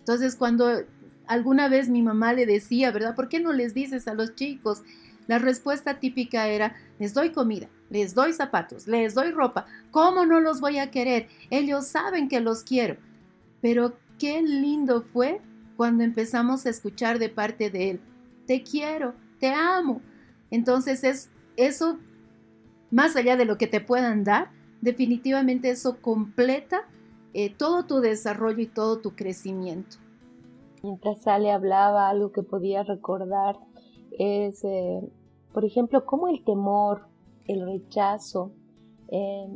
Entonces 0.00 0.34
cuando 0.34 0.82
alguna 1.28 1.68
vez 1.68 1.88
mi 1.88 2.02
mamá 2.02 2.32
le 2.32 2.46
decía, 2.46 2.90
¿verdad? 2.90 3.14
¿Por 3.14 3.28
qué 3.28 3.38
no 3.38 3.52
les 3.52 3.74
dices 3.74 4.08
a 4.08 4.14
los 4.14 4.34
chicos? 4.34 4.82
La 5.26 5.38
respuesta 5.38 5.98
típica 5.98 6.48
era, 6.48 6.76
les 6.98 7.14
doy 7.14 7.30
comida, 7.30 7.68
les 7.90 8.14
doy 8.14 8.32
zapatos, 8.32 8.86
les 8.86 9.14
doy 9.14 9.30
ropa. 9.32 9.66
¿Cómo 9.90 10.24
no 10.26 10.40
los 10.40 10.60
voy 10.60 10.78
a 10.78 10.90
querer? 10.90 11.28
Ellos 11.50 11.86
saben 11.86 12.28
que 12.28 12.40
los 12.40 12.62
quiero. 12.62 12.96
Pero 13.60 13.94
qué 14.18 14.42
lindo 14.42 15.02
fue 15.02 15.40
cuando 15.76 16.04
empezamos 16.04 16.66
a 16.66 16.70
escuchar 16.70 17.18
de 17.18 17.28
parte 17.28 17.70
de 17.70 17.90
él, 17.90 18.00
te 18.46 18.62
quiero, 18.62 19.14
te 19.38 19.52
amo. 19.52 20.00
Entonces 20.50 21.04
es 21.04 21.30
eso, 21.56 21.98
más 22.90 23.16
allá 23.16 23.36
de 23.36 23.44
lo 23.44 23.58
que 23.58 23.66
te 23.66 23.80
puedan 23.80 24.24
dar, 24.24 24.50
definitivamente 24.80 25.70
eso 25.70 26.00
completa 26.00 26.82
eh, 27.34 27.52
todo 27.54 27.84
tu 27.84 28.00
desarrollo 28.00 28.60
y 28.60 28.66
todo 28.66 29.00
tu 29.00 29.14
crecimiento. 29.14 29.98
Mientras 30.82 31.22
Sale 31.22 31.50
hablaba, 31.50 32.08
algo 32.08 32.32
que 32.32 32.42
podía 32.42 32.82
recordar 32.82 33.58
es, 34.18 34.64
eh, 34.64 35.00
por 35.56 35.64
ejemplo, 35.64 36.04
cómo 36.04 36.28
el 36.28 36.44
temor, 36.44 37.06
el 37.46 37.64
rechazo, 37.64 38.52
eh, 39.08 39.48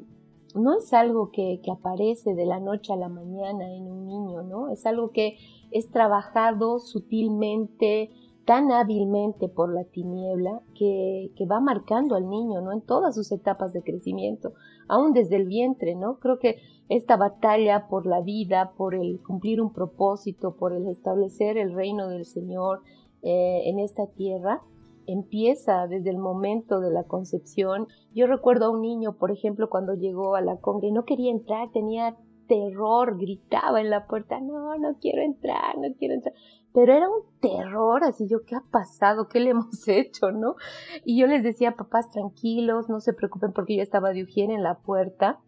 no 0.54 0.72
es 0.78 0.94
algo 0.94 1.30
que, 1.30 1.60
aparece 1.70 2.34
de 2.34 2.46
la 2.46 2.58
noche 2.58 2.94
a 2.94 2.96
la 2.96 3.10
mañana 3.10 3.70
en 3.70 3.86
un 3.86 4.06
niño, 4.06 4.42
¿no? 4.42 4.70
Es 4.70 4.86
algo 4.86 5.10
que 5.10 5.36
es 5.70 5.90
trabajado 5.90 6.78
sutilmente, 6.78 8.12
tan 8.46 8.72
hábilmente 8.72 9.50
por 9.50 9.74
la 9.74 9.84
tiniebla, 9.84 10.62
que, 10.74 11.32
que, 11.36 11.44
va 11.44 11.60
marcando 11.60 12.14
al 12.14 12.30
niño, 12.30 12.62
¿no? 12.62 12.72
En 12.72 12.80
todas 12.80 13.14
sus 13.14 13.30
etapas 13.30 13.74
de 13.74 13.82
crecimiento, 13.82 14.54
aún 14.88 15.12
desde 15.12 15.36
el 15.36 15.44
vientre, 15.44 15.96
¿no? 15.96 16.18
Creo 16.18 16.38
que 16.38 16.62
esta 16.88 17.18
batalla 17.18 17.88
por 17.88 18.06
la 18.06 18.22
vida, 18.22 18.72
por 18.74 18.94
el 18.94 19.20
cumplir 19.22 19.60
un 19.60 19.74
propósito, 19.74 20.56
por 20.56 20.72
el 20.72 20.88
establecer 20.88 21.58
el 21.58 21.74
reino 21.74 22.08
del 22.08 22.24
Señor, 22.24 22.80
eh, 23.20 23.64
en 23.66 23.78
esta 23.78 24.06
tierra 24.06 24.62
empieza 25.06 25.86
desde 25.86 26.10
el 26.10 26.18
momento 26.18 26.80
de 26.80 26.90
la 26.90 27.04
concepción. 27.04 27.88
Yo 28.14 28.26
recuerdo 28.26 28.66
a 28.66 28.70
un 28.70 28.80
niño, 28.80 29.16
por 29.16 29.30
ejemplo, 29.30 29.68
cuando 29.68 29.94
llegó 29.94 30.34
a 30.36 30.40
la 30.40 30.56
congre, 30.56 30.92
no 30.92 31.04
quería 31.04 31.30
entrar, 31.30 31.70
tenía 31.72 32.16
terror, 32.46 33.16
gritaba 33.16 33.80
en 33.80 33.90
la 33.90 34.06
puerta, 34.06 34.40
no, 34.40 34.76
no 34.76 34.96
quiero 35.00 35.22
entrar, 35.22 35.78
no 35.78 35.94
quiero 35.96 36.14
entrar. 36.14 36.34
Pero 36.72 36.92
era 36.92 37.08
un 37.08 37.22
terror, 37.40 38.02
así 38.04 38.28
yo, 38.28 38.44
¿qué 38.44 38.56
ha 38.56 38.64
pasado? 38.70 39.28
¿Qué 39.28 39.40
le 39.40 39.50
hemos 39.50 39.86
hecho? 39.86 40.32
¿No? 40.32 40.56
Y 41.04 41.20
yo 41.20 41.26
les 41.26 41.42
decía, 41.42 41.76
papás, 41.76 42.10
tranquilos, 42.10 42.88
no 42.88 43.00
se 43.00 43.12
preocupen 43.12 43.52
porque 43.52 43.76
yo 43.76 43.82
estaba 43.82 44.10
de 44.10 44.20
higiene 44.20 44.54
en 44.54 44.62
la 44.62 44.78
puerta, 44.78 45.40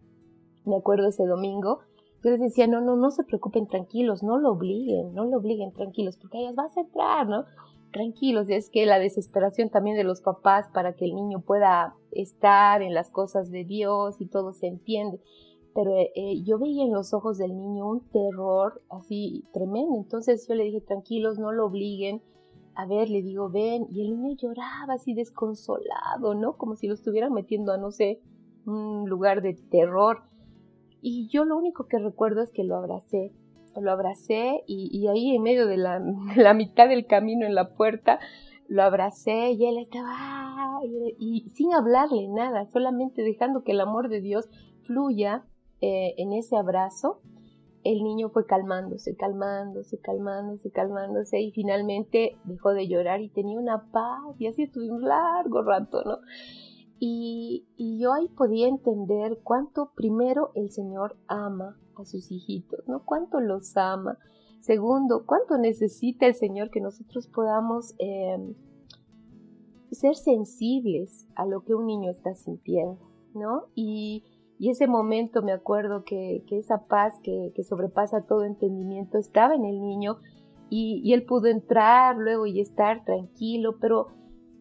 me 0.65 0.77
acuerdo 0.77 1.09
ese 1.09 1.27
domingo, 1.27 1.81
yo 2.23 2.31
les 2.31 2.41
decía, 2.41 2.69
no, 2.69 2.81
no, 2.81 2.95
no 2.95 3.11
se 3.11 3.25
preocupen, 3.25 3.67
tranquilos, 3.67 4.23
no 4.23 4.39
lo 4.39 4.53
obliguen, 4.53 5.13
no 5.13 5.25
lo 5.25 5.39
obliguen, 5.39 5.73
tranquilos, 5.73 6.17
porque 6.17 6.39
ellas 6.39 6.55
vas 6.55 6.77
a 6.77 6.83
entrar, 6.83 7.29
¿no? 7.29 7.45
Tranquilos, 7.93 8.49
es 8.49 8.71
que 8.71 8.87
la 8.87 8.99
desesperación 8.99 9.69
también 9.69 9.97
de 9.97 10.05
los 10.05 10.23
papás 10.23 10.67
para 10.73 10.95
que 10.95 11.05
el 11.05 11.15
niño 11.15 11.43
pueda 11.43 11.95
estar 12.11 12.81
en 12.81 12.95
las 12.95 13.11
cosas 13.11 13.51
de 13.51 13.65
Dios 13.65 14.21
y 14.21 14.27
todo 14.27 14.55
se 14.55 14.67
entiende. 14.67 15.21
Pero 15.75 15.97
eh, 15.97 16.11
eh, 16.15 16.43
yo 16.43 16.59
veía 16.59 16.85
en 16.85 16.93
los 16.93 17.13
ojos 17.13 17.39
del 17.39 17.57
niño 17.57 17.89
un 17.89 18.01
terror 18.09 18.83
así 18.91 19.45
tremendo. 19.53 19.97
Entonces 19.97 20.47
yo 20.49 20.55
le 20.55 20.65
dije, 20.65 20.81
tranquilos, 20.81 21.39
no 21.39 21.53
lo 21.53 21.67
obliguen. 21.67 22.23
A 22.75 22.87
ver, 22.87 23.11
le 23.11 23.23
digo, 23.23 23.51
ven. 23.51 23.87
Y 23.91 24.03
el 24.03 24.11
niño 24.11 24.37
lloraba 24.37 24.95
así 24.95 25.13
desconsolado, 25.13 26.35
¿no? 26.35 26.57
Como 26.57 26.77
si 26.77 26.89
lo 26.89 26.95
estuvieran 26.95 27.33
metiendo 27.33 27.73
a, 27.73 27.79
no 27.79 27.91
sé, 27.91 28.21
un 28.65 29.09
lugar 29.09 29.43
de 29.43 29.55
terror. 29.55 30.23
Y 31.01 31.29
yo 31.29 31.45
lo 31.45 31.57
único 31.57 31.87
que 31.87 31.99
recuerdo 31.99 32.43
es 32.43 32.53
que 32.53 32.65
lo 32.65 32.77
abracé, 32.77 33.33
lo 33.81 33.91
abracé 33.91 34.63
y, 34.67 35.07
ahí 35.09 35.35
en 35.35 35.43
medio 35.43 35.67
de 35.67 35.77
la, 36.37 36.55
mitad 36.55 36.89
del 36.89 37.07
camino 37.07 37.47
en 37.47 37.55
la 37.55 37.75
puerta, 37.75 38.19
lo 38.69 38.83
abracé 38.83 39.53
y 39.53 39.67
él 39.67 39.79
estaba 39.79 40.81
y, 41.19 41.51
sin 41.55 41.73
hablarle 41.73 42.29
nada, 42.29 42.67
solamente 42.67 43.23
dejando 43.23 43.63
que 43.63 43.73
el 43.73 43.81
amor 43.81 44.09
de 44.09 44.21
Dios 44.21 44.49
fluya 44.83 45.45
eh, 45.81 46.15
en 46.19 46.33
ese 46.33 46.57
abrazo. 46.57 47.21
El 47.85 48.05
niño 48.05 48.29
fue 48.29 48.47
calmándose, 48.47 49.17
calmándose, 49.17 49.99
calmándose, 49.99 50.71
calmándose 50.71 51.41
y 51.41 51.51
finalmente 51.51 52.37
dejó 52.45 52.75
de 52.75 52.87
llorar 52.87 53.21
y 53.21 53.29
tenía 53.29 53.59
una 53.59 53.91
paz 53.91 54.37
y 54.39 54.47
así 54.47 54.63
estuve 54.63 54.89
un 54.89 55.03
largo 55.03 55.63
rato, 55.63 56.05
¿no? 56.05 56.19
Y, 57.05 57.67
yo 57.99 58.13
ahí 58.13 58.29
podía 58.29 58.69
entender 58.69 59.41
cuánto 59.43 59.91
primero 59.97 60.53
el 60.55 60.71
Señor 60.71 61.17
ama 61.27 61.77
a 61.97 62.05
sus 62.05 62.31
hijitos, 62.31 62.89
¿no? 62.89 63.05
Cuánto 63.05 63.41
los 63.41 63.77
ama. 63.77 64.19
Segundo, 64.61 65.25
cuánto 65.27 65.59
necesita 65.59 66.27
el 66.27 66.35
Señor 66.35 66.71
que 66.71 66.81
nosotros 66.81 67.27
podamos 67.27 67.95
em, 67.99 68.55
ser 69.91 70.15
sensibles 70.15 71.27
a 71.35 71.47
lo 71.47 71.63
que 71.63 71.75
un 71.75 71.87
niño 71.87 72.11
está 72.11 72.35
sintiendo, 72.35 72.99
¿no? 73.35 73.67
Y, 73.75 74.25
ese 74.61 74.87
momento 74.87 75.43
me 75.43 75.51
acuerdo 75.51 76.05
que, 76.05 76.45
esa 76.53 76.87
paz 76.87 77.19
que, 77.25 77.53
sobrepasa 77.65 78.27
todo 78.27 78.45
entendimiento 78.45 79.19
estaba 79.19 79.57
en 79.57 79.65
el 79.65 79.81
niño 79.81 80.19
y, 80.71 81.01
y 81.03 81.15
él 81.15 81.25
pudo 81.25 81.49
entrar 81.49 82.17
luego 82.17 82.47
y 82.47 82.61
estar 82.61 83.05
tranquilo, 83.05 83.79
pero 83.81 84.07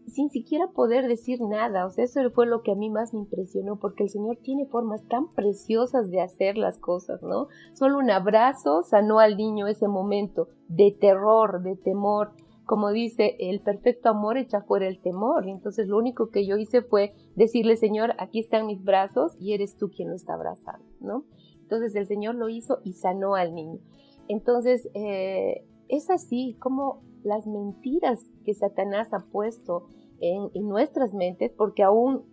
sin 0.07 0.29
siquiera 0.29 0.67
poder 0.67 1.07
decir 1.07 1.41
nada. 1.41 1.85
O 1.85 1.89
sea, 1.89 2.05
eso 2.05 2.19
fue 2.31 2.45
lo 2.45 2.61
que 2.61 2.71
a 2.71 2.75
mí 2.75 2.89
más 2.89 3.13
me 3.13 3.19
impresionó, 3.19 3.77
porque 3.77 4.03
el 4.03 4.09
Señor 4.09 4.37
tiene 4.37 4.65
formas 4.65 5.03
tan 5.07 5.29
preciosas 5.29 6.09
de 6.09 6.21
hacer 6.21 6.57
las 6.57 6.79
cosas, 6.79 7.21
¿no? 7.21 7.47
Solo 7.73 7.97
un 7.97 8.09
abrazo 8.09 8.83
sanó 8.83 9.19
al 9.19 9.37
niño 9.37 9.67
ese 9.67 9.87
momento 9.87 10.49
de 10.67 10.91
terror, 10.91 11.61
de 11.63 11.75
temor. 11.75 12.31
Como 12.65 12.91
dice, 12.91 13.35
el 13.39 13.59
perfecto 13.61 14.09
amor 14.09 14.37
echa 14.37 14.61
fuera 14.61 14.87
el 14.87 15.01
temor. 15.01 15.47
Entonces 15.47 15.87
lo 15.87 15.97
único 15.97 16.29
que 16.29 16.45
yo 16.45 16.57
hice 16.57 16.81
fue 16.81 17.13
decirle, 17.35 17.75
Señor, 17.77 18.13
aquí 18.17 18.39
están 18.39 18.65
mis 18.67 18.83
brazos 18.83 19.35
y 19.39 19.53
eres 19.53 19.77
tú 19.77 19.89
quien 19.89 20.09
lo 20.09 20.15
está 20.15 20.33
abrazando, 20.33 20.85
¿no? 20.99 21.25
Entonces 21.61 21.95
el 21.95 22.05
Señor 22.05 22.35
lo 22.35 22.49
hizo 22.49 22.79
y 22.83 22.93
sanó 22.93 23.35
al 23.35 23.55
niño. 23.55 23.79
Entonces, 24.27 24.89
eh, 24.93 25.65
es 25.87 26.09
así 26.09 26.55
como 26.59 27.01
las 27.23 27.47
mentiras 27.47 28.29
que 28.43 28.53
Satanás 28.53 29.13
ha 29.13 29.25
puesto 29.31 29.87
en, 30.19 30.49
nuestras 30.67 31.13
mentes, 31.13 31.53
porque 31.53 31.83
aún 31.83 32.23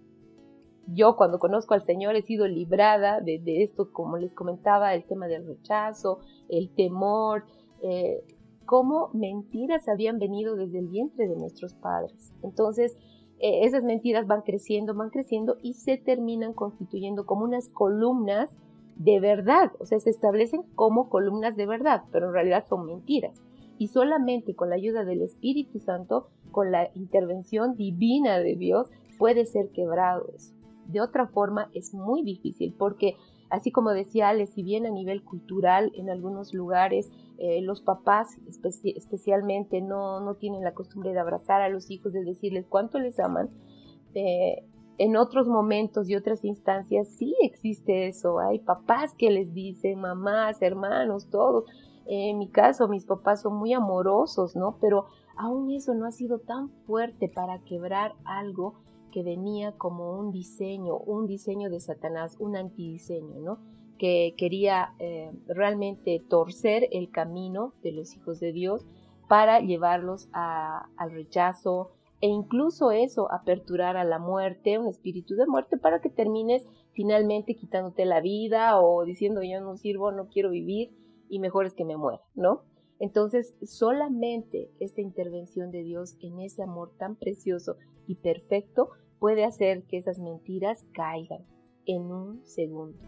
yo 0.86 1.16
cuando 1.16 1.38
conozco 1.38 1.74
al 1.74 1.82
Señor 1.82 2.16
he 2.16 2.22
sido 2.22 2.46
librada 2.46 3.20
de, 3.20 3.62
esto, 3.62 3.92
como 3.92 4.16
les 4.16 4.34
comentaba, 4.34 4.94
el 4.94 5.04
tema 5.04 5.26
del 5.26 5.46
rechazo, 5.46 6.20
el 6.48 6.70
temor, 6.70 7.44
eh, 7.82 8.22
cómo 8.64 9.10
mentiras 9.14 9.88
habían 9.88 10.18
venido 10.18 10.56
desde 10.56 10.78
el 10.78 10.88
vientre 10.88 11.28
de 11.28 11.36
nuestros 11.36 11.74
padres. 11.74 12.32
Entonces, 12.42 12.96
eh, 13.38 13.64
esas 13.64 13.82
mentiras 13.82 14.26
van 14.26 14.42
creciendo, 14.42 14.94
van 14.94 15.10
creciendo 15.10 15.56
y 15.62 15.74
se 15.74 15.96
terminan 15.96 16.52
constituyendo 16.52 17.24
como 17.26 17.44
unas 17.44 17.68
columnas 17.68 18.50
de 18.96 19.20
verdad, 19.20 19.70
o 19.78 19.86
sea, 19.86 20.00
se 20.00 20.10
establecen 20.10 20.62
como 20.74 21.08
columnas 21.08 21.54
de 21.54 21.66
verdad, 21.66 22.02
pero 22.10 22.26
en 22.26 22.32
realidad 22.32 22.66
son 22.68 22.84
mentiras 22.84 23.40
y 23.78 23.88
solamente 23.88 24.54
con 24.54 24.70
la 24.70 24.76
ayuda 24.76 25.04
del 25.04 25.22
Espíritu 25.22 25.78
Santo, 25.78 26.28
con 26.50 26.72
la 26.72 26.90
intervención 26.94 27.76
divina 27.76 28.38
de 28.38 28.56
Dios, 28.56 28.90
puede 29.18 29.46
ser 29.46 29.70
quebrado 29.70 30.26
eso. 30.34 30.54
De 30.86 31.00
otra 31.00 31.26
forma 31.26 31.70
es 31.74 31.94
muy 31.94 32.22
difícil 32.22 32.74
porque, 32.76 33.16
así 33.50 33.70
como 33.70 33.90
decía 33.90 34.30
Ale, 34.30 34.46
si 34.46 34.62
bien 34.62 34.86
a 34.86 34.90
nivel 34.90 35.22
cultural 35.22 35.92
en 35.94 36.10
algunos 36.10 36.54
lugares 36.54 37.10
eh, 37.38 37.60
los 37.62 37.82
papás 37.82 38.36
especialmente 38.48 39.80
no, 39.80 40.20
no 40.20 40.34
tienen 40.34 40.64
la 40.64 40.74
costumbre 40.74 41.12
de 41.12 41.20
abrazar 41.20 41.62
a 41.62 41.68
los 41.68 41.90
hijos, 41.90 42.12
de 42.12 42.24
decirles 42.24 42.66
cuánto 42.68 42.98
les 42.98 43.20
aman, 43.20 43.50
eh, 44.14 44.64
en 44.98 45.16
otros 45.16 45.46
momentos 45.46 46.10
y 46.10 46.16
otras 46.16 46.44
instancias 46.44 47.08
sí 47.08 47.36
existe 47.40 48.08
eso. 48.08 48.40
Hay 48.40 48.58
papás 48.58 49.14
que 49.16 49.30
les 49.30 49.54
dicen, 49.54 50.00
mamás, 50.00 50.60
hermanos, 50.60 51.30
todos. 51.30 51.64
En 52.10 52.38
mi 52.38 52.48
caso, 52.48 52.88
mis 52.88 53.04
papás 53.04 53.42
son 53.42 53.56
muy 53.56 53.74
amorosos, 53.74 54.56
¿no? 54.56 54.78
Pero 54.80 55.04
aún 55.36 55.70
eso 55.70 55.92
no 55.92 56.06
ha 56.06 56.10
sido 56.10 56.38
tan 56.38 56.70
fuerte 56.86 57.28
para 57.28 57.58
quebrar 57.64 58.14
algo 58.24 58.76
que 59.12 59.22
venía 59.22 59.72
como 59.72 60.18
un 60.18 60.32
diseño, 60.32 60.96
un 60.96 61.26
diseño 61.26 61.68
de 61.68 61.80
Satanás, 61.80 62.34
un 62.40 62.56
antidiseño, 62.56 63.40
¿no? 63.40 63.58
Que 63.98 64.34
quería 64.38 64.94
eh, 64.98 65.30
realmente 65.48 66.24
torcer 66.26 66.88
el 66.92 67.10
camino 67.10 67.74
de 67.82 67.92
los 67.92 68.16
hijos 68.16 68.40
de 68.40 68.52
Dios 68.52 68.86
para 69.28 69.60
llevarlos 69.60 70.30
al 70.32 71.10
rechazo, 71.10 71.90
e 72.22 72.28
incluso 72.28 72.90
eso, 72.90 73.30
aperturar 73.30 73.98
a 73.98 74.04
la 74.04 74.18
muerte, 74.18 74.78
un 74.78 74.88
espíritu 74.88 75.36
de 75.36 75.46
muerte, 75.46 75.76
para 75.76 76.00
que 76.00 76.08
termines 76.08 76.66
finalmente 76.92 77.54
quitándote 77.54 78.06
la 78.06 78.22
vida 78.22 78.80
o 78.80 79.04
diciendo 79.04 79.42
yo 79.42 79.60
no 79.60 79.76
sirvo, 79.76 80.10
no 80.10 80.28
quiero 80.28 80.48
vivir 80.48 80.90
y 81.28 81.40
mejor 81.40 81.66
es 81.66 81.74
que 81.74 81.84
me 81.84 81.96
muera, 81.96 82.22
¿no? 82.34 82.62
Entonces, 83.00 83.54
solamente 83.62 84.70
esta 84.80 85.00
intervención 85.00 85.70
de 85.70 85.82
Dios 85.82 86.16
en 86.20 86.40
ese 86.40 86.62
amor 86.62 86.92
tan 86.98 87.16
precioso 87.16 87.76
y 88.06 88.16
perfecto 88.16 88.90
puede 89.18 89.44
hacer 89.44 89.84
que 89.84 89.98
esas 89.98 90.18
mentiras 90.18 90.84
caigan 90.92 91.44
en 91.86 92.02
un 92.12 92.44
segundo. 92.44 92.98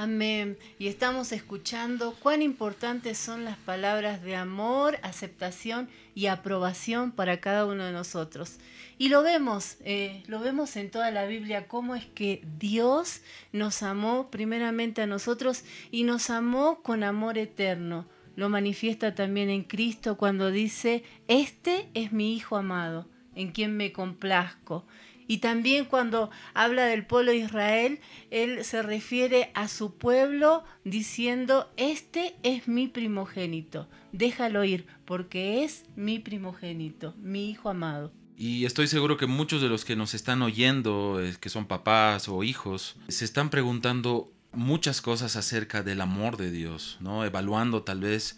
Amén. 0.00 0.56
Y 0.78 0.86
estamos 0.86 1.30
escuchando 1.30 2.14
cuán 2.22 2.40
importantes 2.40 3.18
son 3.18 3.44
las 3.44 3.58
palabras 3.58 4.22
de 4.22 4.34
amor, 4.34 4.98
aceptación 5.02 5.90
y 6.14 6.24
aprobación 6.24 7.12
para 7.12 7.38
cada 7.42 7.66
uno 7.66 7.84
de 7.84 7.92
nosotros. 7.92 8.56
Y 8.96 9.10
lo 9.10 9.22
vemos, 9.22 9.76
eh, 9.84 10.22
lo 10.26 10.40
vemos 10.40 10.76
en 10.76 10.90
toda 10.90 11.10
la 11.10 11.26
Biblia, 11.26 11.68
cómo 11.68 11.96
es 11.96 12.06
que 12.06 12.42
Dios 12.58 13.20
nos 13.52 13.82
amó 13.82 14.30
primeramente 14.30 15.02
a 15.02 15.06
nosotros 15.06 15.64
y 15.90 16.04
nos 16.04 16.30
amó 16.30 16.80
con 16.82 17.04
amor 17.04 17.36
eterno. 17.36 18.06
Lo 18.36 18.48
manifiesta 18.48 19.14
también 19.14 19.50
en 19.50 19.64
Cristo 19.64 20.16
cuando 20.16 20.50
dice, 20.50 21.04
este 21.28 21.90
es 21.92 22.10
mi 22.10 22.34
Hijo 22.34 22.56
amado, 22.56 23.06
en 23.34 23.52
quien 23.52 23.76
me 23.76 23.92
complazco. 23.92 24.86
Y 25.30 25.38
también 25.38 25.84
cuando 25.84 26.28
habla 26.54 26.86
del 26.86 27.06
pueblo 27.06 27.30
de 27.30 27.36
Israel, 27.36 28.00
él 28.32 28.64
se 28.64 28.82
refiere 28.82 29.52
a 29.54 29.68
su 29.68 29.94
pueblo 29.94 30.64
diciendo, 30.82 31.70
este 31.76 32.34
es 32.42 32.66
mi 32.66 32.88
primogénito, 32.88 33.88
déjalo 34.10 34.64
ir, 34.64 34.86
porque 35.04 35.62
es 35.62 35.84
mi 35.94 36.18
primogénito, 36.18 37.14
mi 37.16 37.48
hijo 37.48 37.70
amado. 37.70 38.10
Y 38.36 38.64
estoy 38.64 38.88
seguro 38.88 39.16
que 39.18 39.26
muchos 39.26 39.62
de 39.62 39.68
los 39.68 39.84
que 39.84 39.94
nos 39.94 40.14
están 40.14 40.42
oyendo, 40.42 41.20
eh, 41.22 41.36
que 41.38 41.48
son 41.48 41.66
papás 41.66 42.28
o 42.28 42.42
hijos, 42.42 42.96
se 43.06 43.24
están 43.24 43.50
preguntando 43.50 44.32
muchas 44.52 45.00
cosas 45.00 45.36
acerca 45.36 45.84
del 45.84 46.00
amor 46.00 46.38
de 46.38 46.50
Dios, 46.50 46.96
¿no? 46.98 47.24
Evaluando 47.24 47.84
tal 47.84 48.00
vez 48.00 48.36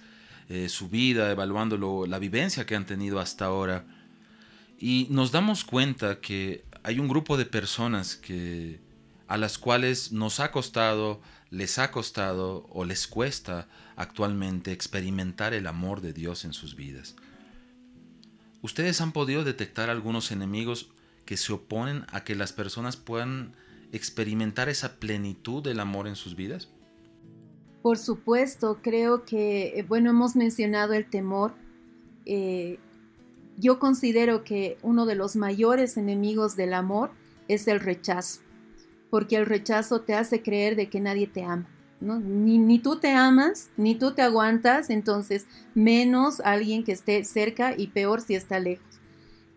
eh, 0.50 0.68
su 0.68 0.90
vida, 0.90 1.30
evaluando 1.30 2.06
la 2.06 2.18
vivencia 2.18 2.66
que 2.66 2.76
han 2.76 2.84
tenido 2.84 3.18
hasta 3.18 3.46
ahora. 3.46 3.86
Y 4.78 5.06
nos 5.08 5.32
damos 5.32 5.64
cuenta 5.64 6.20
que 6.20 6.64
hay 6.82 6.98
un 6.98 7.08
grupo 7.08 7.36
de 7.36 7.46
personas 7.46 8.16
que 8.16 8.80
a 9.28 9.38
las 9.38 9.56
cuales 9.56 10.12
nos 10.12 10.40
ha 10.40 10.50
costado, 10.50 11.20
les 11.50 11.78
ha 11.78 11.90
costado 11.90 12.66
o 12.70 12.84
les 12.84 13.06
cuesta 13.06 13.68
actualmente 13.96 14.72
experimentar 14.72 15.54
el 15.54 15.66
amor 15.66 16.00
de 16.00 16.12
Dios 16.12 16.44
en 16.44 16.52
sus 16.52 16.76
vidas. 16.76 17.14
¿Ustedes 18.62 19.00
han 19.00 19.12
podido 19.12 19.42
detectar 19.42 19.90
algunos 19.90 20.30
enemigos 20.32 20.90
que 21.24 21.36
se 21.36 21.52
oponen 21.52 22.04
a 22.12 22.24
que 22.24 22.34
las 22.34 22.52
personas 22.52 22.96
puedan 22.96 23.54
experimentar 23.92 24.68
esa 24.68 24.96
plenitud 24.96 25.62
del 25.62 25.80
amor 25.80 26.06
en 26.06 26.16
sus 26.16 26.36
vidas? 26.36 26.68
Por 27.82 27.98
supuesto, 27.98 28.80
creo 28.82 29.24
que, 29.24 29.78
eh, 29.78 29.82
bueno, 29.82 30.10
hemos 30.10 30.36
mencionado 30.36 30.92
el 30.92 31.06
temor. 31.08 31.54
Eh, 32.26 32.78
yo 33.58 33.78
considero 33.78 34.44
que 34.44 34.78
uno 34.82 35.06
de 35.06 35.14
los 35.14 35.36
mayores 35.36 35.96
enemigos 35.96 36.56
del 36.56 36.74
amor 36.74 37.10
es 37.48 37.68
el 37.68 37.80
rechazo, 37.80 38.40
porque 39.10 39.36
el 39.36 39.46
rechazo 39.46 40.00
te 40.00 40.14
hace 40.14 40.42
creer 40.42 40.76
de 40.76 40.88
que 40.88 41.00
nadie 41.00 41.26
te 41.26 41.44
ama. 41.44 41.68
Ni, 42.00 42.80
tú 42.80 42.98
te 42.98 43.12
amas, 43.12 43.70
ni 43.76 43.94
tú 43.94 44.12
te 44.12 44.22
aguantas, 44.22 44.90
entonces 44.90 45.46
menos 45.74 46.40
alguien 46.40 46.82
que 46.82 46.90
esté 46.92 47.22
cerca 47.22 47.74
y 47.76 47.88
peor 47.88 48.20
si 48.20 48.34
está 48.34 48.58
lejos. 48.58 48.86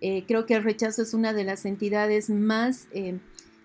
Eh, 0.02 0.26
creo 0.28 0.46
que 0.46 0.54
el 0.54 0.64
rechazo 0.64 1.02
es 1.02 1.16
una 1.16 1.34
de 1.34 1.44
las 1.44 1.66
entidades 1.66 2.30
más 2.30 2.88
eh, 2.92 3.18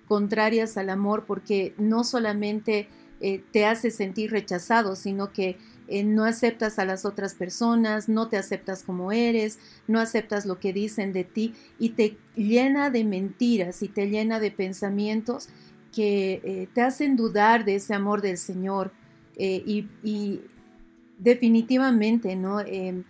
contrarias 0.08 0.78
al 0.78 0.88
amor 0.88 1.24
porque 1.26 1.74
no 1.76 2.04
solamente 2.04 2.88
eh, 3.20 3.44
te 3.52 3.66
hace 3.66 3.90
sentir 3.90 4.30
rechazado, 4.30 4.96
sino 4.96 5.30
que 5.30 5.58
eh, 5.92 6.04
no 6.04 6.24
aceptas 6.24 6.78
a 6.78 6.84
las 6.84 7.04
otras 7.04 7.34
personas, 7.34 8.08
no 8.08 8.28
te 8.28 8.36
aceptas 8.36 8.84
como 8.84 9.10
eres, 9.10 9.58
no 9.88 9.98
aceptas 9.98 10.46
lo 10.46 10.60
que 10.60 10.72
dicen 10.72 11.12
de 11.12 11.24
ti 11.24 11.52
y 11.80 11.90
te 11.90 12.16
llena 12.36 12.90
de 12.90 13.02
mentiras 13.02 13.82
y 13.82 13.88
te 13.88 14.08
llena 14.08 14.38
de 14.38 14.52
pensamientos 14.52 15.48
que 15.92 16.40
eh, 16.44 16.68
te 16.72 16.82
hacen 16.82 17.16
dudar 17.16 17.64
de 17.64 17.74
ese 17.74 17.92
amor 17.92 18.22
del 18.22 18.38
Señor. 18.38 18.92
Eh, 19.36 19.88
y, 20.04 20.40
definitivamente, 21.18 22.36
¿no? 22.36 22.60
Em, 22.60 23.02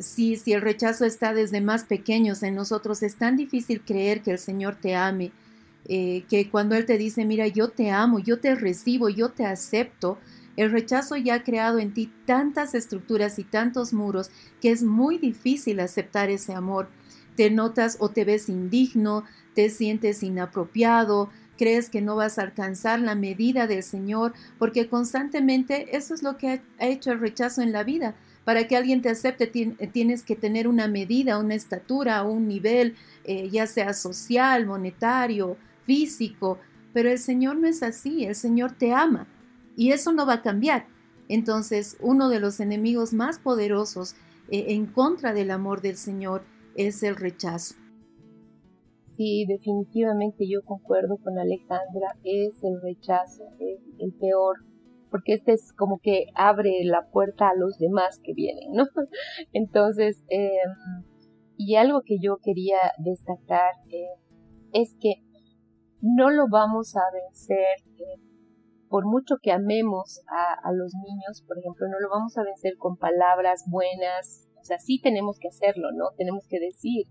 si, 0.00 0.34
si 0.34 0.52
el 0.52 0.60
rechazo 0.60 1.04
está 1.04 1.32
desde 1.32 1.60
más 1.60 1.84
pequeños 1.84 2.42
en 2.42 2.56
nosotros, 2.56 3.02
es 3.04 3.14
tan 3.14 3.36
difícil 3.36 3.80
creer 3.82 4.22
que 4.22 4.32
el 4.32 4.38
Señor 4.38 4.74
te 4.74 4.96
ame, 4.96 5.30
que 5.86 6.48
cuando 6.50 6.74
Él 6.74 6.84
te 6.84 6.98
dice, 6.98 7.24
mira, 7.24 7.46
yo 7.46 7.68
te 7.68 7.90
amo, 7.90 8.18
yo 8.18 8.38
te 8.40 8.54
recibo, 8.54 9.08
yo 9.08 9.30
te 9.30 9.46
acepto, 9.46 10.18
el 10.58 10.72
rechazo 10.72 11.16
ya 11.16 11.34
ha 11.34 11.44
creado 11.44 11.78
en 11.78 11.94
ti 11.94 12.12
tantas 12.26 12.74
estructuras 12.74 13.38
y 13.38 13.44
tantos 13.44 13.92
muros 13.92 14.32
que 14.60 14.72
es 14.72 14.82
muy 14.82 15.16
difícil 15.16 15.78
aceptar 15.78 16.30
ese 16.30 16.52
amor. 16.52 16.88
Te 17.36 17.48
notas 17.48 17.96
o 18.00 18.08
te 18.08 18.24
ves 18.24 18.48
indigno, 18.48 19.22
te 19.54 19.70
sientes 19.70 20.24
inapropiado, 20.24 21.30
crees 21.56 21.88
que 21.90 22.02
no 22.02 22.16
vas 22.16 22.40
a 22.40 22.42
alcanzar 22.42 22.98
la 22.98 23.14
medida 23.14 23.68
del 23.68 23.84
Señor, 23.84 24.34
porque 24.58 24.88
constantemente 24.88 25.96
eso 25.96 26.12
es 26.12 26.24
lo 26.24 26.36
que 26.36 26.60
ha 26.80 26.86
hecho 26.88 27.12
el 27.12 27.20
rechazo 27.20 27.62
en 27.62 27.70
la 27.70 27.84
vida. 27.84 28.16
Para 28.44 28.66
que 28.66 28.76
alguien 28.76 29.00
te 29.00 29.10
acepte 29.10 29.46
tienes 29.46 30.24
que 30.24 30.34
tener 30.34 30.66
una 30.66 30.88
medida, 30.88 31.38
una 31.38 31.54
estatura, 31.54 32.24
un 32.24 32.48
nivel, 32.48 32.96
eh, 33.22 33.48
ya 33.48 33.68
sea 33.68 33.92
social, 33.92 34.66
monetario, 34.66 35.56
físico, 35.84 36.58
pero 36.92 37.10
el 37.10 37.20
Señor 37.20 37.58
no 37.58 37.68
es 37.68 37.84
así, 37.84 38.24
el 38.24 38.34
Señor 38.34 38.72
te 38.72 38.92
ama 38.92 39.28
y 39.78 39.92
eso 39.92 40.12
no 40.12 40.26
va 40.26 40.34
a 40.34 40.42
cambiar. 40.42 40.86
Entonces, 41.28 41.96
uno 42.00 42.28
de 42.28 42.40
los 42.40 42.58
enemigos 42.58 43.12
más 43.12 43.38
poderosos 43.38 44.16
eh, 44.50 44.74
en 44.74 44.86
contra 44.86 45.32
del 45.32 45.52
amor 45.52 45.82
del 45.82 45.96
Señor 45.96 46.42
es 46.74 47.04
el 47.04 47.14
rechazo. 47.14 47.76
Sí, 49.16 49.46
definitivamente 49.46 50.48
yo 50.48 50.62
concuerdo 50.64 51.16
con 51.18 51.38
Alejandra, 51.38 52.16
es 52.24 52.60
el 52.64 52.80
rechazo, 52.82 53.44
el 53.98 54.12
peor, 54.14 54.56
porque 55.12 55.34
este 55.34 55.52
es 55.52 55.72
como 55.72 56.00
que 56.02 56.26
abre 56.34 56.82
la 56.82 57.08
puerta 57.10 57.48
a 57.48 57.56
los 57.56 57.78
demás 57.78 58.20
que 58.24 58.34
vienen, 58.34 58.72
¿no? 58.72 58.84
Entonces, 59.52 60.24
em, 60.28 61.04
y 61.56 61.76
algo 61.76 62.02
que 62.04 62.18
yo 62.20 62.38
quería 62.42 62.78
destacar 62.98 63.72
eh, 63.90 64.08
es 64.72 64.96
que 65.00 65.22
no 66.00 66.30
lo 66.30 66.48
vamos 66.48 66.96
a 66.96 67.02
vencer 67.12 67.76
eh, 67.96 68.27
por 68.88 69.06
mucho 69.06 69.36
que 69.42 69.52
amemos 69.52 70.22
a, 70.28 70.72
los 70.72 70.92
niños, 70.94 71.42
por 71.46 71.58
ejemplo, 71.58 71.86
no 71.88 71.98
lo 72.00 72.08
vamos 72.10 72.36
a 72.38 72.44
vencer 72.44 72.76
con 72.76 72.96
palabras 72.96 73.64
buenas, 73.68 74.48
o 74.60 74.64
sea, 74.64 74.78
sí 74.78 75.00
tenemos 75.00 75.38
que 75.38 75.48
hacerlo, 75.48 75.88
¿no? 75.92 76.06
Tenemos 76.16 76.46
que 76.48 76.58
decir, 76.58 77.06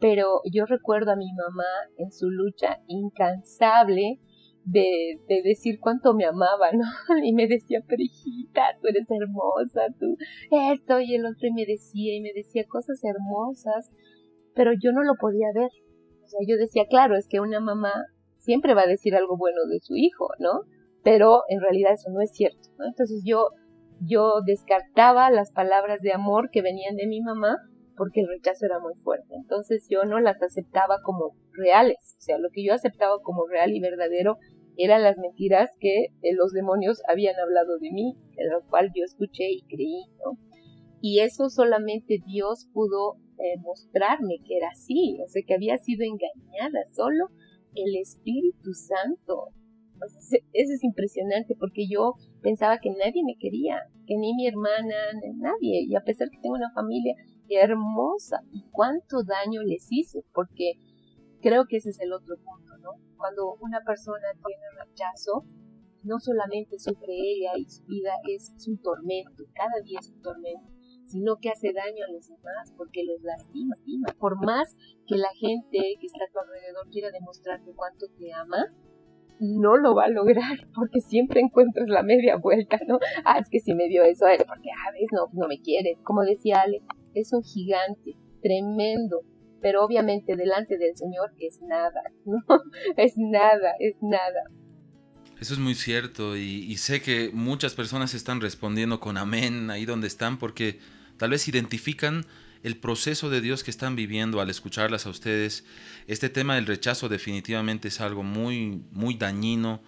pero 0.00 0.40
yo 0.52 0.66
recuerdo 0.66 1.12
a 1.12 1.16
mi 1.16 1.32
mamá 1.32 1.64
en 1.98 2.12
su 2.12 2.30
lucha 2.30 2.80
incansable 2.86 4.20
de, 4.64 5.20
de 5.28 5.42
decir 5.42 5.78
cuánto 5.80 6.14
me 6.14 6.24
amaba, 6.24 6.72
¿no? 6.72 6.84
Y 7.24 7.32
me 7.32 7.46
decía, 7.46 7.80
pero 7.86 8.02
hijita, 8.02 8.78
tú 8.80 8.88
eres 8.88 9.06
hermosa, 9.10 9.86
tú 9.98 10.16
esto 10.72 11.00
y 11.00 11.14
el 11.14 11.26
otro, 11.26 11.48
y 11.48 11.52
me 11.52 11.66
decía, 11.66 12.16
y 12.16 12.20
me 12.20 12.32
decía 12.34 12.64
cosas 12.68 13.02
hermosas, 13.04 13.90
pero 14.54 14.72
yo 14.72 14.92
no 14.92 15.02
lo 15.02 15.14
podía 15.20 15.48
ver. 15.54 15.70
O 16.22 16.26
sea, 16.26 16.40
yo 16.46 16.56
decía, 16.56 16.86
claro, 16.88 17.16
es 17.16 17.28
que 17.28 17.40
una 17.40 17.60
mamá 17.60 17.92
siempre 18.38 18.74
va 18.74 18.82
a 18.82 18.86
decir 18.86 19.14
algo 19.14 19.36
bueno 19.36 19.64
de 19.70 19.80
su 19.80 19.96
hijo, 19.96 20.28
¿no? 20.38 20.62
Pero 21.04 21.42
en 21.48 21.60
realidad 21.60 21.92
eso 21.92 22.10
no 22.10 22.20
es 22.20 22.32
cierto. 22.32 22.70
Entonces 22.84 23.22
yo, 23.24 23.50
yo 24.00 24.40
descartaba 24.44 25.30
las 25.30 25.52
palabras 25.52 26.00
de 26.00 26.12
amor 26.12 26.50
que 26.50 26.62
venían 26.62 26.96
de 26.96 27.06
mi 27.06 27.20
mamá 27.20 27.58
porque 27.96 28.22
el 28.22 28.28
rechazo 28.28 28.66
era 28.66 28.80
muy 28.80 28.94
fuerte. 28.94 29.34
Entonces 29.36 29.86
yo 29.88 30.04
no 30.04 30.18
las 30.18 30.42
aceptaba 30.42 31.00
como 31.02 31.36
reales. 31.52 32.16
O 32.18 32.20
sea, 32.20 32.38
lo 32.38 32.48
que 32.50 32.64
yo 32.64 32.74
aceptaba 32.74 33.20
como 33.22 33.46
real 33.46 33.72
y 33.72 33.80
verdadero 33.80 34.38
eran 34.76 35.02
las 35.02 35.16
mentiras 35.18 35.70
que 35.78 36.06
eh, 36.22 36.34
los 36.34 36.52
demonios 36.52 37.02
habían 37.08 37.36
hablado 37.38 37.78
de 37.78 37.92
mí, 37.92 38.16
en 38.36 38.50
lo 38.50 38.66
cual 38.68 38.90
yo 38.94 39.04
escuché 39.04 39.44
y 39.50 39.62
creí, 39.68 40.06
¿no? 40.24 40.38
Y 41.00 41.20
eso 41.20 41.48
solamente 41.48 42.18
Dios 42.26 42.66
pudo 42.72 43.16
eh, 43.38 43.60
mostrarme 43.60 44.38
que 44.44 44.56
era 44.56 44.68
así, 44.72 45.18
o 45.22 45.28
sea, 45.28 45.42
que 45.46 45.54
había 45.54 45.76
sido 45.76 46.02
engañada. 46.02 46.80
Solo 46.96 47.28
el 47.74 47.96
Espíritu 48.00 48.72
Santo. 48.72 49.48
Eso 50.06 50.72
es 50.72 50.84
impresionante 50.84 51.56
porque 51.58 51.86
yo 51.88 52.14
pensaba 52.42 52.78
que 52.78 52.90
nadie 52.90 53.22
me 53.24 53.36
quería, 53.38 53.76
que 54.06 54.16
ni 54.16 54.34
mi 54.34 54.46
hermana, 54.46 54.96
ni 55.22 55.34
nadie. 55.38 55.84
Y 55.86 55.94
a 55.96 56.02
pesar 56.02 56.30
que 56.30 56.38
tengo 56.40 56.56
una 56.56 56.72
familia 56.72 57.14
hermosa, 57.48 58.40
¿y 58.52 58.64
cuánto 58.70 59.22
daño 59.24 59.62
les 59.62 59.86
hice? 59.90 60.24
Porque 60.32 60.74
creo 61.40 61.66
que 61.68 61.76
ese 61.76 61.90
es 61.90 62.00
el 62.00 62.12
otro 62.12 62.36
punto, 62.36 62.76
¿no? 62.78 62.90
Cuando 63.16 63.54
una 63.60 63.80
persona 63.84 64.26
tiene 64.44 64.62
rechazo, 64.84 65.44
no 66.04 66.18
solamente 66.18 66.78
sufre 66.78 67.12
ella 67.12 67.52
y 67.56 67.64
su 67.64 67.84
vida 67.84 68.12
es, 68.30 68.52
un 68.68 68.78
tormento, 68.78 69.44
cada 69.54 69.80
día 69.84 69.98
es 70.00 70.10
un 70.10 70.22
tormento, 70.22 70.68
sino 71.04 71.36
que 71.36 71.50
hace 71.50 71.72
daño 71.72 72.04
a 72.06 72.12
los 72.12 72.28
demás 72.28 72.72
porque 72.76 73.04
los 73.04 73.20
lastima. 73.22 73.74
Por 74.18 74.44
más 74.44 74.76
que 75.06 75.16
la 75.16 75.32
gente 75.38 75.96
que 75.98 76.06
está 76.06 76.24
a 76.24 76.32
tu 76.32 76.38
alrededor 76.38 76.88
quiera 76.90 77.10
demostrarte 77.10 77.72
cuánto 77.74 78.06
te 78.18 78.32
ama, 78.32 78.72
no 79.40 79.76
lo 79.76 79.94
va 79.94 80.04
a 80.04 80.08
lograr 80.08 80.66
porque 80.74 81.00
siempre 81.00 81.40
encuentras 81.40 81.88
la 81.88 82.02
media 82.02 82.36
vuelta, 82.36 82.78
¿no? 82.86 82.98
Ah, 83.24 83.38
es 83.38 83.48
que 83.48 83.60
si 83.60 83.74
me 83.74 83.88
dio 83.88 84.04
eso, 84.04 84.26
es 84.26 84.44
porque, 84.44 84.70
ah, 84.70 84.92
veces 84.92 85.08
no, 85.12 85.28
no 85.32 85.48
me 85.48 85.60
quiere. 85.60 85.98
Como 86.02 86.22
decía 86.22 86.60
Ale, 86.60 86.82
es 87.14 87.32
un 87.32 87.42
gigante, 87.42 88.16
tremendo, 88.42 89.22
pero 89.60 89.84
obviamente 89.84 90.36
delante 90.36 90.76
del 90.76 90.96
Señor 90.96 91.32
es 91.38 91.62
nada, 91.62 92.02
¿no? 92.24 92.42
Es 92.96 93.14
nada, 93.16 93.72
es 93.78 93.96
nada. 94.02 94.42
Eso 95.40 95.54
es 95.54 95.60
muy 95.60 95.74
cierto 95.74 96.36
y, 96.36 96.74
sé 96.76 97.02
que 97.02 97.30
muchas 97.32 97.74
personas 97.74 98.14
están 98.14 98.40
respondiendo 98.40 99.00
con 99.00 99.18
amén 99.18 99.70
ahí 99.70 99.84
donde 99.84 100.06
están 100.06 100.38
porque 100.38 100.78
tal 101.16 101.30
vez 101.30 101.48
identifican 101.48 102.24
el 102.64 102.78
proceso 102.78 103.28
de 103.28 103.42
Dios 103.42 103.62
que 103.62 103.70
están 103.70 103.94
viviendo 103.94 104.40
al 104.40 104.48
escucharlas 104.48 105.04
a 105.04 105.10
ustedes. 105.10 105.64
Este 106.06 106.30
tema 106.30 106.54
del 106.54 106.66
rechazo 106.66 107.10
definitivamente 107.10 107.88
es 107.88 108.00
algo 108.00 108.22
muy, 108.22 108.82
muy 108.90 109.14
dañino, 109.14 109.82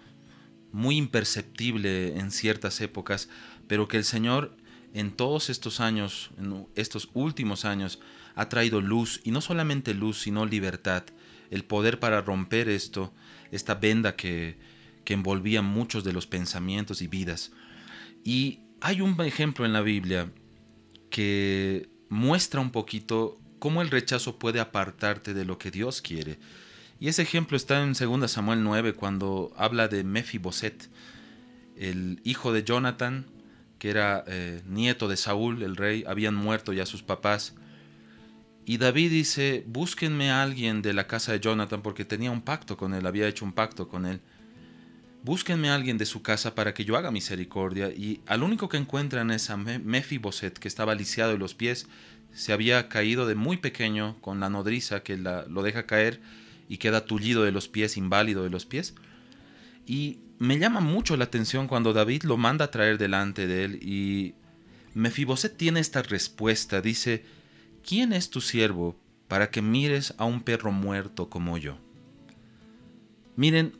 muy 0.71 0.95
imperceptible 0.95 2.19
en 2.19 2.29
ciertas 2.29 2.79
épocas, 2.79 3.29
pero 3.67 3.87
que 3.87 3.97
el 3.97 4.03
Señor 4.03 4.55
en 4.93 5.11
todos 5.11 5.49
estos 5.49 5.79
años, 5.79 6.29
en 6.37 6.67
estos 6.75 7.09
últimos 7.13 7.65
años, 7.65 7.99
ha 8.35 8.47
traído 8.47 8.79
luz, 8.79 9.21
y 9.23 9.31
no 9.31 9.41
solamente 9.41 9.95
luz, 9.95 10.21
sino 10.21 10.45
libertad, 10.45 11.03
el 11.49 11.65
poder 11.65 11.99
para 11.99 12.21
romper 12.21 12.69
esto, 12.69 13.11
esta 13.51 13.73
venda 13.73 14.15
que, 14.15 14.59
que 15.03 15.15
envolvía 15.15 15.63
muchos 15.63 16.03
de 16.03 16.13
los 16.13 16.27
pensamientos 16.27 17.01
y 17.01 17.07
vidas. 17.07 17.51
Y 18.23 18.59
hay 18.81 19.01
un 19.01 19.19
ejemplo 19.21 19.65
en 19.65 19.73
la 19.73 19.81
Biblia 19.81 20.31
que 21.09 21.89
muestra 22.09 22.61
un 22.61 22.71
poquito 22.71 23.37
cómo 23.59 23.81
el 23.81 23.89
rechazo 23.89 24.37
puede 24.37 24.59
apartarte 24.59 25.33
de 25.33 25.45
lo 25.45 25.57
que 25.57 25.71
Dios 25.71 26.01
quiere. 26.01 26.37
Y 26.99 27.09
ese 27.09 27.21
ejemplo 27.21 27.57
está 27.57 27.83
en 27.83 27.93
2 27.93 28.31
Samuel 28.31 28.63
9 28.63 28.93
cuando 28.93 29.53
habla 29.55 29.87
de 29.87 30.03
Mefiboset, 30.03 30.89
el 31.75 32.19
hijo 32.23 32.53
de 32.53 32.63
Jonathan, 32.63 33.25
que 33.77 33.89
era 33.89 34.23
eh, 34.27 34.61
nieto 34.65 35.07
de 35.07 35.17
Saúl, 35.17 35.61
el 35.61 35.75
rey, 35.75 36.03
habían 36.07 36.33
muerto 36.33 36.73
ya 36.73 36.85
sus 36.85 37.03
papás. 37.03 37.53
Y 38.65 38.77
David 38.77 39.11
dice, 39.11 39.63
búsquenme 39.67 40.31
a 40.31 40.41
alguien 40.41 40.81
de 40.81 40.93
la 40.93 41.07
casa 41.07 41.31
de 41.31 41.39
Jonathan 41.39 41.81
porque 41.81 42.03
tenía 42.03 42.31
un 42.31 42.41
pacto 42.41 42.77
con 42.77 42.93
él, 42.93 43.05
había 43.05 43.27
hecho 43.27 43.45
un 43.45 43.53
pacto 43.53 43.87
con 43.87 44.05
él 44.05 44.19
búsquenme 45.23 45.69
a 45.69 45.75
alguien 45.75 45.97
de 45.97 46.05
su 46.05 46.21
casa 46.21 46.55
para 46.55 46.73
que 46.73 46.85
yo 46.85 46.97
haga 46.97 47.11
misericordia. 47.11 47.89
Y 47.89 48.21
al 48.25 48.43
único 48.43 48.69
que 48.69 48.77
encuentran 48.77 49.31
es 49.31 49.49
a 49.49 49.57
Mefiboset, 49.57 50.57
que 50.57 50.67
estaba 50.67 50.95
lisiado 50.95 51.31
de 51.31 51.37
los 51.37 51.53
pies, 51.53 51.87
se 52.33 52.53
había 52.53 52.87
caído 52.89 53.25
de 53.25 53.35
muy 53.35 53.57
pequeño 53.57 54.17
con 54.21 54.39
la 54.39 54.49
nodriza 54.49 55.01
que 55.01 55.17
lo 55.17 55.63
deja 55.63 55.85
caer 55.85 56.21
y 56.69 56.77
queda 56.77 57.05
tullido 57.05 57.43
de 57.43 57.51
los 57.51 57.67
pies, 57.67 57.97
inválido 57.97 58.43
de 58.43 58.49
los 58.49 58.65
pies. 58.65 58.95
Y 59.85 60.19
me 60.39 60.59
llama 60.59 60.81
mucho 60.81 61.17
la 61.17 61.25
atención 61.25 61.67
cuando 61.67 61.93
David 61.93 62.23
lo 62.23 62.37
manda 62.37 62.65
a 62.65 62.71
traer 62.71 62.97
delante 62.97 63.47
de 63.47 63.65
él 63.65 63.79
y 63.81 64.35
Mefiboset 64.93 65.55
tiene 65.55 65.79
esta 65.79 66.01
respuesta, 66.01 66.81
dice, 66.81 67.23
¿quién 67.87 68.13
es 68.13 68.29
tu 68.29 68.41
siervo 68.41 68.95
para 69.27 69.49
que 69.49 69.61
mires 69.61 70.13
a 70.17 70.25
un 70.25 70.41
perro 70.41 70.71
muerto 70.71 71.29
como 71.29 71.57
yo? 71.57 71.77
Miren, 73.35 73.77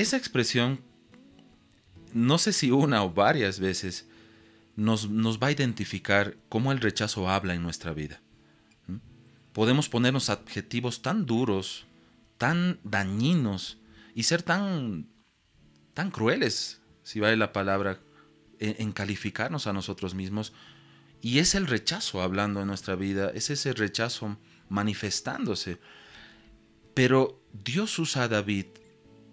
esa 0.00 0.16
expresión, 0.16 0.80
no 2.12 2.38
sé 2.38 2.52
si 2.52 2.70
una 2.70 3.02
o 3.02 3.10
varias 3.10 3.58
veces, 3.58 4.06
nos, 4.76 5.10
nos 5.10 5.40
va 5.40 5.48
a 5.48 5.52
identificar 5.52 6.36
cómo 6.48 6.70
el 6.70 6.80
rechazo 6.80 7.28
habla 7.28 7.54
en 7.54 7.64
nuestra 7.64 7.92
vida. 7.92 8.20
Podemos 9.52 9.88
ponernos 9.88 10.30
adjetivos 10.30 11.02
tan 11.02 11.26
duros, 11.26 11.86
tan 12.36 12.78
dañinos 12.84 13.78
y 14.14 14.22
ser 14.22 14.44
tan, 14.44 15.08
tan 15.94 16.12
crueles, 16.12 16.80
si 17.02 17.18
vale 17.18 17.36
la 17.36 17.52
palabra, 17.52 17.98
en, 18.60 18.76
en 18.78 18.92
calificarnos 18.92 19.66
a 19.66 19.72
nosotros 19.72 20.14
mismos. 20.14 20.52
Y 21.20 21.40
es 21.40 21.56
el 21.56 21.66
rechazo 21.66 22.22
hablando 22.22 22.60
en 22.60 22.68
nuestra 22.68 22.94
vida, 22.94 23.32
es 23.34 23.50
ese 23.50 23.72
rechazo 23.72 24.38
manifestándose. 24.68 25.80
Pero 26.94 27.42
Dios 27.52 27.98
usa 27.98 28.24
a 28.24 28.28
David 28.28 28.66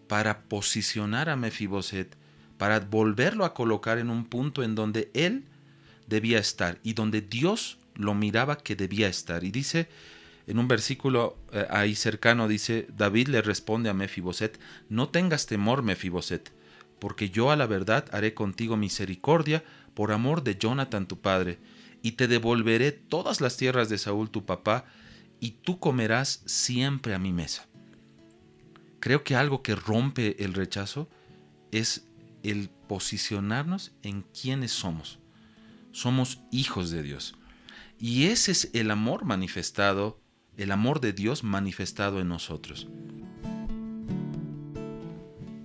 para 0.07 0.43
posicionar 0.43 1.29
a 1.29 1.35
Mefiboset, 1.35 2.15
para 2.57 2.79
volverlo 2.79 3.45
a 3.45 3.53
colocar 3.53 3.97
en 3.97 4.09
un 4.09 4.25
punto 4.25 4.63
en 4.63 4.75
donde 4.75 5.09
él 5.13 5.45
debía 6.07 6.39
estar 6.39 6.79
y 6.83 6.93
donde 6.93 7.21
Dios 7.21 7.77
lo 7.95 8.13
miraba 8.13 8.57
que 8.57 8.75
debía 8.75 9.07
estar. 9.07 9.43
Y 9.43 9.51
dice 9.51 9.87
en 10.47 10.59
un 10.59 10.67
versículo 10.67 11.37
eh, 11.51 11.65
ahí 11.69 11.95
cercano, 11.95 12.47
dice, 12.47 12.87
David 12.95 13.29
le 13.29 13.41
responde 13.41 13.89
a 13.89 13.93
Mefiboset, 13.93 14.59
no 14.89 15.09
tengas 15.09 15.47
temor, 15.47 15.81
Mefiboset, 15.81 16.51
porque 16.99 17.29
yo 17.29 17.51
a 17.51 17.55
la 17.55 17.65
verdad 17.65 18.05
haré 18.11 18.33
contigo 18.33 18.77
misericordia 18.77 19.63
por 19.93 20.11
amor 20.11 20.43
de 20.43 20.55
Jonathan 20.55 21.07
tu 21.07 21.19
padre, 21.19 21.57
y 22.01 22.11
te 22.11 22.27
devolveré 22.27 22.91
todas 22.91 23.41
las 23.41 23.57
tierras 23.57 23.89
de 23.89 23.97
Saúl 23.97 24.29
tu 24.29 24.45
papá, 24.45 24.85
y 25.39 25.51
tú 25.51 25.79
comerás 25.79 26.43
siempre 26.45 27.15
a 27.15 27.19
mi 27.19 27.33
mesa. 27.33 27.67
Creo 29.05 29.23
que 29.23 29.35
algo 29.35 29.61
que 29.61 29.75
rompe 29.75 30.43
el 30.43 30.55
rechazo 30.55 31.07
es 31.71 32.07
el 32.41 32.71
posicionarnos 32.87 33.91
en 34.01 34.23
quienes 34.23 34.71
somos. 34.71 35.19
Somos 35.91 36.39
hijos 36.49 36.89
de 36.89 37.03
Dios. 37.03 37.35
Y 37.99 38.25
ese 38.29 38.51
es 38.51 38.71
el 38.73 38.89
amor 38.89 39.23
manifestado, 39.23 40.19
el 40.57 40.71
amor 40.71 41.01
de 41.01 41.13
Dios 41.13 41.43
manifestado 41.43 42.19
en 42.19 42.29
nosotros. 42.29 42.87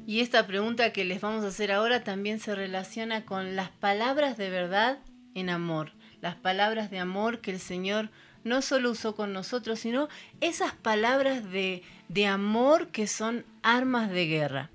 Y 0.07 0.21
esta 0.21 0.47
pregunta 0.47 0.93
que 0.93 1.07
les 1.07 1.23
vamos 1.23 1.43
a 1.43 1.49
hacer 1.49 1.73
ahora 1.73 2.05
también 2.05 2.41
se 2.41 2.55
relaciona 2.55 3.25
con 3.25 3.57
las 3.57 3.71
palabras 3.71 4.37
de 4.37 4.51
verdad 4.51 4.99
en 5.35 5.49
amor, 5.49 5.93
las 6.21 6.35
palabras 6.35 6.91
de 6.91 6.99
amor 6.99 7.41
que 7.41 7.53
el 7.53 7.61
Señor 7.61 8.11
no 8.45 8.63
solo 8.63 8.91
usó 8.91 9.15
con 9.15 9.33
nosotros, 9.33 9.81
sino 9.81 10.09
esas 10.41 10.73
palabras 10.73 11.51
de, 11.51 11.83
de 12.09 12.27
amor 12.27 12.89
que 12.89 13.07
son 13.07 13.45
armas 13.63 14.11
de 14.11 14.27
guerra. 14.27 14.71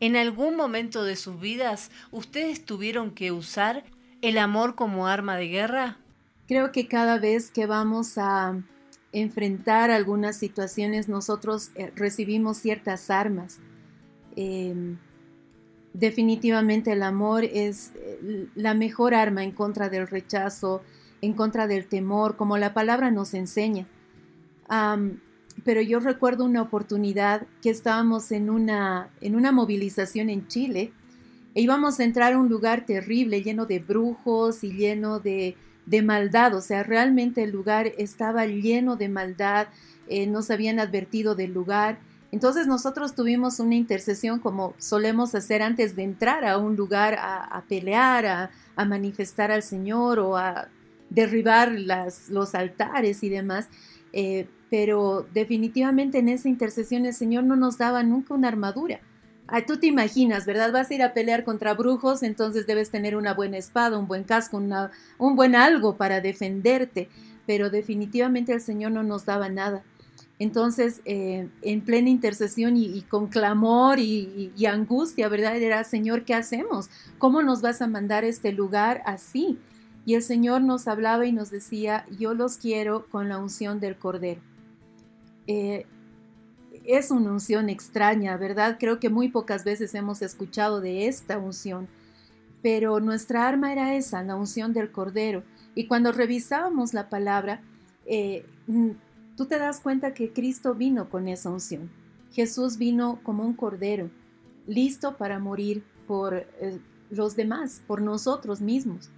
¿En 0.00 0.16
algún 0.16 0.56
momento 0.56 1.04
de 1.04 1.16
sus 1.16 1.38
vidas 1.40 1.90
ustedes 2.10 2.64
tuvieron 2.64 3.10
que 3.10 3.32
usar 3.32 3.84
el 4.22 4.38
amor 4.38 4.74
como 4.74 5.06
arma 5.06 5.36
de 5.36 5.48
guerra? 5.48 5.98
Creo 6.48 6.72
que 6.72 6.88
cada 6.88 7.18
vez 7.18 7.50
que 7.50 7.66
vamos 7.66 8.16
a 8.16 8.62
enfrentar 9.12 9.90
algunas 9.90 10.36
situaciones 10.36 11.08
nosotros 11.08 11.70
eh, 11.74 11.92
recibimos 11.94 12.58
ciertas 12.58 13.10
armas. 13.10 13.58
Em, 14.36 14.96
definitivamente 15.92 16.92
el 16.92 17.02
amor 17.02 17.44
es 17.44 17.92
eh, 17.96 18.48
la 18.54 18.74
mejor 18.74 19.14
arma 19.14 19.42
en 19.42 19.52
contra 19.52 19.88
del 19.88 20.06
rechazo, 20.06 20.82
en 21.22 21.32
contra 21.34 21.66
del 21.66 21.86
temor, 21.86 22.36
como 22.36 22.58
la 22.58 22.74
palabra 22.74 23.10
nos 23.10 23.34
enseña. 23.34 23.86
pero 25.64 25.82
yo 25.82 26.00
recuerdo 26.00 26.44
una 26.44 26.62
oportunidad 26.62 27.46
que 27.62 27.70
estábamos 27.70 28.32
en 28.32 28.50
una, 28.50 29.10
en 29.20 29.34
una 29.34 29.52
movilización 29.52 30.30
en 30.30 30.46
Chile 30.48 30.92
e 31.54 31.62
íbamos 31.62 31.98
a 31.98 32.04
entrar 32.04 32.32
a 32.32 32.38
un 32.38 32.48
lugar 32.48 32.86
terrible, 32.86 33.42
lleno 33.42 33.66
de 33.66 33.80
brujos 33.80 34.62
y 34.62 34.72
lleno 34.72 35.18
de, 35.18 35.56
de 35.86 36.02
maldad. 36.02 36.54
O 36.54 36.60
sea, 36.60 36.82
realmente 36.82 37.42
el 37.42 37.50
lugar 37.50 37.92
estaba 37.98 38.46
lleno 38.46 38.96
de 38.96 39.08
maldad, 39.08 39.66
eh, 40.08 40.26
nos 40.26 40.50
habían 40.50 40.78
advertido 40.78 41.34
del 41.34 41.52
lugar. 41.52 41.98
Entonces 42.32 42.68
nosotros 42.68 43.16
tuvimos 43.16 43.58
una 43.58 43.74
intercesión 43.74 44.38
como 44.38 44.74
solemos 44.78 45.34
hacer 45.34 45.62
antes 45.62 45.96
de 45.96 46.04
entrar 46.04 46.44
a 46.44 46.58
un 46.58 46.76
lugar 46.76 47.16
a, 47.18 47.64
pelear, 47.68 48.26
a, 48.26 48.50
a 48.76 48.84
manifestar 48.84 49.50
al 49.50 49.64
Señor 49.64 50.20
o 50.20 50.36
a 50.36 50.68
derribar 51.10 51.72
las, 51.72 52.30
los 52.30 52.54
altares 52.54 53.22
y 53.22 53.28
demás. 53.28 53.68
Eh, 54.12 54.48
pero 54.70 55.26
definitivamente 55.34 56.18
en 56.18 56.28
esa 56.28 56.48
intercesión 56.48 57.04
el 57.04 57.12
Señor 57.12 57.44
no 57.44 57.56
nos 57.56 57.76
daba 57.76 58.02
nunca 58.02 58.34
una 58.34 58.48
armadura. 58.48 59.00
Tú 59.66 59.78
te 59.78 59.88
imaginas, 59.88 60.46
¿verdad? 60.46 60.70
Vas 60.72 60.90
a 60.90 60.94
ir 60.94 61.02
a 61.02 61.12
pelear 61.12 61.42
contra 61.42 61.74
brujos, 61.74 62.22
entonces 62.22 62.68
debes 62.68 62.90
tener 62.90 63.16
una 63.16 63.34
buena 63.34 63.58
espada, 63.58 63.98
un 63.98 64.06
buen 64.06 64.22
casco, 64.22 64.58
un 64.58 65.36
buen 65.36 65.56
algo 65.56 65.96
para 65.96 66.20
defenderte. 66.20 67.08
pero 67.46 67.68
definitivamente 67.68 68.52
el 68.52 68.60
Señor 68.60 68.92
no 68.92 69.02
nos 69.02 69.24
daba 69.24 69.48
nada. 69.48 69.82
Entonces, 70.38 71.00
eh, 71.04 71.48
en 71.62 71.80
plena 71.80 72.08
intercesión 72.08 72.76
y, 72.76 73.02
con 73.02 73.26
clamor 73.26 73.98
y, 73.98 74.52
y, 74.56 74.66
angustia, 74.66 75.28
¿verdad? 75.28 75.56
Era, 75.56 75.82
Señor, 75.82 76.24
¿qué 76.24 76.34
hacemos? 76.34 76.88
¿Cómo 77.18 77.42
nos 77.42 77.60
vas 77.60 77.82
a 77.82 77.88
mandar 77.88 78.24
este 78.24 78.52
lugar 78.52 79.02
así? 79.04 79.58
Y 80.04 80.14
el 80.14 80.22
Señor 80.22 80.62
nos 80.62 80.88
hablaba 80.88 81.26
y 81.26 81.32
nos 81.32 81.50
decía, 81.50 82.06
yo 82.18 82.34
los 82.34 82.56
quiero 82.56 83.06
con 83.06 83.28
la 83.28 83.38
unción 83.38 83.80
del 83.80 83.96
Cordero. 83.96 84.40
Eh, 85.46 85.86
es 86.84 87.10
una 87.10 87.32
unción 87.32 87.68
extraña, 87.68 88.36
¿verdad? 88.36 88.76
Creo 88.80 88.98
que 88.98 89.10
muy 89.10 89.28
pocas 89.28 89.64
veces 89.64 89.94
hemos 89.94 90.22
escuchado 90.22 90.80
de 90.80 91.06
esta 91.06 91.38
unción, 91.38 91.88
pero 92.62 93.00
nuestra 93.00 93.46
arma 93.46 93.72
era 93.72 93.94
esa, 93.94 94.22
la 94.22 94.36
unción 94.36 94.72
del 94.72 94.90
Cordero. 94.90 95.42
Y 95.74 95.86
cuando 95.86 96.12
revisábamos 96.12 96.94
la 96.94 97.08
palabra, 97.08 97.60
eh, 98.06 98.44
tú 99.36 99.46
te 99.46 99.58
das 99.58 99.80
cuenta 99.80 100.14
que 100.14 100.32
Cristo 100.32 100.74
vino 100.74 101.08
con 101.08 101.28
esa 101.28 101.50
unción. 101.50 101.90
Jesús 102.32 102.76
vino 102.76 103.20
como 103.22 103.44
un 103.44 103.54
cordero, 103.54 104.10
listo 104.66 105.16
para 105.16 105.38
morir 105.38 105.84
por 106.06 106.34
eh, 106.34 106.78
los 107.10 107.36
demás, 107.36 107.82
por 107.86 108.02
nosotros 108.02 108.60
mismos. 108.60 109.10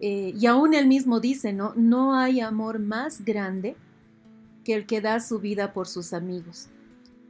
Eh, 0.00 0.34
y 0.38 0.46
aún 0.46 0.74
él 0.74 0.86
mismo 0.86 1.20
dice, 1.20 1.52
¿no? 1.52 1.74
No 1.76 2.14
hay 2.14 2.40
amor 2.40 2.78
más 2.78 3.24
grande 3.24 3.76
que 4.64 4.74
el 4.74 4.86
que 4.86 5.00
da 5.00 5.20
su 5.20 5.38
vida 5.38 5.72
por 5.72 5.88
sus 5.88 6.12
amigos. 6.12 6.68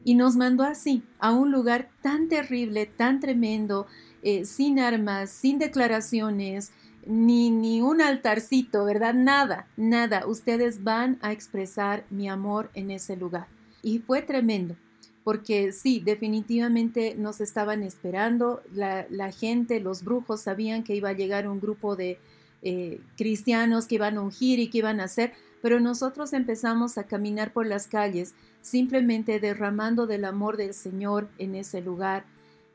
Y 0.05 0.15
nos 0.15 0.37
mandó 0.37 0.65
así, 0.65 1.03
a 1.19 1.33
un 1.33 1.53
lugar 1.53 1.91
tan 2.03 2.29
terrible, 2.29 2.87
tan 2.87 3.21
tremendo, 3.21 3.87
eh, 4.23 4.45
sin 4.45 4.79
armas, 4.79 5.31
sin 5.31 5.59
declaraciones, 5.59 6.73
ni, 7.07 7.51
ni 7.51 7.81
un 7.81 8.01
altarcito, 8.01 8.85
¿verdad? 8.85 9.15
Nada, 9.15 9.67
nada. 9.77 10.27
Ustedes 10.27 10.85
van 10.85 11.19
a 11.23 11.33
expresar 11.33 12.05
mi 12.11 12.29
amor 12.29 12.71
en 12.75 12.91
ese 12.91 13.17
lugar. 13.17 13.49
Y 13.83 13.99
fue 14.01 14.23
tremendo, 14.23 14.77
porque 15.25 15.73
sí, 15.73 16.01
definitivamente 16.01 17.15
nos 17.17 17.41
estaban 17.41 17.83
esperando. 17.83 18.63
La, 18.73 19.33
gente, 19.33 19.81
los 19.81 20.05
brujos 20.05 20.43
sabían 20.43 20.83
que 20.83 20.95
iba 20.95 21.11
a 21.11 21.15
llegar 21.15 21.49
un 21.49 21.61
grupo 21.61 21.97
de 21.97 22.19
eh, 22.63 23.01
cristianos 23.17 23.87
que 23.87 23.97
iban 23.97 24.17
a 24.17 24.23
ungir 24.23 24.59
y 24.59 24.69
que 24.69 24.79
iban 24.79 25.01
a 25.01 25.05
hacer, 25.05 25.33
pero 25.63 25.81
nosotros 25.81 26.33
empezamos 26.33 26.99
a 26.99 27.05
caminar 27.05 27.53
por 27.53 27.67
las 27.67 27.87
calles 27.87 28.35
simplemente 28.63 29.41
derramando 29.41 30.07
del 30.07 30.25
amor 30.25 30.57
del 30.57 30.75
Señor 30.75 31.29
en 31.39 31.55
ese 31.55 31.81
lugar. 31.81 32.25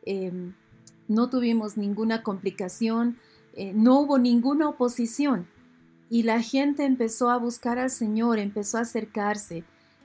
Em, 0.04 0.54
no 1.08 1.30
tuvimos 1.30 1.78
ninguna 1.78 2.24
complicación, 2.24 3.18
eh, 3.54 3.74
no 3.74 4.00
hubo 4.00 4.18
ninguna 4.18 4.68
oposición 4.70 5.48
y 6.10 6.24
la 6.24 6.42
gente 6.42 6.86
empezó 6.86 7.30
a 7.30 7.38
buscar 7.38 7.80
al 7.80 7.90
Señor, 7.90 8.40
empezó 8.40 8.78
a 8.78 8.82
acercarse. 8.82 9.64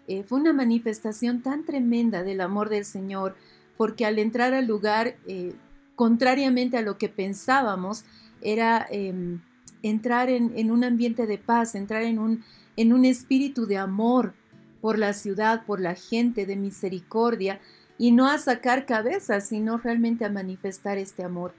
Eh, 0.09 0.24
fue 0.24 0.41
una 0.41 0.53
manifestación 0.53 1.43
tan 1.43 1.64
tremenda 1.64 2.22
del 2.22 2.41
amor 2.41 2.68
del 2.68 2.85
Señor, 2.85 3.37
porque 3.76 4.05
al 4.07 4.18
entrar 4.18 4.55
al 4.55 4.66
lugar, 4.66 5.16
eh, 5.26 5.55
contrariamente 5.95 6.76
a 6.76 6.83
lo 6.83 6.99
que 6.99 7.09
pensábamos, 7.09 8.05
era 8.43 8.87
em, 8.91 9.41
entrar 9.83 10.28
en, 10.28 10.70
un 10.70 10.85
ambiente 10.85 11.26
de 11.26 11.39
paz, 11.39 11.74
entrar 11.74 12.03
en 12.03 12.18
un, 12.18 12.45
en 12.76 12.93
un 12.93 13.05
espíritu 13.05 13.66
de 13.66 13.78
amor 13.78 14.35
por 14.81 14.99
la 14.99 15.12
ciudad, 15.12 15.64
por 15.66 15.81
la 15.81 15.95
gente, 15.95 16.47
de 16.47 16.57
misericordia, 16.57 17.61
y 17.99 18.12
no 18.12 18.26
a 18.26 18.39
sacar 18.39 18.87
cabezas, 18.87 19.49
sino 19.49 19.76
realmente 19.76 20.24
a 20.24 20.31
manifestar 20.31 20.97
este 20.97 21.22
amor. 21.22 21.53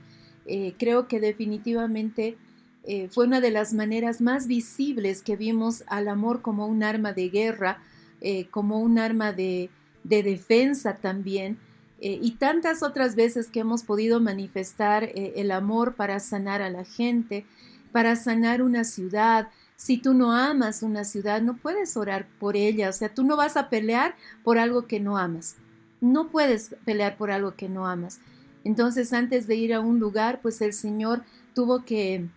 Eh, 0.47 0.74
creo 0.80 1.07
que 1.07 1.19
definitivamente 1.19 2.36
eh, 2.84 3.09
fue 3.09 3.28
una 3.28 3.41
de 3.41 3.51
las 3.51 3.74
maneras 3.74 4.22
más 4.22 4.47
visibles 4.47 5.22
que 5.22 5.36
vimos 5.36 5.84
al 5.86 6.07
amor 6.07 6.41
como 6.41 6.65
un 6.65 6.82
arma 6.82 7.13
de 7.13 7.30
guerra, 7.30 7.84
eh, 8.22 8.47
como 8.49 8.80
un 8.80 8.97
arma 8.97 9.34
de, 9.34 9.69
defensa 10.03 10.95
también, 10.95 11.59
y 12.03 12.32
tantas 12.32 12.82
otras 12.82 13.15
veces 13.15 13.51
que 13.51 13.59
hemos 13.59 13.84
podido 13.84 14.19
manifestar 14.19 15.11
el 15.13 15.51
amor 15.51 15.93
para 15.93 16.19
sanar 16.19 16.63
a 16.63 16.72
la 16.72 16.84
gente, 16.84 17.45
para 17.91 18.15
sanar 18.15 18.61
una 18.61 18.83
ciudad. 18.83 19.49
Si 19.75 19.97
tú 19.97 20.13
no 20.13 20.31
amas 20.33 20.83
una 20.83 21.03
ciudad, 21.03 21.41
no 21.41 21.57
puedes 21.57 21.97
orar 21.97 22.27
por 22.39 22.55
ella, 22.55 22.89
o 22.89 22.93
sea, 22.93 23.13
tú 23.13 23.23
no 23.23 23.35
vas 23.35 23.57
a 23.57 23.69
pelear 23.69 24.15
por 24.43 24.57
algo 24.57 24.87
que 24.87 24.99
no 24.99 25.17
amas. 25.17 25.55
No 25.99 26.29
puedes 26.29 26.75
pelear 26.85 27.17
por 27.17 27.31
algo 27.31 27.55
que 27.55 27.69
no 27.69 27.87
amas. 27.87 28.19
Entonces, 28.63 29.11
antes 29.13 29.47
de 29.47 29.55
ir 29.55 29.73
a 29.73 29.79
un 29.79 29.99
lugar, 29.99 30.39
pues 30.41 30.61
el 30.61 30.73
Señor 30.73 31.23
tuvo 31.53 31.83
que 31.83 32.27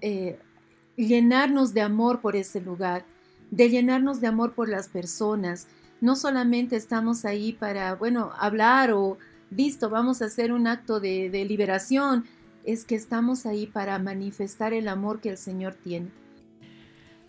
eh, 0.00 0.38
llenarnos 0.96 1.74
de 1.74 1.80
amor 1.80 2.20
por 2.20 2.36
ese 2.36 2.60
lugar, 2.60 3.04
de 3.50 3.68
llenarnos 3.68 4.20
de 4.20 4.28
amor 4.28 4.54
por 4.54 4.68
las 4.68 4.88
personas. 4.88 5.66
No 6.00 6.16
solamente 6.16 6.76
estamos 6.76 7.24
ahí 7.24 7.52
para, 7.52 7.94
bueno, 7.94 8.32
hablar 8.38 8.92
o, 8.92 9.18
listo, 9.50 9.90
vamos 9.90 10.22
a 10.22 10.26
hacer 10.26 10.52
un 10.52 10.66
acto 10.66 11.00
de, 11.00 11.30
de 11.30 11.44
liberación, 11.44 12.24
es 12.64 12.84
que 12.84 12.94
estamos 12.94 13.46
ahí 13.46 13.66
para 13.66 13.98
manifestar 13.98 14.72
el 14.72 14.88
amor 14.88 15.20
que 15.20 15.30
el 15.30 15.38
Señor 15.38 15.74
tiene. 15.74 16.10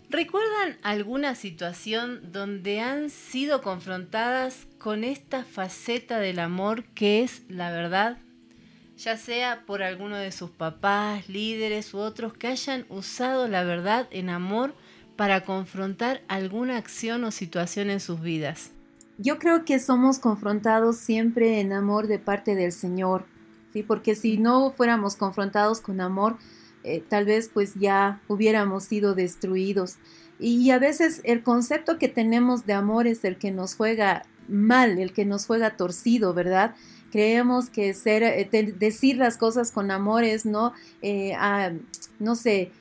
¿Recuerdan 0.10 0.78
alguna 0.84 1.36
situación 1.36 2.32
donde 2.32 2.82
han 2.82 3.10
sido 3.10 3.62
confrontadas 3.62 4.68
con 4.78 5.04
esta 5.04 5.44
faceta 5.44 6.20
del 6.20 6.40
amor 6.40 6.84
que 6.94 7.24
es 7.24 7.44
la 7.50 7.72
verdad? 7.72 8.18
ya 8.98 9.18
sea 9.18 9.66
por 9.66 9.84
alguno 9.84 10.18
de 10.18 10.32
sus 10.32 10.50
papás, 10.50 11.28
líderes 11.28 11.94
u 11.94 11.98
otros 11.98 12.34
que 12.34 12.48
hayan 12.48 12.86
usado 12.90 13.48
la 13.48 13.64
verdad 13.64 14.08
en 14.12 14.30
amor 14.30 14.74
para 15.16 15.44
confrontar 15.44 16.22
alguna 16.28 16.78
acción 16.78 17.24
o 17.24 17.32
situación 17.32 17.90
en 17.90 18.00
sus 18.00 18.22
vidas. 18.22 18.72
Yo 19.18 19.38
creo 19.38 19.64
que 19.64 19.80
somos 19.80 20.20
confrontados 20.20 20.98
siempre 20.98 21.60
en 21.60 21.72
amor 21.72 22.08
de 22.08 22.20
parte 22.20 22.56
del 22.56 22.72
Señor, 22.72 23.26
¿sí? 23.74 23.84
porque 23.84 24.16
si 24.16 24.38
no 24.38 24.72
fuéramos 24.72 25.16
confrontados 25.16 25.82
con 25.82 26.00
amor, 26.00 26.38
eh, 26.84 27.04
tal 27.08 27.26
vez 27.26 27.50
pues 27.54 27.74
ya 27.76 28.22
hubiéramos 28.28 28.86
sido 28.86 29.16
destruidos. 29.16 29.96
Y 30.40 30.70
a 30.72 30.80
veces 30.80 31.22
el 31.24 31.44
concepto 31.44 31.98
que 31.98 32.08
tenemos 32.08 32.66
de 32.66 32.74
amor 32.74 33.08
es 33.08 33.24
el 33.24 33.38
que 33.38 33.52
nos 33.52 33.76
juega 33.76 34.24
mal, 34.48 35.00
el 35.00 35.14
que 35.14 35.26
nos 35.26 35.46
juega 35.46 35.78
torcido, 35.78 36.34
¿verdad? 36.34 36.76
creemos 37.14 37.70
que 37.70 37.94
ser, 37.94 38.24
eh, 38.24 38.74
decir 38.76 39.18
las 39.18 39.38
cosas 39.38 39.72
con 39.72 39.92
amores, 39.92 40.48
¿no? 40.48 40.74
Eh, 41.04 41.38
no 42.18 42.34
sé, 42.34 42.72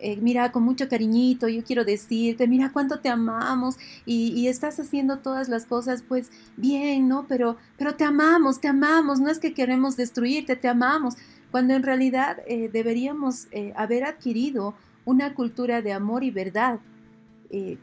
eh, 0.00 0.16
mira, 0.20 0.50
con 0.52 0.62
mucho 0.62 0.88
cariñito, 0.88 1.48
yo 1.48 1.62
quiero 1.64 1.84
decirte, 1.84 2.48
mira 2.48 2.70
cuánto 2.72 3.00
te 3.00 3.08
amamos 3.08 3.76
y, 4.06 4.48
estás 4.48 4.80
haciendo 4.80 5.18
todas 5.18 5.48
las 5.48 5.66
cosas, 5.66 6.02
pues 6.02 6.30
bien, 6.56 7.08
¿no? 7.08 7.26
Pero, 7.28 7.56
pero 7.76 7.94
te 7.94 8.04
amamos, 8.04 8.60
te 8.60 8.68
amamos, 8.68 9.20
no 9.20 9.30
es 9.30 9.38
que 9.38 9.54
queremos 9.54 9.96
destruirte, 9.96 10.56
te 10.56 10.68
amamos, 10.68 11.16
cuando 11.50 11.74
en 11.74 11.82
realidad 11.82 12.38
deberíamos 12.72 13.48
haber 13.74 14.04
adquirido 14.04 14.74
una 15.04 15.34
cultura 15.34 15.82
de 15.82 15.92
amor 15.92 16.24
y 16.24 16.30
verdad. 16.30 16.80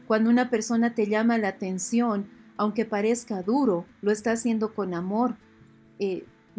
cuando 0.06 0.30
una 0.30 0.48
persona 0.48 0.94
te 0.94 1.06
llama 1.06 1.38
la 1.38 1.48
atención, 1.48 2.26
aunque 2.56 2.84
parezca 2.84 3.42
duro, 3.42 3.84
lo 4.02 4.10
está 4.10 4.32
haciendo 4.32 4.74
con 4.74 4.94
amor. 4.94 5.36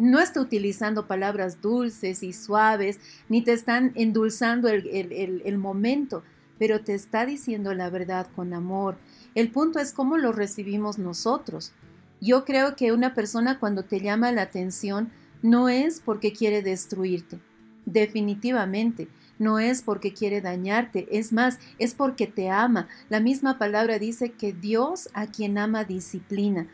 No 0.00 0.18
está 0.18 0.40
utilizando 0.40 1.06
palabras 1.06 1.60
dulces 1.60 2.22
y 2.22 2.32
suaves, 2.32 2.98
ni 3.28 3.42
te 3.42 3.52
están 3.52 3.92
endulzando 3.96 4.68
el, 4.68 5.58
momento, 5.58 6.22
pero 6.58 6.80
te 6.80 6.94
está 6.94 7.26
diciendo 7.26 7.74
la 7.74 7.90
verdad 7.90 8.26
con 8.34 8.54
amor. 8.54 8.96
El 9.34 9.50
punto 9.50 9.78
es 9.78 9.92
cómo 9.92 10.16
lo 10.16 10.32
recibimos 10.32 10.98
nosotros. 10.98 11.72
Yo 12.18 12.46
creo 12.46 12.76
que 12.76 12.92
una 12.92 13.14
persona 13.14 13.58
cuando 13.58 13.82
te 13.82 14.00
llama 14.00 14.32
la 14.32 14.40
atención 14.40 15.10
no 15.42 15.68
es 15.68 16.00
porque 16.02 16.32
quiere 16.32 16.62
destruirte, 16.62 17.38
definitivamente 17.84 19.08
no 19.38 19.58
es 19.58 19.82
porque 19.82 20.12
quiere 20.12 20.40
dañarte, 20.40 21.08
es 21.10 21.32
más, 21.32 21.58
es 21.78 21.94
porque 21.94 22.26
te 22.26 22.50
ama. 22.50 22.88
La 23.08 23.20
misma 23.20 23.58
palabra 23.58 23.98
dice 23.98 24.32
que 24.32 24.52
Dios 24.52 25.10
a 25.14 25.26
quien 25.26 25.58
ama 25.58 25.84
disciplina. 25.84 26.68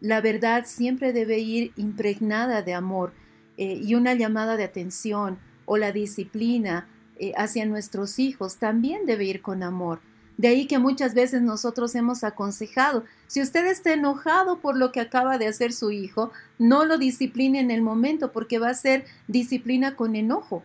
La 0.00 0.20
verdad 0.20 0.64
siempre 0.66 1.12
debe 1.12 1.38
ir 1.38 1.72
impregnada 1.76 2.62
de 2.62 2.74
amor 2.74 3.12
eh, 3.56 3.80
y 3.82 3.94
una 3.94 4.14
llamada 4.14 4.56
de 4.56 4.64
atención 4.64 5.38
o 5.64 5.76
la 5.76 5.92
disciplina 5.92 6.88
eh, 7.18 7.32
hacia 7.36 7.64
nuestros 7.66 8.18
hijos 8.18 8.56
también 8.56 9.06
debe 9.06 9.24
ir 9.24 9.42
con 9.42 9.62
amor. 9.62 10.00
De 10.36 10.48
ahí 10.48 10.66
que 10.66 10.78
muchas 10.78 11.14
veces 11.14 11.40
nosotros 11.40 11.94
hemos 11.94 12.22
aconsejado, 12.22 13.04
si 13.26 13.40
usted 13.40 13.66
está 13.66 13.94
enojado 13.94 14.60
por 14.60 14.76
lo 14.76 14.92
que 14.92 15.00
acaba 15.00 15.38
de 15.38 15.46
hacer 15.46 15.72
su 15.72 15.90
hijo, 15.90 16.30
no 16.58 16.84
lo 16.84 16.98
discipline 16.98 17.56
en 17.56 17.70
el 17.70 17.80
momento 17.80 18.32
porque 18.32 18.58
va 18.58 18.68
a 18.68 18.74
ser 18.74 19.06
disciplina 19.28 19.96
con 19.96 20.14
enojo 20.14 20.62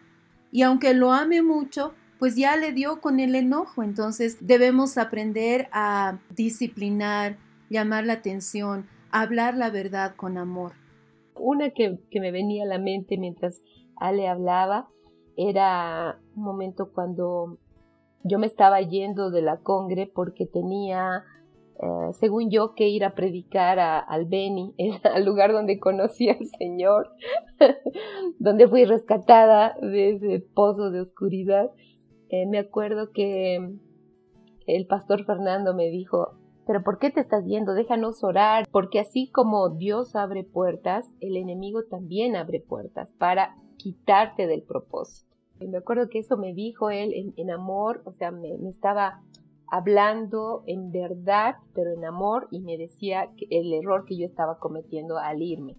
y 0.52 0.64
aunque 0.64 0.94
lo 0.94 1.14
ame 1.14 1.42
mucho, 1.42 1.94
pues 2.20 2.36
ya 2.36 2.56
le 2.58 2.74
dio 2.74 3.00
con 3.02 3.20
el 3.20 3.36
enojo. 3.36 3.84
Entonces 3.84 4.38
debemos 4.42 4.98
aprender 4.98 5.70
a 5.72 6.18
disciplinar, 6.36 7.38
llamar 7.70 8.06
la 8.06 8.14
atención, 8.14 8.86
hablar 9.12 9.56
la 9.56 9.70
verdad 9.70 10.16
con 10.16 10.38
amor. 10.38 10.74
Una 11.36 11.72
que, 11.72 11.98
me 12.14 12.32
venía 12.32 12.64
a 12.64 12.68
la 12.68 12.80
mente 12.80 13.18
mientras 13.18 13.62
Ale 13.96 14.28
hablaba 14.28 14.90
era 15.38 16.20
un 16.36 16.44
momento 16.44 16.92
cuando 16.92 17.58
yo 18.24 18.38
me 18.38 18.48
estaba 18.48 18.82
yendo 18.82 19.32
de 19.32 19.42
la 19.42 19.58
congre 19.58 20.12
porque 20.14 20.46
tenía, 20.46 21.24
eh, 21.82 22.14
según 22.20 22.52
yo, 22.52 22.76
que 22.76 22.90
ir 22.90 23.06
a 23.06 23.16
predicar 23.16 23.80
a, 23.80 24.00
al 24.00 24.26
Beni, 24.26 24.76
al 25.04 25.26
lugar 25.26 25.52
donde 25.54 25.80
conocí 25.80 26.30
al 26.30 26.46
Señor, 26.60 27.10
donde 28.40 28.68
fui 28.68 28.86
rescatada 28.86 29.76
de 29.82 30.12
ese 30.12 30.46
pozo 30.54 30.92
de 30.92 31.02
oscuridad. 31.02 31.72
Eh, 32.30 32.46
me 32.48 32.60
acuerdo 32.60 33.12
que 33.12 33.76
el 34.68 34.88
pastor 34.88 35.26
Fernando 35.26 35.74
me 35.74 35.90
dijo, 35.90 36.41
pero 36.66 36.84
¿por 36.84 37.00
qué 37.00 37.10
te 37.10 37.20
estás 37.20 37.46
yendo? 37.46 37.74
Déjanos 37.74 38.24
orar, 38.24 38.68
porque 38.72 39.00
así 39.00 39.30
como 39.32 39.70
Dios 39.70 40.16
abre 40.16 40.44
puertas, 40.44 41.06
el 41.20 41.38
enemigo 41.38 41.84
también 41.84 42.36
abre 42.36 42.60
puertas 42.60 43.10
para 43.18 43.56
quitarte 43.78 44.48
del 44.48 44.62
propósito. 44.62 45.30
Y 45.60 45.68
me 45.68 45.78
acuerdo 45.78 46.10
que 46.10 46.20
eso 46.20 46.38
me 46.38 46.54
dijo 46.54 46.90
él 46.90 47.34
en, 47.36 47.52
amor, 47.52 48.02
o 48.06 48.14
sea, 48.14 48.32
me, 48.32 48.54
estaba 48.68 49.22
hablando 49.68 50.64
en 50.66 50.92
verdad, 50.92 51.56
pero 51.74 51.92
en 51.92 52.04
amor, 52.04 52.48
y 52.52 52.62
me 52.62 52.78
decía 52.78 53.30
que 53.38 53.48
el 53.52 53.72
error 53.74 54.06
que 54.06 54.18
yo 54.18 54.26
estaba 54.26 54.58
cometiendo 54.58 55.18
al 55.18 55.42
irme. 55.42 55.78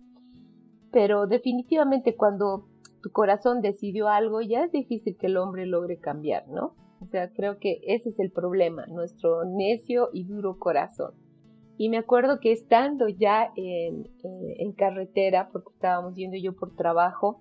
Pero 0.93 1.27
definitivamente 1.27 2.17
cuando 2.17 2.67
tu 3.03 3.11
corazón 3.11 3.61
decidió 3.61 4.09
algo, 4.09 4.41
ya 4.41 4.65
es 4.65 4.73
difícil 4.73 5.17
que 5.17 5.27
el 5.27 5.37
hombre 5.37 5.67
logre 5.67 5.99
cambiar, 5.99 6.47
¿no? 6.49 6.75
O 7.03 7.07
sea, 7.07 7.33
creo 7.33 7.59
que 7.59 7.81
ese 7.83 8.11
es 8.11 8.21
el 8.21 8.31
problema, 8.31 8.87
nuestro 8.87 9.45
necio 9.45 10.11
y 10.13 10.25
duro 10.25 10.59
corazón. 10.59 11.15
Y 11.77 11.89
me 11.89 11.99
acuerdo 11.99 12.39
que 12.39 12.53
estando 12.53 13.09
ya 13.09 13.53
en, 13.57 14.73
carretera, 14.77 15.49
porque 15.53 15.73
estábamos 15.73 16.15
yendo 16.15 16.37
yo 16.37 16.55
por 16.55 16.77
trabajo, 16.77 17.41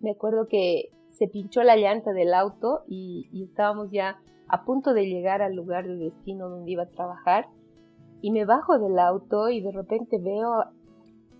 me 0.00 0.12
acuerdo 0.12 0.46
que 0.46 0.90
se 1.08 1.26
pinchó 1.26 1.64
la 1.64 1.76
llanta 1.76 2.12
del 2.12 2.34
auto 2.34 2.84
y, 2.86 3.28
estábamos 3.42 3.90
ya 3.90 4.20
a 4.48 4.64
punto 4.64 4.94
de 4.94 5.06
llegar 5.06 5.42
al 5.42 5.56
lugar 5.56 5.88
de 5.88 5.96
destino 5.96 6.48
donde 6.48 6.70
iba 6.70 6.84
a 6.84 6.90
trabajar 6.90 7.48
y 8.20 8.30
me 8.30 8.44
bajo 8.44 8.78
del 8.78 8.98
auto 8.98 9.48
y 9.48 9.60
de 9.60 9.72
repente 9.72 10.18
veo 10.18 10.64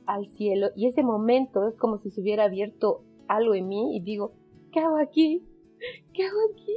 al 0.06 0.26
cielo 0.26 0.70
y 0.74 0.86
ese 0.86 1.02
momento 1.02 1.68
es 1.68 1.76
como 1.76 1.98
si 1.98 2.10
se 2.10 2.20
hubiera 2.20 2.44
abierto 2.44 3.02
algo 3.28 3.54
en 3.54 3.68
mí 3.68 3.96
y 3.96 4.00
digo, 4.00 4.32
¿qué 4.72 4.80
hago 4.80 4.96
aquí? 4.98 5.46
¿Qué 6.12 6.24
hago 6.24 6.38
aquí? 6.52 6.76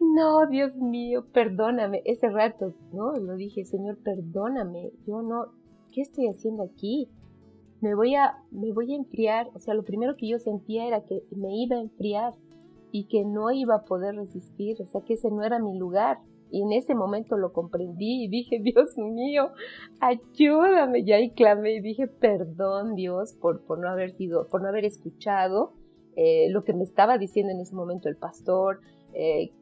No, 0.00 0.46
Dios 0.46 0.76
mío, 0.76 1.26
perdóname. 1.32 2.02
Ese 2.04 2.28
rato, 2.28 2.74
¿no? 2.92 3.12
Lo 3.12 3.36
dije, 3.36 3.64
Señor, 3.64 3.98
perdóname. 3.98 4.92
Yo 5.06 5.22
no, 5.22 5.52
¿qué 5.92 6.02
estoy 6.02 6.26
haciendo 6.26 6.64
aquí? 6.64 7.08
me 7.82 7.96
voy 7.96 8.14
a, 8.14 8.38
me 8.52 8.72
voy 8.72 8.92
a 8.92 8.96
enfriar. 8.96 9.50
O 9.54 9.58
sea, 9.58 9.74
lo 9.74 9.82
primero 9.82 10.16
que 10.16 10.28
yo 10.28 10.38
sentía 10.38 10.86
era 10.86 11.04
que 11.04 11.24
me 11.36 11.54
iba 11.56 11.76
a 11.76 11.80
enfriar 11.80 12.32
y 12.92 13.08
que 13.08 13.24
no 13.24 13.50
iba 13.50 13.74
a 13.74 13.84
poder 13.84 14.14
resistir, 14.14 14.80
o 14.80 14.86
sea, 14.86 15.00
que 15.00 15.14
ese 15.14 15.30
no 15.30 15.42
era 15.42 15.58
mi 15.58 15.76
lugar. 15.76 16.18
Y 16.50 16.62
en 16.62 16.72
ese 16.72 16.94
momento 16.94 17.36
lo 17.36 17.52
comprendí 17.52 18.24
y 18.24 18.28
dije, 18.28 18.60
Dios 18.62 18.96
mío, 18.96 19.50
ayúdame. 20.00 21.00
Y 21.00 21.12
ahí 21.12 21.30
clamé 21.30 21.74
y 21.74 21.80
dije, 21.80 22.06
perdón 22.06 22.94
Dios 22.94 23.34
por, 23.34 23.64
por 23.64 23.80
no 23.80 23.88
haber 23.88 24.12
sido, 24.12 24.46
por 24.48 24.62
no 24.62 24.68
haber 24.68 24.84
escuchado 24.84 25.72
eh, 26.16 26.48
lo 26.50 26.64
que 26.64 26.72
me 26.72 26.84
estaba 26.84 27.18
diciendo 27.18 27.52
en 27.52 27.60
ese 27.60 27.74
momento 27.74 28.08
el 28.08 28.16
pastor. 28.16 28.80
Eh, 29.14 29.52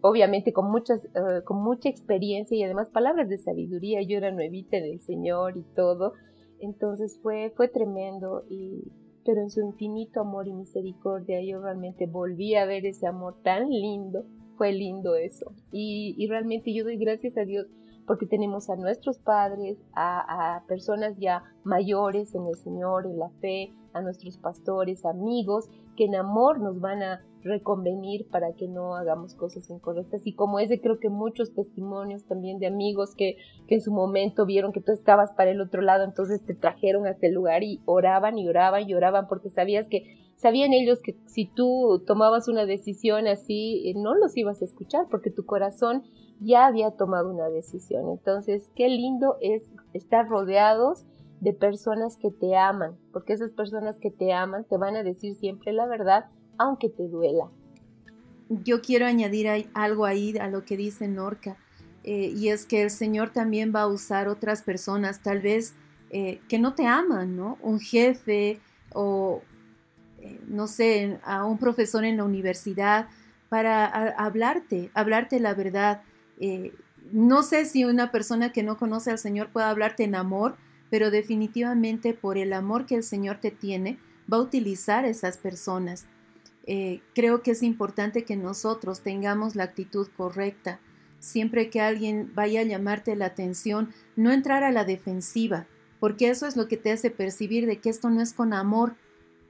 obviamente 0.00 0.52
con, 0.52 0.70
muchas, 0.70 1.04
eh, 1.04 1.42
con 1.44 1.62
mucha 1.62 1.88
experiencia 1.88 2.56
y 2.56 2.62
además 2.62 2.90
palabras 2.90 3.28
de 3.28 3.38
sabiduría. 3.38 4.02
Yo 4.02 4.18
era 4.18 4.30
nuevita 4.30 4.76
en 4.76 4.84
el 4.84 5.00
Señor 5.00 5.56
y 5.56 5.62
todo. 5.74 6.14
Entonces 6.60 7.18
fue, 7.22 7.52
fue 7.56 7.68
tremendo, 7.68 8.44
y, 8.48 8.84
pero 9.24 9.40
en 9.40 9.50
su 9.50 9.60
infinito 9.60 10.20
amor 10.20 10.46
y 10.46 10.52
misericordia 10.52 11.42
yo 11.42 11.60
realmente 11.60 12.06
volví 12.06 12.54
a 12.54 12.66
ver 12.66 12.86
ese 12.86 13.08
amor 13.08 13.34
tan 13.42 13.68
lindo, 13.68 14.24
fue 14.56 14.72
lindo 14.72 15.16
eso. 15.16 15.52
Y, 15.72 16.14
y 16.16 16.28
realmente 16.28 16.72
yo 16.72 16.84
doy 16.84 16.98
gracias 16.98 17.36
a 17.36 17.44
Dios 17.44 17.66
porque 18.06 18.26
tenemos 18.26 18.68
a 18.68 18.76
nuestros 18.76 19.18
padres, 19.18 19.82
a, 19.94 20.62
personas 20.66 21.18
ya 21.18 21.44
mayores 21.64 22.34
en 22.34 22.46
el 22.46 22.56
Señor, 22.56 23.06
en 23.06 23.18
la 23.18 23.30
fe, 23.40 23.72
a 23.92 24.00
nuestros 24.00 24.38
pastores, 24.38 25.04
amigos, 25.04 25.68
que 25.96 26.04
en 26.04 26.16
amor 26.16 26.60
nos 26.60 26.80
van 26.80 27.02
a 27.02 27.20
reconvenir 27.42 28.28
para 28.28 28.52
que 28.54 28.68
no 28.68 28.94
hagamos 28.94 29.34
cosas 29.34 29.68
incorrectas. 29.68 30.26
Y 30.26 30.34
como 30.34 30.58
ese, 30.58 30.80
creo 30.80 30.98
que 30.98 31.10
muchos 31.10 31.54
testimonios 31.54 32.24
también 32.24 32.58
de 32.58 32.66
amigos 32.66 33.14
que, 33.16 33.36
que 33.66 33.76
en 33.76 33.80
su 33.80 33.92
momento 33.92 34.46
vieron 34.46 34.72
que 34.72 34.80
tú 34.80 34.92
estabas 34.92 35.32
para 35.32 35.50
el 35.50 35.60
otro 35.60 35.82
lado, 35.82 36.04
entonces 36.04 36.44
te 36.44 36.54
trajeron 36.54 37.06
a 37.06 37.10
este 37.10 37.30
lugar 37.30 37.62
y 37.62 37.80
oraban 37.84 38.38
y 38.38 38.48
oraban 38.48 38.88
y 38.88 38.94
oraban 38.94 39.26
porque 39.28 39.50
sabías 39.50 39.88
que, 39.88 40.32
sabían 40.36 40.72
ellos 40.72 41.00
que 41.02 41.16
si 41.26 41.46
tú 41.46 42.02
tomabas 42.06 42.48
una 42.48 42.66
decisión 42.66 43.28
así, 43.28 43.88
eh, 43.88 43.94
no 43.96 44.14
los 44.14 44.36
ibas 44.36 44.60
a 44.60 44.64
escuchar 44.64 45.06
porque 45.10 45.30
tu 45.30 45.46
corazón 45.46 46.02
ya 46.44 46.66
había 46.66 46.92
tomado 46.92 47.30
una 47.30 47.48
decisión. 47.48 48.10
Entonces, 48.10 48.70
qué 48.74 48.88
lindo 48.88 49.36
es 49.40 49.64
estar 49.92 50.28
rodeados 50.28 51.04
de 51.40 51.52
personas 51.52 52.16
que 52.16 52.30
te 52.30 52.56
aman, 52.56 52.96
porque 53.12 53.32
esas 53.32 53.52
personas 53.52 53.98
que 53.98 54.10
te 54.10 54.32
aman 54.32 54.64
te 54.64 54.76
van 54.76 54.94
a 54.96 55.02
decir 55.02 55.34
siempre 55.34 55.72
la 55.72 55.86
verdad 55.86 56.26
aunque 56.58 56.88
te 56.88 57.08
duela. 57.08 57.50
Yo 58.48 58.80
quiero 58.80 59.06
añadir 59.06 59.48
algo 59.74 60.04
ahí 60.04 60.36
a 60.38 60.48
lo 60.48 60.64
que 60.64 60.76
dice 60.76 61.08
Norca, 61.08 61.56
eh, 62.04 62.32
y 62.36 62.48
es 62.48 62.66
que 62.66 62.82
el 62.82 62.90
Señor 62.90 63.30
también 63.30 63.72
va 63.74 63.82
a 63.82 63.86
usar 63.86 64.28
otras 64.28 64.62
personas, 64.62 65.22
tal 65.22 65.40
vez 65.40 65.74
eh, 66.10 66.40
que 66.48 66.58
no 66.58 66.74
te 66.74 66.86
aman, 66.86 67.36
¿no? 67.36 67.58
Un 67.62 67.80
jefe 67.80 68.60
o, 68.92 69.42
eh, 70.20 70.40
no 70.46 70.66
sé, 70.66 71.18
a 71.24 71.44
un 71.44 71.58
profesor 71.58 72.04
en 72.04 72.16
la 72.16 72.24
universidad 72.24 73.08
para 73.48 73.86
hablarte, 73.86 74.90
hablarte 74.94 75.38
la 75.40 75.54
verdad. 75.54 76.02
No 77.12 77.42
sé 77.42 77.64
si 77.66 77.84
una 77.84 78.10
persona 78.10 78.52
que 78.52 78.62
no 78.62 78.76
conoce 78.76 79.10
al 79.10 79.18
Señor 79.18 79.50
pueda 79.50 79.70
hablarte 79.70 80.04
en 80.04 80.14
amor, 80.14 80.56
pero 80.90 81.10
definitivamente 81.10 82.14
por 82.14 82.36
el 82.36 82.52
amor 82.52 82.86
que 82.86 82.96
el 82.96 83.02
Señor 83.02 83.38
te 83.38 83.50
tiene, 83.50 83.98
va 84.30 84.38
a 84.38 84.42
utilizar 84.42 85.04
esas 85.04 85.38
personas. 85.38 86.06
Eh, 86.66 87.00
creo 87.14 87.42
que 87.42 87.52
es 87.52 87.62
importante 87.62 88.24
que 88.24 88.36
nosotros 88.36 89.00
tengamos 89.00 89.56
la 89.56 89.64
actitud 89.64 90.08
correcta. 90.16 90.80
Siempre 91.18 91.70
que 91.70 91.80
alguien 91.80 92.32
vaya 92.34 92.60
a 92.60 92.64
llamarte 92.64 93.16
la 93.16 93.26
atención, 93.26 93.90
no 94.16 94.32
entrar 94.32 94.64
a 94.64 94.72
la 94.72 94.84
defensiva, 94.84 95.66
porque 96.00 96.30
eso 96.30 96.46
es 96.46 96.56
lo 96.56 96.68
que 96.68 96.76
te 96.76 96.92
hace 96.92 97.10
percibir 97.10 97.66
de 97.66 97.78
que 97.78 97.90
esto 97.90 98.10
no 98.10 98.20
es 98.20 98.32
con 98.32 98.52
amor. 98.52 98.94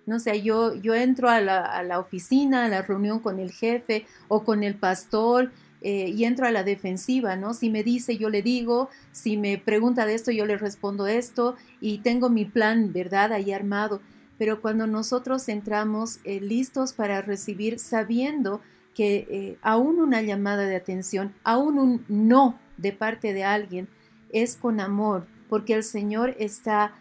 No 0.05 0.18
sé, 0.18 0.43
yo, 0.43 0.74
yo 0.74 0.95
entro 0.95 1.28
a 1.28 1.40
la, 1.40 1.99
oficina, 1.99 2.64
a 2.64 2.68
la 2.68 2.82
reunión 2.82 3.20
con 3.20 3.38
el 3.38 3.53
jefe 3.53 4.07
o 4.28 4.45
con 4.45 4.62
el 4.62 4.74
pastor 4.74 5.53
eh, 5.83 6.09
y 6.09 6.24
entro 6.24 6.47
a 6.47 6.53
la 6.53 6.62
defensiva, 6.62 7.37
¿no? 7.37 7.55
Si 7.55 7.70
me 7.70 7.83
dice, 7.83 8.16
yo 8.16 8.30
le 8.30 8.43
digo, 8.43 8.89
si 9.11 9.37
me 9.37 9.59
pregunta 9.59 10.07
de 10.07 10.14
esto, 10.14 10.30
yo 10.30 10.47
le 10.47 10.57
respondo 10.57 11.07
esto 11.07 11.57
y 11.80 11.99
tengo 11.99 12.30
mi 12.30 12.45
plan, 12.45 12.93
¿verdad? 12.93 13.33
Ahí 13.33 13.53
armado 13.53 14.01
pero 14.39 14.61
cuando 14.61 14.89
nosotros 14.89 15.49
entramos 15.49 16.18
eh, 16.24 16.41
listos 16.41 16.95
para 16.95 17.22
recibir, 17.22 17.78
sabiendo 17.78 18.61
que 18.93 19.28
eh, 19.30 19.59
aún 19.62 20.01
una 20.01 20.20
llamada 20.20 20.64
de 20.64 20.74
atención, 20.74 21.33
aún 21.45 21.78
un 21.78 22.05
no 22.09 22.59
de 22.76 22.93
parte 22.93 23.35
de 23.35 23.45
alguien, 23.45 23.89
es 24.33 24.57
con 24.57 24.80
amor, 24.80 25.28
porque 25.49 25.74
el 25.74 25.85
Señor 25.85 26.35
está 26.41 26.97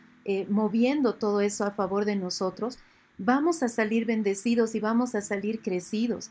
moviendo 0.49 1.15
todo 1.15 1.41
eso 1.41 1.65
a 1.65 1.71
favor 1.71 2.05
de 2.05 2.15
nosotros, 2.15 2.77
vamos 3.17 3.63
a 3.63 3.69
salir 3.69 4.05
bendecidos 4.05 4.75
y 4.75 4.79
vamos 4.79 5.15
a 5.15 5.21
salir 5.21 5.61
crecidos. 5.61 6.29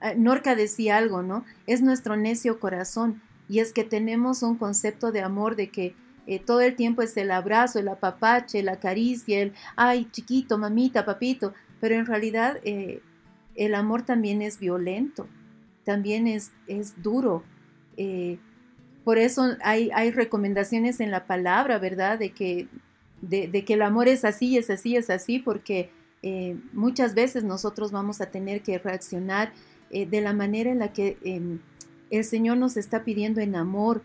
Ah, 0.00 0.14
Norca 0.14 0.54
decía 0.54 0.98
algo, 0.98 1.22
¿no? 1.22 1.44
Es 1.66 1.82
nuestro 1.82 2.16
necio 2.16 2.60
corazón 2.60 3.22
y 3.48 3.60
es 3.60 3.72
que 3.72 3.84
tenemos 3.84 4.42
un 4.42 4.56
concepto 4.56 5.12
de 5.12 5.22
amor 5.22 5.56
de 5.56 5.70
que 5.70 5.94
eh, 6.26 6.40
todo 6.40 6.60
el 6.60 6.74
tiempo 6.74 7.02
es 7.02 7.16
el 7.16 7.30
abrazo, 7.30 7.78
el 7.78 7.88
apapache, 7.88 8.62
la 8.62 8.80
caricia, 8.80 9.40
el, 9.40 9.52
ay, 9.76 10.08
chiquito, 10.10 10.58
mamita, 10.58 11.04
papito, 11.04 11.54
pero 11.80 11.94
en 11.94 12.06
realidad 12.06 12.58
eh, 12.64 13.00
el 13.54 13.74
amor 13.74 14.02
también 14.02 14.42
es 14.42 14.58
violento, 14.58 15.28
también 15.84 16.26
es, 16.26 16.50
es 16.66 17.00
duro. 17.00 17.44
Eh, 17.96 18.38
por 19.04 19.18
eso 19.18 19.56
hay, 19.62 19.90
hay, 19.94 20.10
recomendaciones 20.10 20.98
en 20.98 21.12
la 21.12 21.26
palabra, 21.26 21.78
¿verdad? 21.78 22.18
De 22.18 22.30
que, 22.30 22.66
de, 23.22 23.64
que 23.64 23.74
el 23.74 23.82
amor 23.82 24.08
es 24.08 24.24
así, 24.24 24.58
es 24.58 24.68
así, 24.68 24.96
es 24.96 25.10
así, 25.10 25.38
porque 25.38 25.90
muchas 26.72 27.14
veces 27.14 27.44
nosotros 27.44 27.92
vamos 27.92 28.20
a 28.20 28.32
tener 28.32 28.60
que 28.62 28.78
reaccionar 28.78 29.52
de 29.90 30.20
la 30.20 30.32
manera 30.32 30.70
en 30.70 30.80
la 30.80 30.92
que 30.92 31.16
em, 31.22 31.60
el 32.10 32.24
Señor 32.24 32.56
nos 32.56 32.76
está 32.76 33.04
pidiendo 33.04 33.40
en 33.40 33.56
amor, 33.56 34.02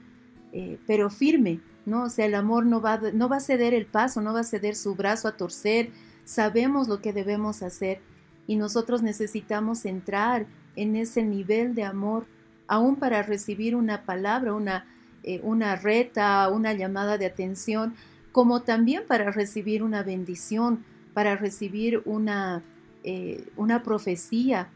pero 0.86 1.09
firme, 1.09 1.59
¿no? 1.86 2.03
O 2.03 2.09
sea, 2.09 2.25
el 2.25 2.36
amor 2.36 2.65
no 2.65 2.82
va, 2.82 2.99
no 3.13 3.29
va 3.29 3.38
a 3.38 3.39
ceder 3.39 3.73
el 3.73 3.86
paso, 3.86 4.21
no 4.21 4.34
va 4.34 4.41
a 4.41 4.43
ceder 4.43 4.75
su 4.75 4.95
brazo 4.95 5.27
a 5.27 5.38
torcer, 5.38 5.91
sabemos 6.25 6.88
lo 6.88 7.01
que 7.01 7.13
debemos 7.13 7.63
hacer 7.63 8.01
y 8.47 8.55
nosotros 8.55 9.01
necesitamos 9.01 9.86
entrar 9.86 10.45
en 10.75 10.95
ese 10.95 11.23
nivel 11.23 11.75
de 11.75 11.84
amor, 11.84 12.25
aún 12.67 12.95
para 12.95 13.23
recibir 13.23 13.75
una 13.75 14.03
palabra, 14.03 14.53
una, 14.53 14.86
eh, 15.23 15.41
una 15.43 15.75
reta, 15.75 16.47
una 16.49 16.73
llamada 16.73 17.17
de 17.17 17.25
atención, 17.25 17.95
como 18.32 18.61
también 18.61 19.03
para 19.07 19.32
recibir 19.32 19.84
una 19.84 20.03
bendición, 20.03 20.84
para 21.13 21.36
recibir 21.36 22.01
una, 22.05 22.63
eh, 23.03 23.47
una 23.57 23.84
profecía. 23.84 24.69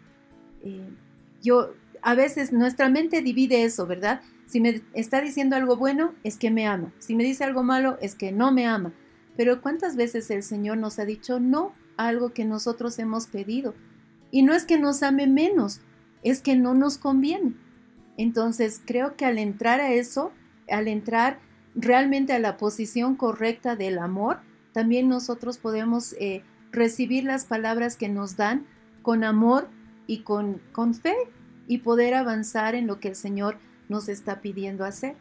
Eh, 0.65 0.89
yo 1.41 1.73
a 2.01 2.13
veces 2.13 2.51
nuestra 2.51 2.89
mente 2.89 3.21
divide 3.21 3.63
eso, 3.63 3.87
¿verdad? 3.87 4.21
Si 4.45 4.59
me 4.59 4.81
está 4.93 5.21
diciendo 5.21 5.55
algo 5.55 5.77
bueno, 5.77 6.13
es 6.23 6.37
que 6.37 6.51
me 6.51 6.67
ama. 6.67 6.91
Si 6.99 7.15
me 7.15 7.23
dice 7.23 7.43
algo 7.43 7.63
malo, 7.63 7.97
es 8.01 8.15
que 8.15 8.31
no 8.31 8.51
me 8.51 8.67
ama. 8.67 8.93
Pero 9.37 9.61
¿cuántas 9.61 9.95
veces 9.95 10.29
el 10.29 10.43
Señor 10.43 10.77
nos 10.77 10.99
ha 10.99 11.05
dicho 11.05 11.39
no 11.39 11.73
a 11.97 12.07
algo 12.07 12.33
que 12.33 12.45
nosotros 12.45 12.99
hemos 12.99 13.27
pedido? 13.27 13.73
Y 14.31 14.43
no 14.43 14.53
es 14.53 14.65
que 14.65 14.77
nos 14.77 15.01
ame 15.01 15.27
menos, 15.27 15.81
es 16.23 16.41
que 16.41 16.55
no 16.55 16.73
nos 16.73 16.97
conviene. 16.97 17.53
Entonces 18.17 18.81
creo 18.85 19.15
que 19.15 19.25
al 19.25 19.37
entrar 19.37 19.81
a 19.81 19.93
eso, 19.93 20.31
al 20.69 20.87
entrar 20.87 21.39
realmente 21.73 22.33
a 22.33 22.39
la 22.39 22.57
posición 22.57 23.15
correcta 23.15 23.75
del 23.75 23.99
amor, 23.99 24.39
también 24.73 25.09
nosotros 25.09 25.57
podemos 25.57 26.13
eh, 26.19 26.43
recibir 26.71 27.23
las 27.23 27.45
palabras 27.45 27.97
que 27.97 28.09
nos 28.09 28.35
dan 28.35 28.65
con 29.01 29.23
amor 29.23 29.69
y 30.07 30.19
con, 30.19 30.61
con 30.71 30.93
fe 30.93 31.15
y 31.67 31.79
poder 31.79 32.13
avanzar 32.13 32.75
en 32.75 32.87
lo 32.87 32.99
que 32.99 33.09
el 33.09 33.15
Señor 33.15 33.57
nos 33.89 34.09
está 34.09 34.41
pidiendo 34.41 34.85
hacer. 34.85 35.15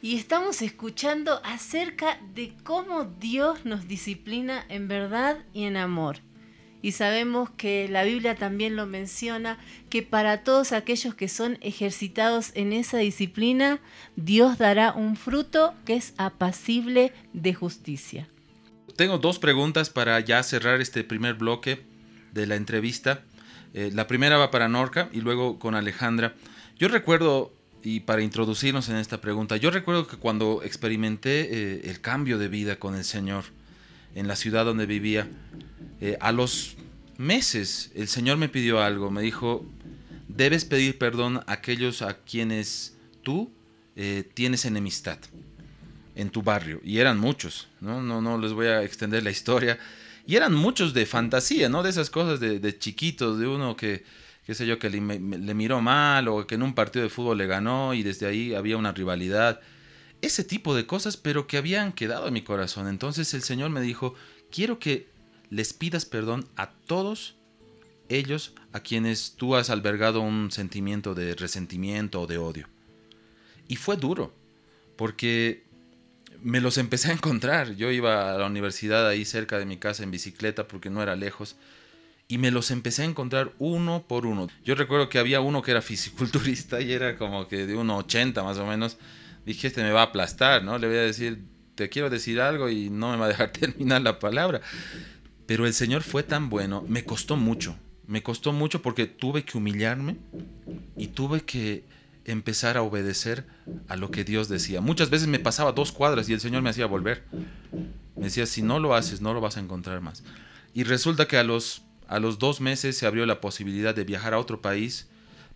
Y 0.00 0.16
estamos 0.16 0.62
escuchando 0.62 1.40
acerca 1.44 2.20
de 2.34 2.52
cómo 2.62 3.04
Dios 3.04 3.64
nos 3.64 3.88
disciplina 3.88 4.64
en 4.68 4.86
verdad 4.86 5.38
y 5.52 5.64
en 5.64 5.76
amor. 5.76 6.18
Y 6.80 6.92
sabemos 6.92 7.50
que 7.50 7.88
la 7.88 8.04
Biblia 8.04 8.36
también 8.36 8.76
lo 8.76 8.86
menciona, 8.86 9.58
que 9.90 10.02
para 10.02 10.44
todos 10.44 10.70
aquellos 10.70 11.14
que 11.14 11.26
son 11.26 11.58
ejercitados 11.60 12.52
en 12.54 12.72
esa 12.72 12.98
disciplina, 12.98 13.80
Dios 14.14 14.58
dará 14.58 14.92
un 14.92 15.16
fruto 15.16 15.74
que 15.84 15.94
es 15.94 16.14
apacible 16.18 17.12
de 17.32 17.54
justicia. 17.54 18.28
Tengo 18.94 19.18
dos 19.18 19.40
preguntas 19.40 19.90
para 19.90 20.20
ya 20.20 20.42
cerrar 20.44 20.80
este 20.80 21.02
primer 21.02 21.34
bloque 21.34 21.84
de 22.32 22.46
la 22.46 22.54
entrevista. 22.54 23.24
Eh, 23.74 23.90
la 23.92 24.06
primera 24.06 24.36
va 24.36 24.50
para 24.50 24.68
Norca 24.68 25.08
y 25.12 25.20
luego 25.20 25.58
con 25.58 25.74
Alejandra. 25.74 26.34
Yo 26.78 26.88
recuerdo 26.88 27.52
y 27.82 28.00
para 28.00 28.22
introducirnos 28.22 28.88
en 28.88 28.96
esta 28.96 29.20
pregunta, 29.20 29.56
yo 29.56 29.70
recuerdo 29.70 30.06
que 30.06 30.16
cuando 30.16 30.62
experimenté 30.62 31.40
eh, 31.40 31.80
el 31.84 32.00
cambio 32.00 32.38
de 32.38 32.48
vida 32.48 32.76
con 32.76 32.94
el 32.94 33.04
Señor 33.04 33.44
en 34.14 34.26
la 34.26 34.36
ciudad 34.36 34.64
donde 34.64 34.86
vivía, 34.86 35.28
eh, 36.00 36.16
a 36.20 36.32
los 36.32 36.76
meses 37.18 37.92
el 37.94 38.08
Señor 38.08 38.36
me 38.36 38.48
pidió 38.48 38.80
algo, 38.80 39.10
me 39.10 39.22
dijo, 39.22 39.64
debes 40.28 40.64
pedir 40.64 40.98
perdón 40.98 41.38
a 41.46 41.52
aquellos 41.52 42.02
a 42.02 42.18
quienes 42.18 42.96
tú 43.22 43.50
tienes 44.34 44.64
enemistad 44.64 45.18
en 46.14 46.30
tu 46.30 46.42
barrio. 46.42 46.80
Y 46.84 46.98
eran 46.98 47.18
muchos, 47.18 47.66
¿no? 47.80 48.00
No, 48.00 48.20
no 48.20 48.38
les 48.38 48.52
voy 48.52 48.66
a 48.66 48.84
extender 48.84 49.24
la 49.24 49.30
historia. 49.30 49.76
Y 50.28 50.36
eran 50.36 50.54
muchos 50.54 50.94
de 50.94 51.06
fantasía, 51.06 51.68
¿no? 51.68 51.82
De 51.82 51.90
esas 51.90 52.10
cosas 52.10 52.38
de, 52.38 52.60
de 52.60 52.78
chiquitos, 52.78 53.40
de 53.40 53.48
uno 53.48 53.74
que 53.74 54.04
qué 54.48 54.54
sé 54.54 54.66
yo, 54.66 54.78
que 54.78 54.88
le, 54.88 54.98
miró 55.02 55.82
mal 55.82 56.26
o 56.26 56.46
que 56.46 56.54
en 56.54 56.62
un 56.62 56.74
partido 56.74 57.02
de 57.02 57.10
fútbol 57.10 57.36
le 57.36 57.46
ganó 57.46 57.92
y 57.92 58.02
desde 58.02 58.24
ahí 58.24 58.54
había 58.54 58.78
una 58.78 58.92
rivalidad. 58.92 59.60
Ese 60.22 60.42
tipo 60.42 60.74
de 60.74 60.86
cosas, 60.86 61.18
pero 61.18 61.46
que 61.46 61.58
habían 61.58 61.92
quedado 61.92 62.28
en 62.28 62.32
mi 62.32 62.40
corazón. 62.40 62.88
Entonces 62.88 63.34
el 63.34 63.42
Señor 63.42 63.68
me 63.68 63.82
dijo, 63.82 64.14
quiero 64.50 64.78
que 64.78 65.06
les 65.50 65.74
pidas 65.74 66.06
perdón 66.06 66.48
a 66.56 66.70
todos 66.70 67.34
ellos 68.08 68.54
a 68.72 68.80
quienes 68.80 69.34
tú 69.36 69.54
has 69.54 69.68
albergado 69.68 70.22
un 70.22 70.50
sentimiento 70.50 71.14
de 71.14 71.34
resentimiento 71.34 72.22
o 72.22 72.26
de 72.26 72.38
odio. 72.38 72.68
Y 73.68 73.76
fue 73.76 73.98
duro, 73.98 74.32
porque 74.96 75.62
me 76.42 76.60
los 76.60 76.78
empecé 76.78 77.10
a 77.10 77.14
encontrar. 77.14 77.74
Yo 77.76 77.90
iba 77.90 78.34
a 78.34 78.38
la 78.38 78.46
universidad 78.46 79.06
ahí 79.06 79.24
cerca 79.24 79.58
de 79.58 79.66
mi 79.66 79.76
casa 79.76 80.02
en 80.02 80.10
bicicleta 80.10 80.68
porque 80.68 80.90
no 80.90 81.02
era 81.02 81.16
lejos 81.16 81.56
y 82.28 82.36
me 82.36 82.50
los 82.50 82.70
empecé 82.70 83.02
a 83.02 83.06
encontrar 83.06 83.52
uno 83.58 84.04
por 84.06 84.26
uno. 84.26 84.48
Yo 84.62 84.74
recuerdo 84.74 85.08
que 85.08 85.18
había 85.18 85.40
uno 85.40 85.62
que 85.62 85.70
era 85.70 85.80
fisiculturista 85.80 86.80
y 86.80 86.92
era 86.92 87.16
como 87.16 87.48
que 87.48 87.66
de 87.66 87.74
1,80 87.74 88.44
más 88.44 88.58
o 88.58 88.66
menos. 88.66 88.98
Dije, 89.46 89.66
este 89.68 89.82
me 89.82 89.92
va 89.92 90.00
a 90.02 90.04
aplastar, 90.04 90.62
¿no? 90.62 90.78
Le 90.78 90.88
voy 90.88 90.98
a 90.98 91.02
decir, 91.02 91.42
te 91.74 91.88
quiero 91.88 92.10
decir 92.10 92.40
algo 92.40 92.68
y 92.68 92.90
no 92.90 93.10
me 93.10 93.16
va 93.16 93.24
a 93.24 93.28
dejar 93.28 93.50
terminar 93.52 94.02
la 94.02 94.18
palabra. 94.18 94.60
Pero 95.46 95.66
el 95.66 95.72
Señor 95.72 96.02
fue 96.02 96.22
tan 96.22 96.50
bueno, 96.50 96.84
me 96.86 97.04
costó 97.04 97.36
mucho. 97.36 97.76
Me 98.06 98.22
costó 98.22 98.52
mucho 98.52 98.82
porque 98.82 99.06
tuve 99.06 99.44
que 99.44 99.56
humillarme 99.56 100.16
y 100.96 101.08
tuve 101.08 101.42
que 101.42 101.84
empezar 102.30 102.76
a 102.76 102.82
obedecer 102.82 103.46
a 103.88 103.96
lo 103.96 104.10
que 104.10 104.24
Dios 104.24 104.48
decía. 104.48 104.80
Muchas 104.80 105.10
veces 105.10 105.28
me 105.28 105.38
pasaba 105.38 105.72
dos 105.72 105.92
cuadras 105.92 106.28
y 106.28 106.32
el 106.32 106.40
Señor 106.40 106.62
me 106.62 106.70
hacía 106.70 106.86
volver. 106.86 107.24
Me 108.16 108.24
decía, 108.24 108.46
si 108.46 108.62
no 108.62 108.78
lo 108.78 108.94
haces, 108.94 109.20
no 109.20 109.34
lo 109.34 109.40
vas 109.40 109.56
a 109.56 109.60
encontrar 109.60 110.00
más. 110.00 110.22
Y 110.74 110.84
resulta 110.84 111.26
que 111.26 111.38
a 111.38 111.44
los 111.44 111.82
a 112.08 112.18
los 112.18 112.38
dos 112.38 112.60
meses 112.60 112.96
se 112.96 113.06
abrió 113.06 113.26
la 113.26 113.40
posibilidad 113.40 113.94
de 113.94 114.04
viajar 114.04 114.32
a 114.32 114.38
otro 114.38 114.62
país 114.62 115.06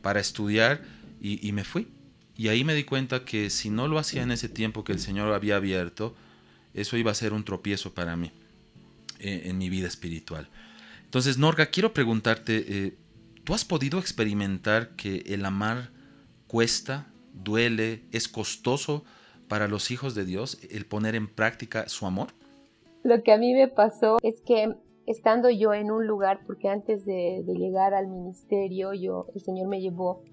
para 0.02 0.20
estudiar 0.20 0.82
y, 1.20 1.50
me 1.52 1.64
fui. 1.64 1.88
Y 2.36 2.48
ahí 2.48 2.64
me 2.64 2.74
di 2.74 2.84
cuenta 2.84 3.24
que 3.24 3.48
si 3.48 3.70
no 3.70 3.88
lo 3.88 3.98
hacía 3.98 4.22
en 4.22 4.32
ese 4.32 4.48
tiempo 4.48 4.84
que 4.84 4.92
el 4.92 4.98
Señor 4.98 5.32
había 5.32 5.56
abierto, 5.56 6.14
eso 6.74 6.96
iba 6.96 7.10
a 7.10 7.14
ser 7.14 7.32
un 7.32 7.44
tropiezo 7.44 7.94
para 7.94 8.16
mí 8.16 8.32
eh, 9.20 9.42
en 9.46 9.56
mi 9.56 9.70
vida 9.70 9.86
espiritual. 9.86 10.48
Entonces, 11.04 11.38
Norga, 11.38 11.66
quiero 11.66 11.94
preguntarte, 11.94 12.64
eh, 12.68 12.94
¿tú 13.44 13.54
has 13.54 13.64
podido 13.64 13.98
experimentar 13.98 14.90
que 14.96 15.22
el 15.28 15.44
amar 15.44 15.90
cuesta, 16.52 17.06
duele, 17.32 18.02
es 18.12 18.28
costoso 18.28 19.04
para 19.48 19.68
los 19.68 19.90
hijos 19.90 20.14
de 20.14 20.26
Dios, 20.26 20.58
el 20.70 20.84
poner 20.84 21.14
en 21.14 21.26
práctica 21.26 21.88
su 21.88 22.04
amor? 22.04 22.28
Lo 23.02 23.22
que 23.22 23.32
a 23.32 23.38
mí 23.38 23.54
me 23.54 23.68
pasó 23.68 24.18
es 24.22 24.42
que 24.42 24.76
estando 25.06 25.48
yo 25.48 25.72
en 25.72 25.90
un 25.90 26.06
lugar, 26.06 26.40
porque 26.46 26.68
antes 26.68 27.06
de, 27.06 27.42
llegar 27.46 27.94
al 27.94 28.06
ministerio, 28.06 28.92
yo, 28.92 29.28
el 29.34 29.40
Señor 29.40 29.66
me 29.66 29.80
llevó 29.80 30.24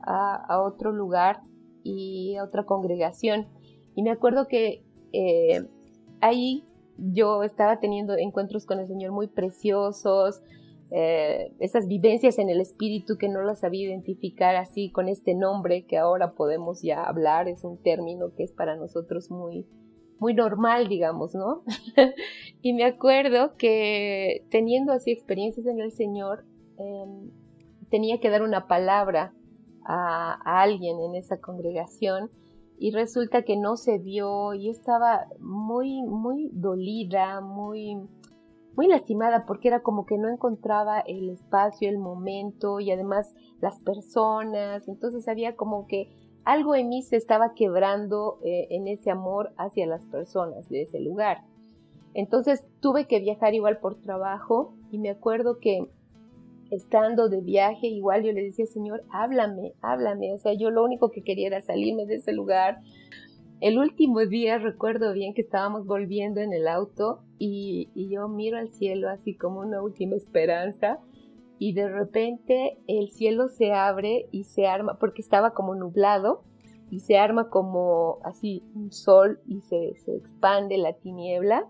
a, 0.00 0.60
otro 0.60 0.90
lugar 0.90 1.42
y 1.84 2.34
a 2.34 2.44
otra 2.44 2.64
congregación. 2.64 3.46
Y 3.94 4.02
me 4.02 4.10
acuerdo 4.10 4.48
que 4.48 4.82
eh, 5.12 5.64
ahí 6.20 6.64
yo 6.98 7.44
estaba 7.44 7.78
teniendo 7.78 8.16
encuentros 8.18 8.66
con 8.66 8.80
el 8.80 8.88
Señor 8.88 9.12
muy 9.12 9.28
preciosos, 9.28 10.42
eh, 10.94 11.54
esas 11.58 11.88
vivencias 11.88 12.38
en 12.38 12.50
el 12.50 12.60
espíritu 12.60 13.16
que 13.16 13.30
no 13.30 13.40
las 13.40 13.60
sabía 13.60 13.88
identificar 13.88 14.56
así 14.56 14.90
con 14.90 15.08
este 15.08 15.34
nombre 15.34 15.86
que 15.86 15.96
ahora 15.96 16.34
podemos 16.34 16.82
ya 16.82 17.02
hablar, 17.02 17.48
es 17.48 17.64
un 17.64 17.78
término 17.82 18.34
que 18.36 18.42
es 18.42 18.52
para 18.52 18.76
nosotros 18.76 19.30
muy, 19.30 19.66
muy 20.18 20.34
normal, 20.34 20.88
digamos, 20.88 21.34
¿no? 21.34 21.62
y 22.62 22.74
me 22.74 22.84
acuerdo 22.84 23.56
que 23.56 24.44
teniendo 24.50 24.92
así 24.92 25.10
experiencias 25.10 25.64
en 25.66 25.80
el 25.80 25.92
Señor, 25.92 26.44
em, 26.76 27.30
tenía 27.88 28.20
que 28.20 28.28
dar 28.28 28.42
una 28.42 28.66
palabra 28.66 29.32
a, 29.86 30.62
alguien 30.62 31.00
en 31.00 31.14
esa 31.14 31.40
congregación 31.40 32.30
y 32.78 32.90
resulta 32.90 33.42
que 33.42 33.56
no 33.56 33.76
se 33.76 33.96
vio 33.96 34.52
y 34.52 34.68
estaba 34.68 35.26
muy, 35.40 36.02
muy 36.02 36.50
dolida, 36.52 37.40
muy, 37.40 37.96
muy 38.76 38.86
lastimada 38.88 39.44
porque 39.46 39.68
era 39.68 39.80
como 39.80 40.06
que 40.06 40.18
no 40.18 40.28
encontraba 40.28 41.00
el 41.00 41.28
espacio, 41.30 41.88
el 41.88 41.98
momento 41.98 42.80
y 42.80 42.90
además 42.90 43.34
las 43.60 43.78
personas, 43.80 44.88
entonces 44.88 45.28
había 45.28 45.56
como 45.56 45.86
que 45.86 46.08
algo 46.44 46.74
en 46.74 46.88
mí 46.88 47.02
se 47.02 47.16
estaba 47.16 47.54
quebrando 47.54 48.38
eh, 48.42 48.66
en 48.70 48.88
ese 48.88 49.10
amor 49.10 49.52
hacia 49.56 49.86
las 49.86 50.04
personas 50.06 50.68
de 50.68 50.82
ese 50.82 51.00
lugar. 51.00 51.42
Entonces 52.14 52.64
tuve 52.80 53.06
que 53.06 53.20
viajar 53.20 53.54
igual 53.54 53.78
por 53.78 53.94
trabajo 53.94 54.74
y 54.90 54.98
me 54.98 55.10
acuerdo 55.10 55.58
que 55.60 55.86
estando 56.70 57.28
de 57.28 57.40
viaje 57.40 57.86
igual 57.86 58.22
yo 58.22 58.32
le 58.32 58.42
decía, 58.42 58.66
Señor, 58.66 59.04
háblame, 59.10 59.74
háblame. 59.82 60.32
O 60.32 60.38
sea, 60.38 60.54
yo 60.54 60.70
lo 60.70 60.82
único 60.82 61.10
que 61.10 61.22
quería 61.22 61.46
era 61.46 61.60
salirme 61.60 62.06
de 62.06 62.16
ese 62.16 62.32
lugar. 62.32 62.80
El 63.62 63.78
último 63.78 64.26
día 64.26 64.58
recuerdo 64.58 65.12
bien 65.12 65.34
que 65.34 65.40
estábamos 65.40 65.86
volviendo 65.86 66.40
en 66.40 66.52
el 66.52 66.66
auto 66.66 67.20
y, 67.38 67.90
yo 67.94 68.26
miro 68.26 68.58
al 68.58 68.70
cielo 68.70 69.08
así 69.08 69.36
como 69.36 69.60
una 69.60 69.80
última 69.80 70.16
esperanza 70.16 70.98
y 71.60 71.72
de 71.72 71.88
repente 71.88 72.80
el 72.88 73.10
cielo 73.10 73.48
se 73.50 73.70
abre 73.72 74.26
y 74.32 74.42
se 74.42 74.66
arma, 74.66 74.98
porque 74.98 75.22
estaba 75.22 75.52
como 75.52 75.76
nublado, 75.76 76.42
y 76.90 76.98
se 76.98 77.18
arma 77.18 77.50
como 77.50 78.18
así 78.24 78.64
un 78.74 78.90
sol 78.90 79.38
y 79.46 79.60
se, 79.60 79.94
se 79.94 80.16
expande 80.16 80.76
la 80.76 80.94
tiniebla, 80.94 81.64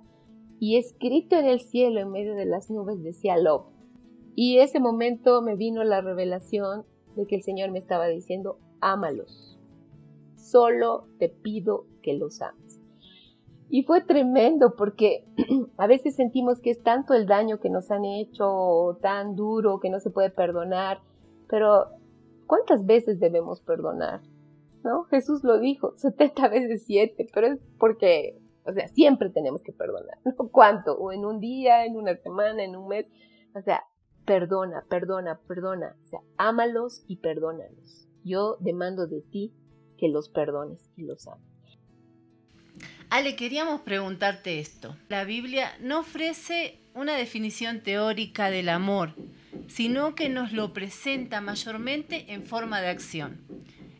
y 0.58 0.78
escrito 0.78 1.36
en 1.36 1.44
el 1.44 1.60
cielo 1.60 2.00
en 2.00 2.10
medio 2.10 2.34
de 2.34 2.46
las 2.46 2.70
nubes 2.70 3.02
decía 3.02 3.36
Love. 3.36 3.66
Y 4.34 4.60
ese 4.60 4.80
momento 4.80 5.42
me 5.42 5.56
vino 5.56 5.84
la 5.84 6.00
revelación 6.00 6.86
de 7.16 7.26
que 7.26 7.36
el 7.36 7.42
Señor 7.42 7.70
me 7.70 7.80
estaba 7.80 8.06
diciendo, 8.06 8.56
ámalos, 8.80 9.58
solo 10.42 11.06
te 11.18 11.28
pido 11.28 11.86
que 12.02 12.14
los 12.14 12.42
ames. 12.42 12.80
Y 13.70 13.84
fue 13.84 14.02
tremendo 14.02 14.74
porque 14.76 15.24
a 15.78 15.86
veces 15.86 16.14
sentimos 16.14 16.60
que 16.60 16.70
es 16.70 16.82
tanto 16.82 17.14
el 17.14 17.26
daño 17.26 17.58
que 17.58 17.70
nos 17.70 17.90
han 17.90 18.04
hecho, 18.04 18.98
tan 19.00 19.34
duro, 19.34 19.80
que 19.80 19.88
no 19.88 19.98
se 19.98 20.10
puede 20.10 20.30
perdonar, 20.30 21.00
pero 21.48 21.86
¿cuántas 22.46 22.84
veces 22.84 23.18
debemos 23.18 23.62
perdonar? 23.62 24.20
¿No? 24.84 25.04
Jesús 25.04 25.42
lo 25.42 25.58
dijo, 25.58 25.92
70 25.96 26.48
veces 26.48 26.84
7, 26.84 27.28
pero 27.32 27.46
es 27.46 27.60
porque, 27.78 28.38
o 28.66 28.72
sea, 28.72 28.88
siempre 28.88 29.30
tenemos 29.30 29.62
que 29.62 29.72
perdonar, 29.72 30.18
¿no? 30.24 30.34
¿Cuánto? 30.52 30.94
O 30.98 31.12
en 31.12 31.24
un 31.24 31.40
día, 31.40 31.86
en 31.86 31.96
una 31.96 32.16
semana, 32.16 32.62
en 32.64 32.76
un 32.76 32.88
mes, 32.88 33.10
o 33.54 33.62
sea, 33.62 33.84
perdona, 34.26 34.84
perdona, 34.88 35.40
perdona. 35.48 35.96
O 36.02 36.06
sea, 36.06 36.20
ámalos 36.36 37.04
y 37.06 37.16
perdónalos. 37.16 38.06
Yo 38.24 38.56
demando 38.60 39.06
de 39.06 39.22
ti 39.22 39.52
que 40.02 40.08
los 40.08 40.28
perdones 40.28 40.90
y 40.96 41.04
los 41.04 41.28
ames. 41.28 41.46
Ale, 43.08 43.36
queríamos 43.36 43.82
preguntarte 43.82 44.58
esto. 44.58 44.96
La 45.08 45.22
Biblia 45.22 45.76
no 45.78 46.00
ofrece 46.00 46.80
una 46.92 47.14
definición 47.14 47.82
teórica 47.84 48.50
del 48.50 48.68
amor, 48.68 49.14
sino 49.68 50.16
que 50.16 50.28
nos 50.28 50.50
lo 50.50 50.72
presenta 50.72 51.40
mayormente 51.40 52.32
en 52.32 52.44
forma 52.44 52.80
de 52.80 52.88
acción, 52.88 53.42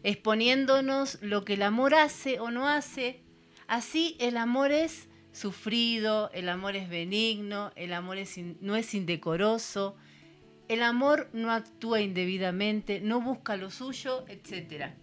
exponiéndonos 0.03 1.22
lo 1.22 1.44
que 1.44 1.55
el 1.55 1.62
amor 1.62 1.94
hace 1.94 2.40
o 2.40 2.50
no 2.50 2.66
hace. 2.66 3.20
Así 3.68 4.16
el 4.18 4.38
amor 4.38 4.72
es 4.72 5.07
sufrido, 5.30 6.32
el 6.32 6.48
amor 6.48 6.74
es 6.74 6.88
benigno, 6.88 7.70
el 7.76 7.92
amor 7.92 8.16
no 8.61 8.74
es 8.74 8.94
indecoroso, 8.94 9.94
el 10.66 10.82
amor 10.82 11.28
no 11.32 11.53
actúa 11.53 12.00
indebidamente, 12.00 13.00
no 13.00 13.20
busca 13.20 13.57
lo 13.57 13.70
suyo, 13.70 14.24
etc. 14.26 14.94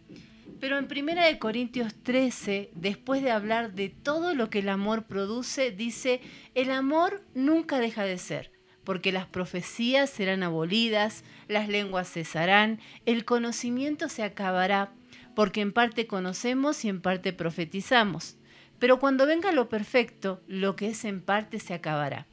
Pero 0.60 0.78
en 0.78 0.88
1 0.92 1.40
Corintios 1.40 1.94
13, 2.04 2.72
después 2.76 3.24
de 3.24 3.32
hablar 3.32 3.74
de 3.74 3.88
todo 3.90 4.36
lo 4.36 4.50
que 4.50 4.60
el 4.60 4.68
amor 4.68 5.04
produce, 5.04 5.72
dice, 5.72 6.20
el 6.54 6.72
amor 6.72 7.24
nunca 7.34 7.80
deja 7.80 8.04
de 8.04 8.18
ser, 8.18 8.52
porque 8.84 9.14
las 9.14 9.26
profecías 9.26 10.10
serán 10.10 10.44
abolidas, 10.44 11.24
las 11.48 11.70
lenguas 11.70 12.12
cesarán, 12.12 12.80
el 13.06 13.24
conocimiento 13.24 14.10
se 14.10 14.24
acabará, 14.24 14.92
porque 15.34 15.62
en 15.62 15.72
parte 15.72 16.08
conocemos 16.08 16.84
y 16.84 16.90
en 16.90 17.02
parte 17.02 17.32
profetizamos. 17.32 18.36
Pero 18.80 19.00
cuando 19.00 19.26
venga 19.26 19.54
lo 19.54 19.70
perfecto, 19.70 20.42
lo 20.46 20.76
que 20.76 20.90
es 20.90 21.06
en 21.06 21.22
parte 21.22 21.60
se 21.60 21.74
acabará. 21.74 22.28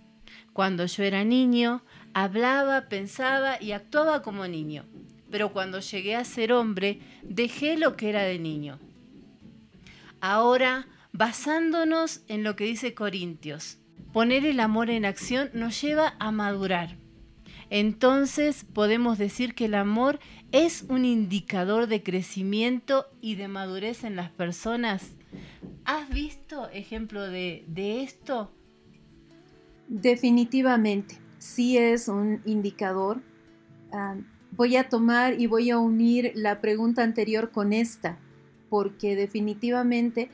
Cuando 0.52 0.84
yo 0.86 1.04
era 1.04 1.22
niño, 1.22 1.84
hablaba, 2.12 2.88
pensaba 2.88 3.62
y 3.62 3.70
actuaba 3.70 4.22
como 4.22 4.48
niño 4.48 4.84
pero 5.30 5.52
cuando 5.52 5.80
llegué 5.80 6.16
a 6.16 6.24
ser 6.24 6.52
hombre 6.52 7.00
dejé 7.22 7.76
lo 7.76 7.96
que 7.96 8.08
era 8.08 8.22
de 8.22 8.38
niño. 8.38 8.78
Ahora, 10.20 10.86
basándonos 11.12 12.22
en 12.28 12.42
lo 12.42 12.56
que 12.56 12.64
dice 12.64 12.94
Corintios, 12.94 13.78
poner 14.12 14.44
el 14.44 14.60
amor 14.60 14.90
en 14.90 15.04
acción 15.04 15.50
nos 15.52 15.80
lleva 15.80 16.14
a 16.18 16.30
madurar. 16.30 16.96
Entonces 17.68 18.64
podemos 18.64 19.18
decir 19.18 19.54
que 19.54 19.64
el 19.64 19.74
amor 19.74 20.20
es 20.52 20.84
un 20.88 21.04
indicador 21.04 21.88
de 21.88 22.02
crecimiento 22.02 23.06
y 23.20 23.34
de 23.34 23.48
madurez 23.48 24.04
en 24.04 24.14
las 24.14 24.30
personas. 24.30 25.16
¿Has 25.84 26.08
visto 26.08 26.68
ejemplo 26.70 27.28
de, 27.28 27.64
de 27.66 28.02
esto? 28.02 28.52
Definitivamente, 29.88 31.18
sí 31.38 31.76
es 31.76 32.08
un 32.08 32.40
indicador. 32.44 33.20
Ah, 33.92 34.16
voy 34.56 34.76
a 34.76 34.88
tomar 34.88 35.40
y 35.40 35.46
voy 35.46 35.70
a 35.70 35.78
unir 35.78 36.32
la 36.34 36.60
pregunta 36.60 37.02
anterior 37.02 37.50
con 37.50 37.72
esta, 37.72 38.18
porque 38.70 39.14
definitivamente 39.14 40.30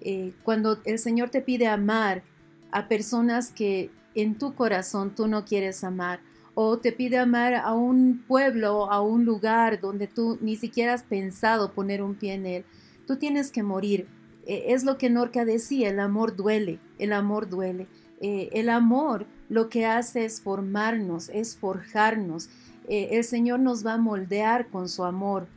eh, 0.00 0.32
cuando 0.42 0.78
el 0.84 0.98
Señor 0.98 1.30
te 1.30 1.42
pide 1.42 1.66
amar 1.66 2.22
a 2.70 2.88
personas 2.88 3.50
que 3.50 3.90
en 4.14 4.38
tu 4.38 4.54
corazón 4.54 5.14
tú 5.14 5.28
no 5.28 5.44
quieres 5.44 5.84
amar, 5.84 6.20
o 6.54 6.78
te 6.78 6.90
pide 6.90 7.18
amar 7.18 7.54
a 7.54 7.74
un 7.74 8.24
pueblo, 8.26 8.90
a 8.90 9.02
un 9.02 9.26
lugar 9.26 9.78
donde 9.78 10.06
tú 10.06 10.38
ni 10.40 10.56
siquiera 10.56 10.94
has 10.94 11.02
pensado 11.02 11.72
poner 11.72 12.02
un 12.02 12.14
pie 12.14 12.32
en 12.32 12.46
él, 12.46 12.64
tú 13.06 13.16
tienes 13.16 13.50
que 13.50 13.62
morir. 13.62 14.08
Eh, 14.46 14.66
es 14.68 14.82
lo 14.84 14.96
que 14.96 15.10
Norca 15.10 15.44
decía, 15.44 15.90
el 15.90 16.00
amor 16.00 16.34
duele, 16.34 16.78
el 16.98 17.12
amor 17.12 17.50
duele. 17.50 17.88
Eh, 18.22 18.48
el 18.52 18.70
amor 18.70 19.26
lo 19.50 19.68
que 19.68 19.84
hace 19.84 20.24
es 20.24 20.40
formarnos, 20.40 21.28
es 21.28 21.56
forjarnos, 21.56 22.48
eh, 22.88 23.08
el 23.12 23.24
Señor 23.24 23.60
nos 23.60 23.84
va 23.84 23.94
a 23.94 23.98
moldear 23.98 24.68
con 24.68 24.88
su 24.88 25.04
amor 25.04 25.48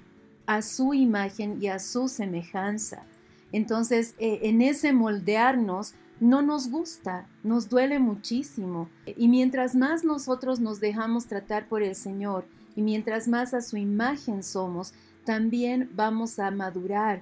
a 0.46 0.64
su 0.64 0.96
imagen 0.96 1.62
y 1.62 1.68
a 1.68 1.78
su 1.78 2.08
semejanza. 2.08 3.04
Entonces, 3.52 4.16
eh, 4.18 4.40
en 4.44 4.64
ese 4.64 4.94
moldearnos 4.94 5.94
no 6.20 6.42
nos 6.42 6.72
gusta, 6.72 7.28
nos 7.44 7.70
duele 7.70 8.00
muchísimo. 8.00 8.90
Y 9.06 9.28
mientras 9.28 9.76
más 9.76 10.04
nosotros 10.04 10.60
nos 10.60 10.80
dejamos 10.80 11.28
tratar 11.28 11.68
por 11.68 11.84
el 11.84 11.94
Señor 11.94 12.46
y 12.76 12.82
mientras 12.82 13.28
más 13.28 13.54
a 13.54 13.62
su 13.62 13.78
imagen 13.78 14.42
somos, 14.42 14.94
también 15.24 15.90
vamos 15.94 16.40
a 16.40 16.50
madurar. 16.50 17.22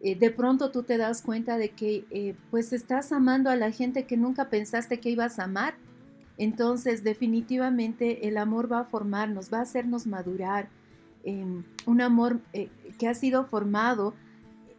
Eh, 0.00 0.14
de 0.14 0.30
pronto 0.30 0.70
tú 0.70 0.82
te 0.82 0.96
das 0.96 1.20
cuenta 1.20 1.58
de 1.58 1.70
que 1.70 2.34
pues 2.50 2.72
estás 2.72 3.12
amando 3.12 3.50
a 3.50 3.56
la 3.56 3.70
gente 3.70 4.06
que 4.06 4.16
nunca 4.16 4.48
pensaste 4.48 4.98
que 4.98 5.10
ibas 5.10 5.38
a 5.38 5.44
amar 5.44 5.74
entonces, 6.38 7.02
definitivamente 7.02 8.28
el 8.28 8.36
amor 8.36 8.70
va 8.70 8.80
a 8.80 8.84
formarnos, 8.84 9.52
va 9.52 9.58
a 9.58 9.62
hacernos 9.62 10.06
madurar. 10.06 10.68
un 11.86 12.00
amor 12.00 12.40
eh, 12.52 12.70
que 12.98 13.08
ha 13.08 13.14
sido 13.14 13.46
formado 13.46 14.14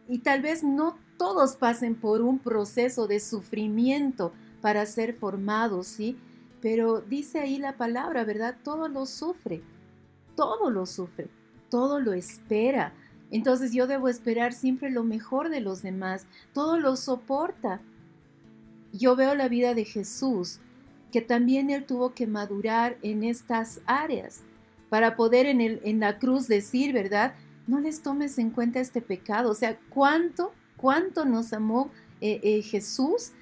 y 0.08 0.20
tal 0.20 0.40
vez 0.40 0.64
no 0.64 0.96
todos 1.18 1.56
pasen 1.56 1.94
por 1.94 2.22
un 2.22 2.38
proceso 2.38 3.06
de 3.06 3.20
sufrimiento 3.20 4.32
para 4.62 4.86
ser 4.86 5.14
formados, 5.14 5.88
¿sí? 5.88 6.16
Pero 6.62 7.02
dice 7.02 7.40
ahí 7.40 7.58
la 7.58 7.76
palabra, 7.76 8.24
¿verdad? 8.24 8.56
Todo 8.62 8.88
lo 8.88 9.04
sufre, 9.04 9.62
todo 10.36 10.70
lo 10.70 10.86
sufre, 10.86 11.28
todo 11.68 12.00
lo 12.00 12.14
espera. 12.14 12.94
Entonces 13.30 13.72
yo 13.72 13.86
debo 13.86 14.08
esperar 14.08 14.54
siempre 14.54 14.90
lo 14.90 15.04
mejor 15.04 15.50
de 15.50 15.60
los 15.60 15.82
demás, 15.82 16.26
todo 16.54 16.78
lo 16.78 16.96
soporta. 16.96 17.82
Yo 18.92 19.16
veo 19.16 19.34
la 19.34 19.48
vida 19.48 19.74
de 19.74 19.84
Jesús 19.84 20.60
que 21.12 21.20
también 21.20 21.70
Él 21.70 21.84
tuvo 21.84 22.14
que 22.14 22.26
madurar 22.26 22.96
en 23.02 23.24
estas 23.24 23.80
áreas 23.86 24.42
para 24.88 25.16
poder 25.16 25.46
en, 25.46 25.60
el, 25.60 25.80
en 25.84 26.00
la 26.00 26.18
cruz 26.18 26.48
decir, 26.48 26.92
¿verdad? 26.92 27.34
No 27.66 27.80
les 27.80 28.02
tomes 28.02 28.38
en 28.38 28.50
cuenta 28.50 28.80
este 28.80 29.00
pecado. 29.00 29.50
O 29.50 29.54
sea, 29.54 29.78
¿cuánto, 29.90 30.52
cuánto 30.76 31.24
nos 31.24 31.52
amó 31.52 31.90
eh, 32.20 32.40
eh, 32.42 32.62
Jesús 32.62 33.32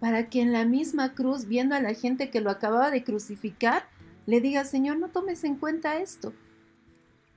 para 0.00 0.28
que 0.28 0.42
en 0.42 0.52
la 0.52 0.64
misma 0.64 1.14
cruz, 1.14 1.46
viendo 1.46 1.74
a 1.74 1.80
la 1.80 1.94
gente 1.94 2.30
que 2.30 2.40
lo 2.40 2.50
acababa 2.50 2.90
de 2.90 3.02
crucificar, 3.02 3.88
le 4.26 4.40
diga, 4.40 4.64
Señor, 4.64 4.98
no 4.98 5.08
tomes 5.08 5.44
en 5.44 5.56
cuenta 5.56 5.98
esto. 5.98 6.32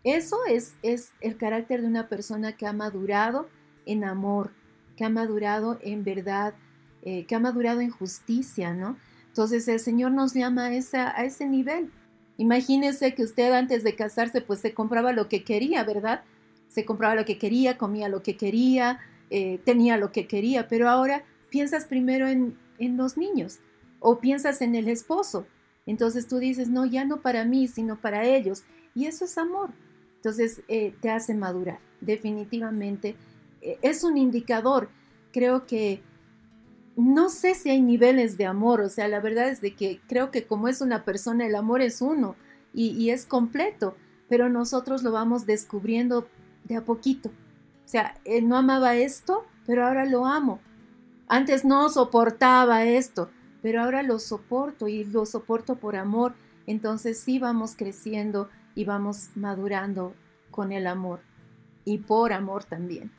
Eso 0.04 0.38
es, 0.48 0.76
es 0.82 1.12
el 1.22 1.38
carácter 1.38 1.82
de 1.82 1.88
una 1.88 2.10
persona 2.10 2.54
que 2.54 2.66
ha 2.66 2.74
madurado 2.74 3.48
en 3.86 4.04
amor, 4.04 4.52
que 4.98 5.06
ha 5.06 5.10
madurado 5.10 5.80
en 5.82 6.04
verdad, 6.04 6.54
eh, 7.02 7.26
que 7.26 7.36
ha 7.36 7.40
madurado 7.40 7.82
en 7.82 7.92
justicia, 7.92 8.74
¿no? 8.74 8.98
Entonces 9.40 9.70
el 9.70 9.80
Señor 9.80 10.12
nos 10.12 10.34
llama 10.34 10.66
a, 10.66 11.24
ese 11.24 11.46
nivel. 11.48 11.90
Imagínese 12.36 13.16
que 13.16 13.24
usted 13.24 13.54
antes 13.54 13.86
de 13.86 13.96
casarse 13.96 14.42
pues 14.42 14.60
se 14.60 14.74
compraba 14.74 15.14
lo 15.14 15.30
que 15.30 15.46
quería, 15.46 15.86
¿verdad? 15.86 16.26
Se 16.68 16.84
compraba 16.84 17.16
lo 17.16 17.24
que 17.24 17.38
quería, 17.38 17.78
comía 17.78 18.10
lo 18.10 18.22
que 18.22 18.36
quería, 18.36 19.00
eh, 19.30 19.62
tenía 19.64 19.96
lo 19.96 20.12
que 20.12 20.28
quería, 20.28 20.68
pero 20.68 20.90
ahora 20.90 21.24
piensas 21.50 21.86
primero 21.86 22.28
en, 22.28 22.58
los 22.98 23.16
niños 23.16 23.60
o 24.02 24.20
piensas 24.20 24.62
en 24.62 24.76
el 24.76 24.90
esposo. 24.90 25.48
Entonces 25.86 26.28
tú 26.28 26.40
dices, 26.40 26.68
no, 26.68 26.86
ya 26.86 27.06
no 27.06 27.22
para 27.22 27.46
mí, 27.46 27.70
sino 27.70 27.96
para 27.96 28.26
ellos. 28.26 28.64
Y 28.94 29.06
eso 29.06 29.24
es 29.24 29.38
amor. 29.38 29.70
Entonces 30.18 30.64
eh, 30.68 30.94
te 31.00 31.12
hace 31.12 31.34
madurar, 31.34 31.80
definitivamente. 32.02 33.16
Eh, 33.62 33.80
es 33.84 34.04
un 34.04 34.18
indicador. 34.18 34.90
Creo 35.32 35.66
que 35.66 36.02
no 37.00 37.30
sé 37.30 37.56
si 37.56 37.70
hay 37.70 37.82
niveles 37.82 38.38
de 38.38 38.46
amor, 38.46 38.82
o 38.82 38.90
sea, 38.90 39.08
la 39.08 39.20
verdad 39.20 39.50
es 39.50 39.62
de 39.62 39.76
que 39.76 40.02
creo 40.08 40.32
que 40.32 40.46
como 40.46 40.68
es 40.68 40.82
una 40.82 41.06
persona, 41.06 41.46
el 41.46 41.56
amor 41.56 41.82
es 41.82 42.02
uno 42.02 42.36
y, 42.74 43.10
es 43.10 43.26
completo, 43.26 43.96
pero 44.28 44.50
nosotros 44.50 45.02
lo 45.02 45.12
vamos 45.12 45.46
descubriendo 45.46 46.28
de 46.66 46.76
a 46.76 46.86
poquito. 46.86 47.30
O 47.30 47.88
sea, 47.88 48.16
él 48.26 48.48
no 48.48 48.58
amaba 48.58 48.96
esto, 48.96 49.46
pero 49.66 49.88
ahora 49.88 50.06
lo 50.06 50.26
amo. 50.26 50.60
Antes 51.28 51.66
no 51.66 51.90
soportaba 51.90 52.84
esto, 52.86 53.30
pero 53.62 53.82
ahora 53.82 54.04
lo 54.04 54.20
soporto 54.20 54.88
y 54.88 55.04
lo 55.06 55.26
soporto 55.26 55.76
por 55.78 55.96
amor. 55.96 56.34
Entonces 56.68 57.20
sí 57.20 57.40
vamos 57.40 57.76
creciendo 57.76 58.50
y 58.76 58.86
vamos 58.86 59.30
madurando 59.36 60.14
con 60.52 60.72
el 60.72 60.86
amor 60.86 61.22
y 61.86 61.98
por 62.00 62.34
amor 62.34 62.64
también. 62.64 63.12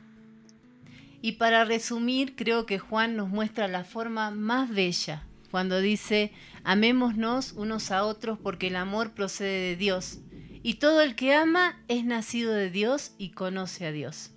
Y 1.21 1.33
para 1.33 1.65
resumir, 1.65 2.35
creo 2.35 2.65
que 2.65 2.79
Juan 2.79 3.15
nos 3.15 3.29
muestra 3.29 3.67
la 3.67 3.83
forma 3.83 4.31
más 4.31 4.69
bella 4.69 5.23
cuando 5.51 5.81
dice, 5.81 6.31
amémonos 6.63 7.51
unos 7.51 7.91
a 7.91 8.05
otros 8.05 8.39
porque 8.39 8.67
el 8.67 8.77
amor 8.77 9.11
procede 9.11 9.69
de 9.69 9.75
Dios. 9.75 10.19
Y 10.63 10.75
todo 10.75 11.01
el 11.01 11.15
que 11.15 11.35
ama 11.35 11.83
es 11.87 12.05
nacido 12.05 12.53
de 12.53 12.69
Dios 12.69 13.13
y 13.17 13.31
conoce 13.31 13.85
a 13.85 13.91
Dios. 13.91 14.31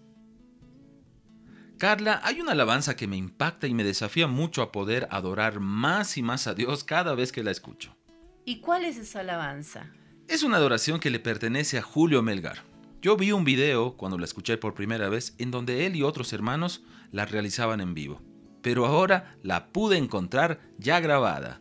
Carla, 1.79 2.21
hay 2.25 2.41
una 2.41 2.53
alabanza 2.53 2.97
que 2.97 3.07
me 3.07 3.17
impacta 3.17 3.67
y 3.67 3.75
me 3.75 3.85
desafía 3.85 4.27
mucho 4.27 4.63
a 4.63 4.73
poder 4.73 5.07
adorar 5.11 5.61
más 5.61 6.17
y 6.17 6.23
más 6.23 6.47
a 6.47 6.55
Dios 6.55 6.83
cada 6.83 7.15
vez 7.15 7.31
que 7.31 7.43
la 7.43 7.51
escucho. 7.51 7.97
¿Y 8.45 8.61
cuál 8.61 8.85
es 8.85 8.97
esa 8.97 9.21
alabanza? 9.21 9.91
Es 10.29 10.43
una 10.43 10.57
adoración 10.57 11.01
que 11.01 11.11
le 11.11 11.21
pertenece 11.21 11.79
a 11.79 11.83
Julio 11.83 12.23
Melgar. 12.23 12.74
Yo 13.05 13.19
vi 13.19 13.33
un 13.33 13.45
video 13.45 13.99
cuando 13.99 14.17
la 14.17 14.25
escuché 14.25 14.57
por 14.57 14.73
primera 14.73 15.11
vez 15.11 15.35
en 15.37 15.51
donde 15.51 15.85
él 15.85 15.95
y 15.95 16.03
otros 16.03 16.33
hermanos 16.33 16.83
la 17.13 17.27
realizaban 17.27 17.83
en 17.83 17.93
vivo, 17.93 18.23
pero 18.63 18.87
ahora 18.87 19.37
la 19.43 19.67
pude 19.67 19.99
encontrar 19.99 20.59
ya 20.79 21.01
grabada. 21.01 21.61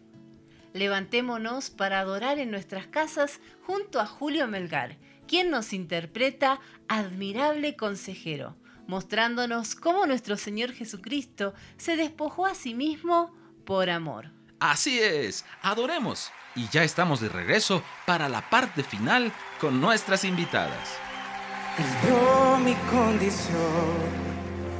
levantémonos 0.73 1.69
para 1.69 1.99
adorar 1.99 2.39
en 2.39 2.49
nuestras 2.49 2.87
casas 2.87 3.41
junto 3.61 3.99
a 3.99 4.05
Julio 4.05 4.47
Melgar, 4.47 4.97
quien 5.27 5.51
nos 5.51 5.73
interpreta 5.73 6.61
Admirable 6.87 7.75
Consejero, 7.75 8.55
mostrándonos 8.87 9.75
cómo 9.75 10.05
nuestro 10.05 10.37
Señor 10.37 10.71
Jesucristo 10.71 11.53
se 11.75 11.97
despojó 11.97 12.45
a 12.45 12.55
sí 12.55 12.73
mismo 12.73 13.35
por 13.65 13.89
amor. 13.89 14.31
Así 14.61 14.97
es, 14.97 15.43
adoremos. 15.61 16.31
Y 16.55 16.69
ya 16.69 16.85
estamos 16.85 17.19
de 17.19 17.27
regreso 17.27 17.83
para 18.05 18.29
la 18.29 18.49
parte 18.49 18.81
final 18.81 19.33
con 19.59 19.81
nuestras 19.81 20.23
invitadas. 20.23 21.02
Él 21.75 21.85
vio 22.03 22.59
mi 22.59 22.75
condición, 22.91 23.95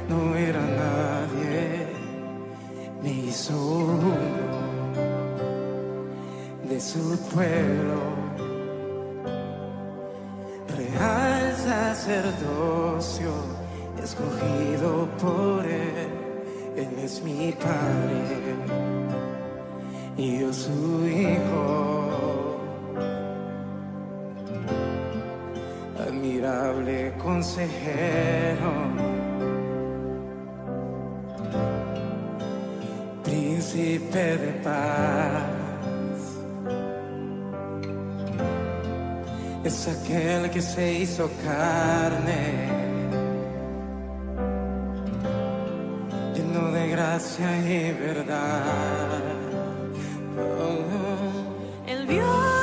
no 0.08 0.36
era 0.36 0.60
nadie, 0.60 1.88
me 3.02 3.10
hizo 3.10 3.52
uno 3.56 4.14
de 6.68 6.80
su 6.80 7.18
pueblo, 7.34 7.98
real 10.76 11.56
sacerdocio, 11.56 13.32
escogido 14.00 15.08
por 15.20 15.66
él, 15.66 16.10
él 16.76 16.98
es 17.02 17.20
mi 17.24 17.50
padre 17.52 18.44
y 20.16 20.38
yo 20.38 20.52
su 20.52 21.06
hijo. 21.08 22.43
Admirable 26.06 27.14
consejero, 27.16 28.72
príncipe 33.22 34.36
de 34.36 34.52
paz, 34.62 35.42
es 39.64 39.88
aquel 39.88 40.50
que 40.50 40.60
se 40.60 40.92
hizo 40.92 41.30
carne. 41.42 42.74
lleno 46.34 46.70
de 46.70 46.88
gracia 46.88 47.48
y 47.58 47.92
verdad. 47.92 49.24
Él 51.86 52.06
vio 52.06 52.26
mi 52.26 52.53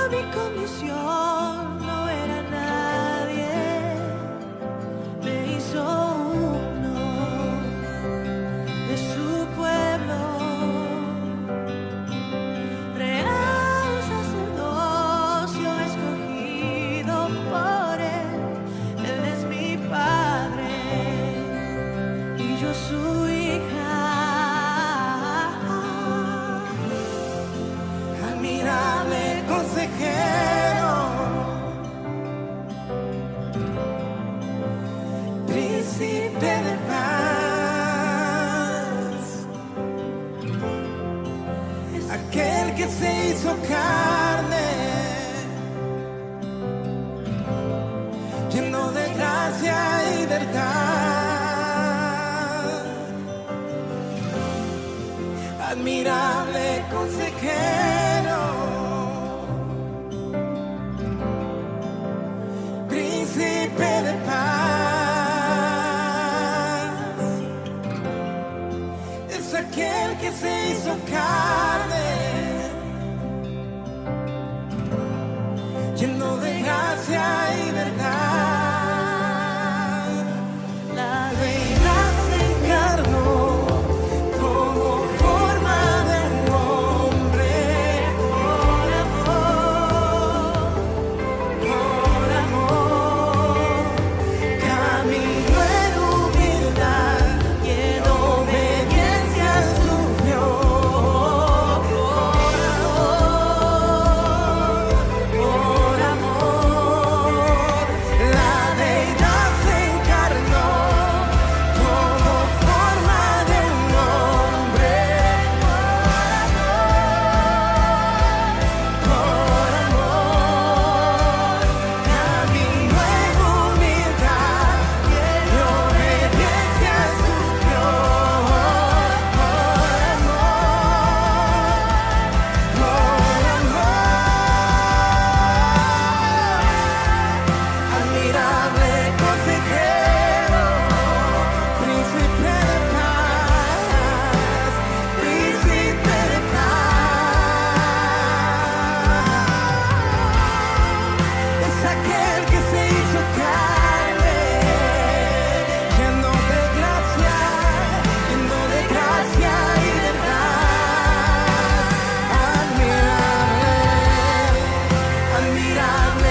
admirable 165.92 166.30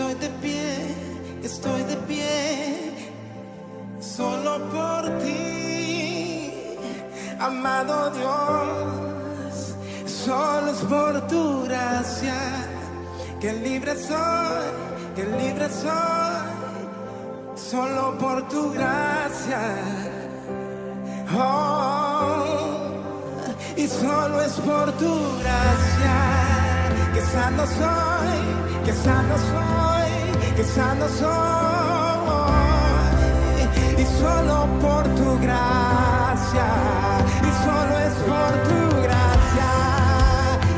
estoy 0.00 0.14
de 0.14 0.28
pie 0.40 1.10
estoy 1.42 1.82
de 1.82 1.96
pie 2.08 2.90
solo 4.00 4.58
por 4.70 5.18
ti, 5.18 6.52
amado 7.38 8.10
Dios, 8.10 9.74
solo 10.06 10.70
es 10.70 10.78
por 10.78 11.26
tu 11.28 11.64
gracia. 11.64 12.34
Que 13.40 13.52
libre 13.52 13.94
soy, 13.96 14.66
que 15.16 15.24
libre 15.24 15.68
soy, 15.68 16.46
solo 17.56 18.18
por 18.18 18.48
tu 18.48 18.72
gracia. 18.72 19.60
Oh, 21.34 22.44
y 23.76 23.86
solo 23.86 24.42
es 24.42 24.52
por 24.52 24.92
tu 24.92 25.14
gracia. 25.42 26.16
Que 27.14 27.22
sano 27.22 27.66
soy, 27.66 28.84
que 28.84 28.92
sano 28.92 29.36
soy, 29.38 29.79
que 30.60 30.66
sano 30.66 31.08
soy. 31.08 31.30
Y 33.96 34.04
solo 34.20 34.66
por 34.80 35.04
tu 35.18 35.38
gracia, 35.40 36.68
y 37.48 37.50
solo 37.64 37.94
es 38.06 38.14
por 38.30 38.52
tu 38.68 38.80
gracia 39.06 39.70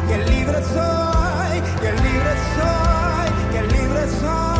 que 0.09 0.17
libre 0.31 0.61
soy, 0.77 1.55
que 1.83 1.91
libre 2.07 2.33
soy, 2.57 3.27
que 3.53 3.61
libre 3.77 4.03
soy. 4.21 4.52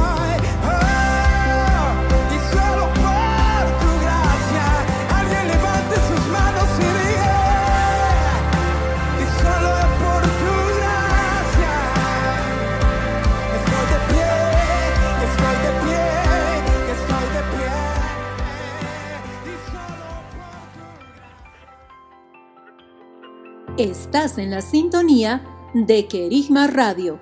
Estás 23.83 24.39
en 24.39 24.53
la 24.53 24.61
sintonía 24.61 25.43
de 25.75 26.07
Querigma 26.07 26.69
Radio, 26.69 27.19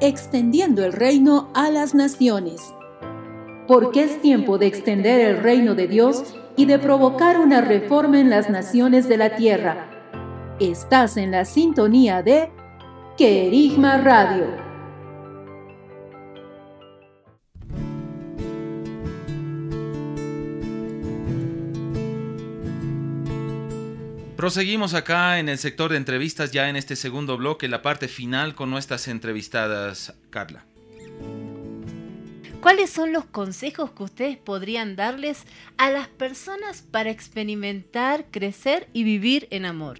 extendiendo 0.00 0.84
el 0.84 0.92
reino 0.92 1.48
a 1.52 1.68
las 1.68 1.96
naciones. 1.96 2.60
Porque 3.66 4.04
es 4.04 4.22
tiempo 4.22 4.56
de 4.56 4.68
extender 4.68 5.18
el 5.18 5.42
reino 5.42 5.74
de 5.74 5.88
Dios 5.88 6.36
y 6.54 6.66
de 6.66 6.78
provocar 6.78 7.40
una 7.40 7.60
reforma 7.60 8.20
en 8.20 8.30
las 8.30 8.48
naciones 8.48 9.08
de 9.08 9.16
la 9.16 9.34
tierra. 9.34 9.88
Estás 10.60 11.16
en 11.16 11.32
la 11.32 11.44
sintonía 11.44 12.22
de 12.22 12.52
Querigma 13.16 13.96
Radio. 13.98 14.65
Proseguimos 24.46 24.94
acá 24.94 25.40
en 25.40 25.48
el 25.48 25.58
sector 25.58 25.90
de 25.90 25.96
entrevistas, 25.96 26.52
ya 26.52 26.68
en 26.68 26.76
este 26.76 26.94
segundo 26.94 27.36
bloque, 27.36 27.66
la 27.66 27.82
parte 27.82 28.06
final 28.06 28.54
con 28.54 28.70
nuestras 28.70 29.08
entrevistadas, 29.08 30.14
Carla. 30.30 30.64
¿Cuáles 32.60 32.90
son 32.90 33.12
los 33.12 33.24
consejos 33.24 33.90
que 33.90 34.04
ustedes 34.04 34.36
podrían 34.36 34.94
darles 34.94 35.42
a 35.78 35.90
las 35.90 36.06
personas 36.06 36.82
para 36.82 37.10
experimentar, 37.10 38.26
crecer 38.30 38.88
y 38.92 39.02
vivir 39.02 39.48
en 39.50 39.64
amor? 39.64 39.98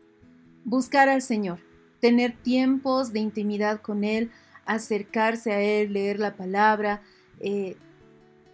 Buscar 0.64 1.08
al 1.08 1.22
Señor, 1.22 1.58
tener 1.98 2.36
tiempos 2.36 3.12
de 3.12 3.18
intimidad 3.18 3.80
con 3.80 4.04
Él, 4.04 4.30
acercarse 4.64 5.54
a 5.54 5.60
Él, 5.60 5.92
leer 5.92 6.20
la 6.20 6.36
palabra, 6.36 7.02
eh, 7.40 7.76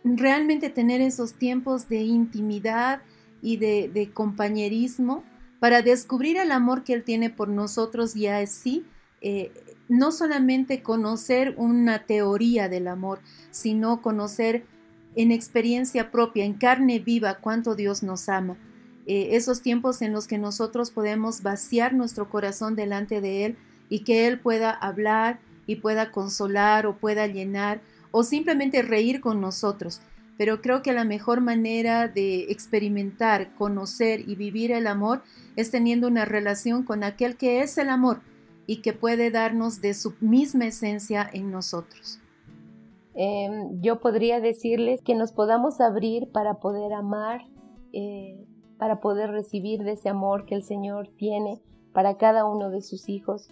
realmente 0.05 0.71
tener 0.71 1.03
esos 1.03 1.35
tiempos 1.35 1.91
de 1.91 2.01
intimidad 2.01 3.03
y 3.43 3.59
de, 3.59 3.91
de 3.93 4.11
compañerismo 4.11 5.23
para 5.63 5.81
descubrir 5.81 6.39
el 6.39 6.51
amor 6.51 6.83
que 6.83 6.93
Él 6.93 7.05
tiene 7.05 7.31
por 7.31 7.47
nosotros 7.47 8.17
y 8.17 8.27
así 8.27 8.85
eh, 9.21 9.53
no 9.89 10.11
solamente 10.11 10.83
conocer 10.83 11.55
una 11.57 12.05
teoría 12.05 12.69
del 12.69 12.89
amor, 12.89 13.21
sino 13.53 14.03
conocer 14.03 14.65
en 15.15 15.31
experiencia 15.31 16.11
propia, 16.11 16.45
en 16.45 16.55
carne 16.55 16.99
viva, 16.99 17.35
cuánto 17.35 17.77
Dios 17.77 18.03
nos 18.03 18.29
ama. 18.29 18.57
Eh, 19.07 19.37
esos 19.37 19.63
tiempos 19.63 20.03
en 20.03 20.13
los 20.13 20.27
que 20.27 20.37
nosotros 20.37 20.91
podemos 20.91 21.45
vaciar 21.45 21.95
nuestro 21.95 22.29
corazón 22.29 22.75
delante 22.75 23.21
de 23.21 23.45
Él 23.45 23.57
y 23.89 24.01
que 24.01 24.27
Él 24.27 24.41
pueda 24.41 24.73
hablar 24.73 25.39
y 25.69 25.77
pueda 25.77 26.11
consolar 26.11 26.87
o 26.87 26.97
pueda 26.97 27.29
llenar 27.29 27.81
o 28.11 28.25
simplemente 28.25 28.83
reír 28.83 29.21
con 29.21 29.41
nosotros. 29.41 30.01
Pero 30.43 30.61
creo 30.61 30.83
que 30.83 30.93
la 30.93 31.05
mejor 31.05 31.41
manera 31.41 32.09
de 32.09 32.51
experimentar, 32.51 33.55
conocer 33.55 34.29
y 34.29 34.35
vivir 34.35 34.73
el 34.73 34.89
amor 34.89 35.23
es 35.55 35.71
teniendo 35.71 36.09
una 36.09 36.25
relación 36.25 36.83
con 36.83 37.05
aquel 37.05 37.37
que 37.37 37.61
es 37.61 37.79
el 37.79 37.89
amor 37.89 38.23
y 38.67 38.83
que 38.83 38.93
puede 38.93 39.31
darnos 39.31 39.81
de 39.81 39.95
su 39.95 40.15
misma 40.21 40.67
esencia 40.67 41.31
en 41.33 41.53
nosotros. 41.53 42.19
Eh, 43.15 43.69
yo 43.83 44.01
podría 44.01 44.41
decirles 44.41 45.01
que 45.03 45.15
nos 45.15 45.31
podamos 45.31 45.81
abrir 45.81 46.33
para 46.33 46.55
poder 46.55 46.93
amar, 46.93 47.43
eh, 47.93 48.45
para 48.79 49.01
poder 49.01 49.31
recibir 49.31 49.85
de 49.85 49.93
ese 49.93 50.09
amor 50.09 50.45
que 50.45 50.57
el 50.57 50.65
Señor 50.65 51.09
tiene 51.17 51.61
para 51.93 52.17
cada 52.17 52.47
uno 52.47 52.71
de 52.71 52.83
sus 52.83 53.09
hijos. 53.09 53.49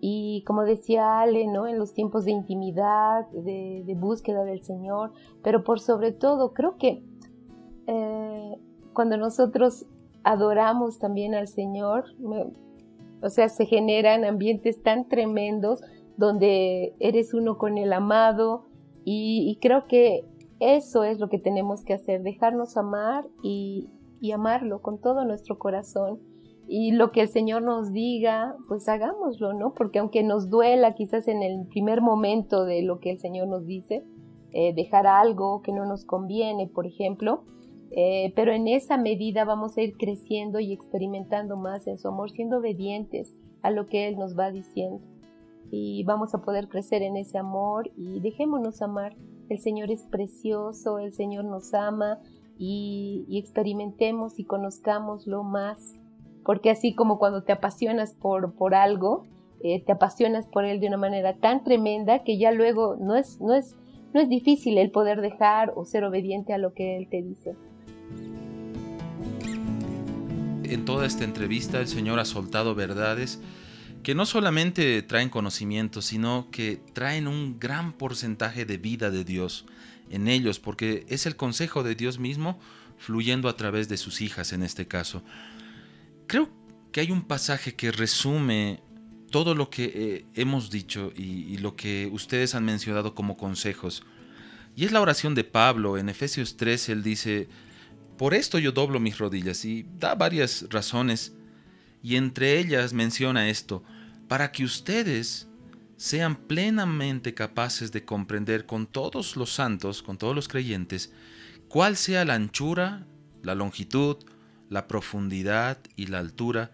Y 0.00 0.44
como 0.46 0.64
decía 0.64 1.20
Ale, 1.20 1.46
¿no? 1.46 1.66
En 1.66 1.78
los 1.78 1.94
tiempos 1.94 2.24
de 2.24 2.32
intimidad, 2.32 3.28
de, 3.30 3.96
búsqueda 3.98 4.44
del 4.44 4.62
Señor, 4.62 5.12
pero 5.42 5.64
por 5.64 5.80
sobre 5.80 6.12
todo, 6.12 6.52
creo 6.52 6.76
que 6.76 7.02
eh, 7.86 8.54
cuando 8.92 9.16
nosotros 9.16 9.86
adoramos 10.22 10.98
también 10.98 11.34
al 11.34 11.48
Señor, 11.48 12.04
o 13.22 13.30
sea, 13.30 13.48
se 13.48 13.64
generan 13.64 14.24
ambientes 14.24 14.82
tan 14.82 15.08
tremendos 15.08 15.80
donde 16.16 16.94
eres 16.98 17.32
uno 17.34 17.58
con 17.58 17.78
el 17.78 17.92
amado 17.92 18.66
y, 19.04 19.58
creo 19.60 19.86
que 19.86 20.24
eso 20.58 21.04
es 21.04 21.20
lo 21.20 21.28
que 21.28 21.38
tenemos 21.38 21.84
que 21.84 21.94
hacer, 21.94 22.22
dejarnos 22.22 22.76
amar 22.76 23.26
y 23.42 23.88
amarlo 24.34 24.82
con 24.82 24.98
todo 24.98 25.24
nuestro 25.24 25.58
corazón 25.58 26.18
y 26.68 26.92
lo 26.92 27.12
que 27.12 27.20
el 27.22 27.28
Señor 27.28 27.62
nos 27.62 27.92
diga, 27.92 28.56
pues 28.66 28.88
hagámoslo, 28.88 29.52
¿no? 29.52 29.72
Porque 29.74 30.00
aunque 30.00 30.24
nos 30.24 30.50
duela 30.50 30.94
quizás 30.94 31.28
en 31.28 31.42
el 31.42 31.66
primer 31.68 32.00
momento 32.00 32.64
de 32.64 32.82
lo 32.82 32.98
que 32.98 33.10
el 33.12 33.18
Señor 33.18 33.46
nos 33.46 33.66
dice, 33.66 34.04
eh, 34.52 34.74
dejar 34.74 35.06
algo 35.06 35.62
que 35.62 35.72
no 35.72 35.86
nos 35.86 36.04
conviene, 36.04 36.66
por 36.66 36.86
ejemplo, 36.86 37.44
eh, 37.92 38.32
pero 38.34 38.52
en 38.52 38.66
esa 38.66 38.96
medida 38.96 39.44
vamos 39.44 39.76
a 39.76 39.82
ir 39.82 39.96
creciendo 39.96 40.58
y 40.58 40.72
experimentando 40.72 41.56
más 41.56 41.86
en 41.86 41.98
su 41.98 42.08
amor, 42.08 42.32
siendo 42.32 42.58
obedientes 42.58 43.36
a 43.62 43.70
lo 43.70 43.86
que 43.86 44.08
Él 44.08 44.18
nos 44.18 44.36
va 44.36 44.50
diciendo. 44.50 45.00
Y 45.70 46.02
vamos 46.04 46.34
a 46.34 46.42
poder 46.42 46.68
crecer 46.68 47.02
en 47.02 47.16
ese 47.16 47.38
amor 47.38 47.90
y 47.96 48.20
dejémonos 48.20 48.82
amar. 48.82 49.16
El 49.48 49.58
Señor 49.60 49.92
es 49.92 50.02
precioso, 50.02 50.98
el 50.98 51.12
Señor 51.12 51.44
nos 51.44 51.74
ama 51.74 52.18
y, 52.58 53.24
y 53.28 53.38
experimentemos 53.38 54.38
y 54.40 54.44
conozcámoslo 54.44 55.44
más 55.44 55.94
porque 56.46 56.70
así 56.70 56.94
como 56.94 57.18
cuando 57.18 57.42
te 57.42 57.52
apasionas 57.52 58.12
por, 58.12 58.54
por 58.54 58.76
algo, 58.76 59.26
eh, 59.64 59.82
te 59.84 59.92
apasionas 59.92 60.46
por 60.46 60.64
él 60.64 60.78
de 60.78 60.86
una 60.86 60.96
manera 60.96 61.34
tan 61.36 61.64
tremenda 61.64 62.22
que 62.22 62.38
ya 62.38 62.52
luego 62.52 62.96
no 63.00 63.16
es, 63.16 63.40
no, 63.40 63.52
es, 63.52 63.74
no 64.14 64.20
es 64.20 64.28
difícil 64.28 64.78
el 64.78 64.92
poder 64.92 65.20
dejar 65.20 65.72
o 65.74 65.84
ser 65.84 66.04
obediente 66.04 66.54
a 66.54 66.58
lo 66.58 66.72
que 66.72 66.96
él 66.96 67.08
te 67.10 67.20
dice. 67.20 67.56
En 70.62 70.84
toda 70.84 71.04
esta 71.04 71.24
entrevista 71.24 71.80
el 71.80 71.88
Señor 71.88 72.20
ha 72.20 72.24
soltado 72.24 72.76
verdades 72.76 73.42
que 74.04 74.14
no 74.14 74.24
solamente 74.24 75.02
traen 75.02 75.30
conocimiento, 75.30 76.00
sino 76.00 76.46
que 76.52 76.80
traen 76.92 77.26
un 77.26 77.58
gran 77.58 77.92
porcentaje 77.92 78.64
de 78.64 78.78
vida 78.78 79.10
de 79.10 79.24
Dios 79.24 79.66
en 80.10 80.28
ellos, 80.28 80.60
porque 80.60 81.06
es 81.08 81.26
el 81.26 81.34
consejo 81.34 81.82
de 81.82 81.96
Dios 81.96 82.20
mismo 82.20 82.56
fluyendo 82.98 83.48
a 83.48 83.56
través 83.56 83.88
de 83.88 83.96
sus 83.96 84.20
hijas 84.20 84.52
en 84.52 84.62
este 84.62 84.86
caso. 84.86 85.22
Creo 86.26 86.50
que 86.92 87.00
hay 87.00 87.10
un 87.10 87.22
pasaje 87.22 87.74
que 87.74 87.92
resume 87.92 88.80
todo 89.30 89.54
lo 89.54 89.70
que 89.70 89.84
eh, 89.94 90.26
hemos 90.34 90.70
dicho 90.70 91.12
y, 91.14 91.58
lo 91.58 91.76
que 91.76 92.08
ustedes 92.12 92.54
han 92.54 92.64
mencionado 92.64 93.14
como 93.14 93.36
consejos. 93.36 94.02
Y 94.74 94.84
es 94.84 94.92
la 94.92 95.00
oración 95.00 95.34
de 95.34 95.44
Pablo. 95.44 95.98
En 95.98 96.08
Efesios 96.08 96.56
3 96.56 96.88
él 96.90 97.02
dice, 97.02 97.48
por 98.16 98.34
esto 98.34 98.58
yo 98.58 98.72
doblo 98.72 99.00
mis 99.00 99.18
rodillas 99.18 99.64
y 99.64 99.86
da 99.98 100.14
varias 100.14 100.66
razones. 100.70 101.34
Y 102.02 102.16
entre 102.16 102.58
ellas 102.58 102.92
menciona 102.92 103.48
esto, 103.48 103.82
para 104.28 104.52
que 104.52 104.64
ustedes 104.64 105.48
sean 105.96 106.36
plenamente 106.36 107.34
capaces 107.34 107.90
de 107.90 108.04
comprender 108.04 108.66
con 108.66 108.86
todos 108.86 109.36
los 109.36 109.52
santos, 109.52 110.02
con 110.02 110.18
todos 110.18 110.34
los 110.34 110.46
creyentes, 110.46 111.12
cuál 111.68 111.96
sea 111.96 112.24
la 112.24 112.34
anchura, 112.34 113.06
la 113.42 113.54
longitud, 113.54 114.18
la 114.68 114.88
profundidad 114.88 115.78
y 115.96 116.06
la 116.06 116.18
altura, 116.18 116.72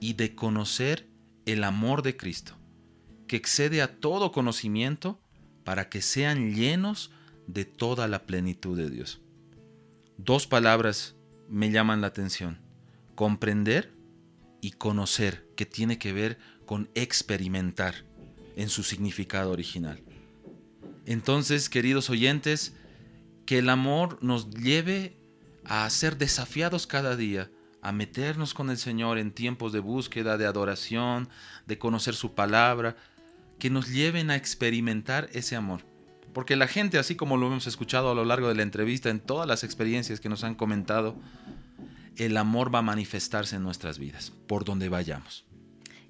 y 0.00 0.14
de 0.14 0.34
conocer 0.34 1.08
el 1.46 1.64
amor 1.64 2.02
de 2.02 2.16
Cristo, 2.16 2.56
que 3.26 3.36
excede 3.36 3.82
a 3.82 4.00
todo 4.00 4.32
conocimiento, 4.32 5.20
para 5.64 5.88
que 5.88 6.02
sean 6.02 6.54
llenos 6.54 7.12
de 7.46 7.64
toda 7.64 8.08
la 8.08 8.26
plenitud 8.26 8.76
de 8.76 8.90
Dios. 8.90 9.20
Dos 10.18 10.46
palabras 10.46 11.14
me 11.48 11.70
llaman 11.70 12.00
la 12.00 12.08
atención. 12.08 12.58
Comprender 13.14 13.92
y 14.60 14.72
conocer, 14.72 15.48
que 15.56 15.66
tiene 15.66 15.98
que 15.98 16.12
ver 16.12 16.38
con 16.66 16.90
experimentar 16.94 18.06
en 18.56 18.68
su 18.68 18.82
significado 18.82 19.50
original. 19.50 20.02
Entonces, 21.06 21.68
queridos 21.68 22.10
oyentes, 22.10 22.74
que 23.46 23.58
el 23.58 23.68
amor 23.68 24.18
nos 24.22 24.50
lleve 24.50 25.16
a 25.64 25.88
ser 25.90 26.18
desafiados 26.18 26.86
cada 26.86 27.16
día, 27.16 27.50
a 27.80 27.92
meternos 27.92 28.54
con 28.54 28.70
el 28.70 28.78
Señor 28.78 29.18
en 29.18 29.32
tiempos 29.32 29.72
de 29.72 29.80
búsqueda, 29.80 30.38
de 30.38 30.46
adoración, 30.46 31.28
de 31.66 31.78
conocer 31.78 32.14
su 32.14 32.34
palabra, 32.34 32.96
que 33.58 33.70
nos 33.70 33.88
lleven 33.88 34.30
a 34.30 34.36
experimentar 34.36 35.28
ese 35.32 35.56
amor. 35.56 35.84
Porque 36.32 36.56
la 36.56 36.66
gente, 36.66 36.98
así 36.98 37.14
como 37.14 37.36
lo 37.36 37.48
hemos 37.48 37.66
escuchado 37.66 38.10
a 38.10 38.14
lo 38.14 38.24
largo 38.24 38.48
de 38.48 38.54
la 38.54 38.62
entrevista, 38.62 39.10
en 39.10 39.20
todas 39.20 39.46
las 39.46 39.64
experiencias 39.64 40.20
que 40.20 40.28
nos 40.28 40.44
han 40.44 40.54
comentado, 40.54 41.16
el 42.16 42.36
amor 42.36 42.74
va 42.74 42.80
a 42.80 42.82
manifestarse 42.82 43.56
en 43.56 43.62
nuestras 43.62 43.98
vidas, 43.98 44.32
por 44.46 44.64
donde 44.64 44.88
vayamos. 44.88 45.44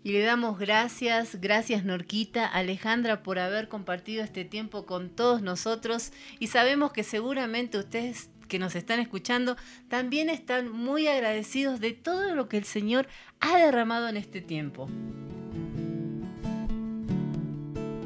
Y 0.04 0.12
le 0.12 0.22
damos 0.22 0.58
gracias, 0.58 1.40
gracias 1.40 1.84
Norquita, 1.84 2.44
Alejandra 2.46 3.22
por 3.22 3.38
haber 3.38 3.68
compartido 3.68 4.24
este 4.24 4.44
tiempo 4.44 4.84
con 4.84 5.10
todos 5.10 5.42
nosotros 5.42 6.10
y 6.40 6.48
sabemos 6.48 6.90
que 6.90 7.04
seguramente 7.04 7.78
ustedes 7.78 8.30
que 8.52 8.58
nos 8.58 8.76
están 8.76 9.00
escuchando 9.00 9.56
también 9.88 10.28
están 10.28 10.70
muy 10.70 11.08
agradecidos 11.08 11.80
de 11.80 11.92
todo 11.92 12.34
lo 12.34 12.50
que 12.50 12.58
el 12.58 12.64
Señor 12.64 13.08
ha 13.40 13.56
derramado 13.56 14.08
en 14.08 14.18
este 14.18 14.42
tiempo. 14.42 14.90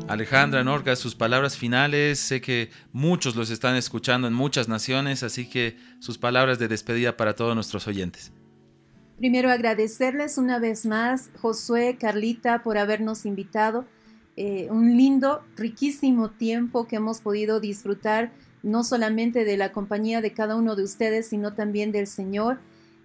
Alejandra 0.07 0.63
Norca, 0.63 0.95
sus 0.95 1.17
palabras 1.17 1.57
finales, 1.57 2.21
sé 2.21 2.41
que 2.41 2.71
muchos 2.93 3.35
los 3.35 3.51
están 3.51 3.75
escuchando 3.75 4.29
en 4.29 4.35
muchas 4.35 4.69
naciones, 4.69 5.25
así 5.25 5.51
que 5.51 5.77
sus 5.99 6.17
palabras 6.17 6.61
de 6.61 6.69
despedida 6.69 7.17
para 7.17 7.35
todos 7.35 7.57
nuestros 7.57 7.89
oyentes. 7.89 8.31
Primero 9.19 9.51
agradecerles 9.51 10.39
una 10.39 10.61
vez 10.61 10.87
más, 10.87 11.31
Josué, 11.41 11.97
Carlita, 11.99 12.63
por 12.63 12.79
habernos 12.79 13.27
invitado. 13.27 13.85
Eh, 14.37 14.69
un 14.71 14.97
lindo, 14.97 15.43
riquísimo 15.57 16.31
tiempo 16.31 16.87
que 16.87 16.97
hemos 16.97 17.21
podido 17.21 17.59
disfrutar, 17.59 18.31
no 18.67 18.83
solamente 18.83 19.45
de 19.45 19.57
la 19.57 19.71
compañía 19.71 20.21
de 20.21 20.33
cada 20.33 20.57
uno 20.57 20.75
de 20.75 20.83
ustedes, 20.83 21.29
sino 21.29 21.53
también 21.53 21.93
del 21.93 22.09
Señor, 22.09 22.59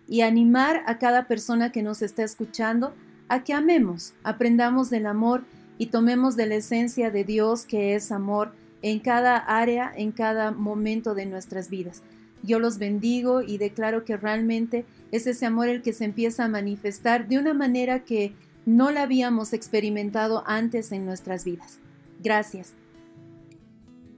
y 0.07 0.21
animar 0.21 0.81
a 0.87 0.97
cada 0.97 1.27
persona 1.27 1.71
que 1.71 1.83
nos 1.83 2.01
está 2.01 2.23
escuchando 2.23 2.93
a 3.29 3.43
que 3.43 3.53
amemos, 3.53 4.13
aprendamos 4.23 4.89
del 4.89 5.05
amor 5.05 5.43
y 5.77 5.85
tomemos 5.85 6.35
de 6.35 6.47
la 6.47 6.55
esencia 6.55 7.11
de 7.11 7.23
Dios 7.23 7.65
que 7.65 7.93
es 7.93 8.11
amor 8.11 8.53
en 8.81 8.99
cada 8.99 9.37
área, 9.37 9.93
en 9.95 10.11
cada 10.11 10.49
momento 10.49 11.13
de 11.13 11.27
nuestras 11.27 11.69
vidas. 11.69 12.01
Yo 12.41 12.57
los 12.59 12.79
bendigo 12.79 13.43
y 13.43 13.59
declaro 13.59 14.03
que 14.03 14.17
realmente 14.17 14.85
es 15.11 15.27
ese 15.27 15.45
amor 15.45 15.69
el 15.69 15.83
que 15.83 15.93
se 15.93 16.05
empieza 16.05 16.43
a 16.43 16.49
manifestar 16.49 17.27
de 17.27 17.37
una 17.37 17.53
manera 17.53 18.03
que 18.03 18.33
no 18.65 18.89
la 18.89 19.03
habíamos 19.03 19.53
experimentado 19.53 20.43
antes 20.47 20.91
en 20.91 21.05
nuestras 21.05 21.45
vidas. 21.45 21.77
Gracias. 22.19 22.73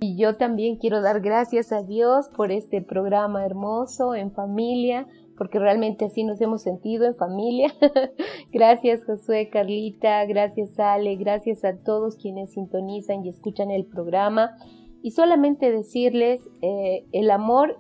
Y 0.06 0.18
yo 0.18 0.36
también 0.36 0.76
quiero 0.76 1.02
dar 1.02 1.22
gracias 1.22 1.72
a 1.72 1.82
Dios 1.82 2.28
por 2.36 2.52
este 2.52 2.82
programa 2.82 3.46
hermoso 3.46 4.16
en 4.16 4.34
familia, 4.34 5.08
porque 5.38 5.60
realmente 5.60 6.04
así 6.04 6.26
nos 6.26 6.42
hemos 6.42 6.62
sentido 6.62 7.06
en 7.06 7.16
familia. 7.16 7.74
gracias 8.52 9.06
Josué, 9.06 9.48
Carlita, 9.50 10.26
gracias 10.26 10.78
Ale, 10.78 11.16
gracias 11.16 11.64
a 11.64 11.78
todos 11.78 12.18
quienes 12.18 12.52
sintonizan 12.52 13.24
y 13.24 13.30
escuchan 13.30 13.72
el 13.72 13.86
programa. 13.86 14.58
Y 15.02 15.12
solamente 15.12 15.72
decirles, 15.72 16.42
eh, 16.62 17.06
el 17.14 17.32
amor 17.32 17.80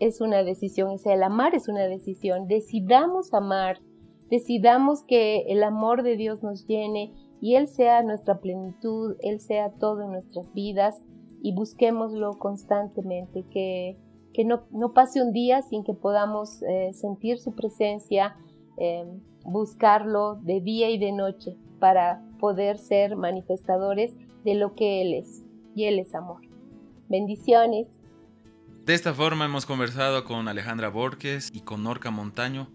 es 0.00 0.22
una 0.22 0.44
decisión, 0.44 0.88
o 0.92 0.96
sea, 0.96 1.12
el 1.12 1.22
amar 1.22 1.54
es 1.54 1.68
una 1.68 1.84
decisión. 1.86 2.48
Decidamos 2.48 3.34
amar, 3.34 3.80
decidamos 4.30 5.02
que 5.02 5.42
el 5.48 5.62
amor 5.62 6.02
de 6.02 6.16
Dios 6.16 6.42
nos 6.42 6.66
llene 6.66 7.12
y 7.42 7.56
Él 7.56 7.68
sea 7.68 8.02
nuestra 8.02 8.40
plenitud, 8.40 9.16
Él 9.20 9.40
sea 9.40 9.74
todo 9.78 10.00
en 10.00 10.12
nuestras 10.12 10.50
vidas 10.54 11.04
y 11.42 11.52
busquémoslo 11.54 12.38
constantemente, 12.38 13.44
que, 13.50 13.96
que 14.34 14.44
no, 14.44 14.64
no 14.70 14.92
pase 14.92 15.22
un 15.22 15.32
día 15.32 15.62
sin 15.62 15.84
que 15.84 15.94
podamos 15.94 16.62
eh, 16.62 16.92
sentir 16.92 17.38
su 17.38 17.54
presencia, 17.54 18.36
eh, 18.76 19.04
buscarlo 19.44 20.36
de 20.42 20.60
día 20.60 20.90
y 20.90 20.98
de 20.98 21.12
noche 21.12 21.56
para 21.78 22.22
poder 22.38 22.78
ser 22.78 23.16
manifestadores 23.16 24.14
de 24.44 24.54
lo 24.54 24.74
que 24.74 25.02
Él 25.02 25.14
es. 25.14 25.42
Y 25.74 25.84
Él 25.84 25.98
es 25.98 26.14
amor. 26.14 26.40
Bendiciones. 27.08 27.88
De 28.84 28.94
esta 28.94 29.12
forma 29.12 29.44
hemos 29.44 29.66
conversado 29.66 30.24
con 30.24 30.48
Alejandra 30.48 30.88
Borges 30.88 31.50
y 31.52 31.60
con 31.60 31.82
Norca 31.82 32.10
Montaño, 32.10 32.68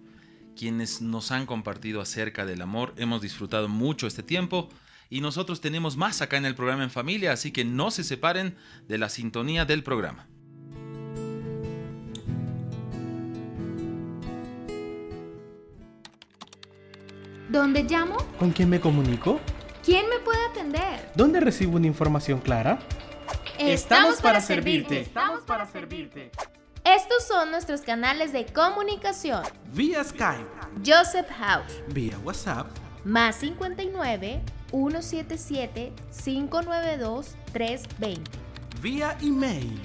quienes 0.56 1.02
nos 1.02 1.31
han 1.31 1.45
compartido 1.45 2.02
acerca 2.02 2.45
del 2.45 2.61
amor. 2.61 2.94
Hemos 2.98 3.22
disfrutado 3.22 3.68
mucho 3.68 4.07
este 4.07 4.23
tiempo 4.23 4.69
y 5.14 5.22
nosotros 5.22 5.61
tenemos 5.61 5.95
más 5.95 6.23
acá 6.23 6.38
en 6.38 6.45
el 6.45 6.56
programa 6.56 6.81
en 6.81 6.90
familia, 6.90 7.34
así 7.34 7.52
que 7.52 7.64
no 7.64 7.91
se 7.91 8.03
separen 8.03 8.56
de 8.88 8.98
la 8.98 9.10
sintonía 9.10 9.64
del 9.64 9.84
programa. 9.84 10.27
¿Dónde 17.48 17.84
llamo? 17.84 18.18
¿Con 18.40 18.49
quién 18.53 18.72
me 18.72 18.80
comunico? 18.80 19.40
¿Quién 19.85 20.10
me 20.10 20.18
puede 20.18 20.44
atender? 20.48 21.11
¿Dónde 21.14 21.40
recibo 21.40 21.76
una 21.76 21.85
información 21.85 22.40
clara? 22.40 22.80
Estamos 23.60 24.19
para 24.19 24.41
servirte. 24.41 25.02
Estamos 25.02 25.44
para 25.44 25.68
servirte. 25.68 26.31
Estos 26.84 27.27
son 27.27 27.52
nuestros 27.52 27.81
canales 27.81 28.34
de 28.34 28.48
comunicación. 28.48 29.44
Vía 29.73 30.03
Skype, 30.03 30.49
Joseph 30.84 31.30
House, 31.38 31.84
vía 31.94 32.18
WhatsApp, 32.23 32.65
más 33.06 33.35
59 33.35 34.41
177 34.74 35.94
592 36.12 37.36
320. 37.54 38.32
vía 38.82 39.16
email 39.22 39.80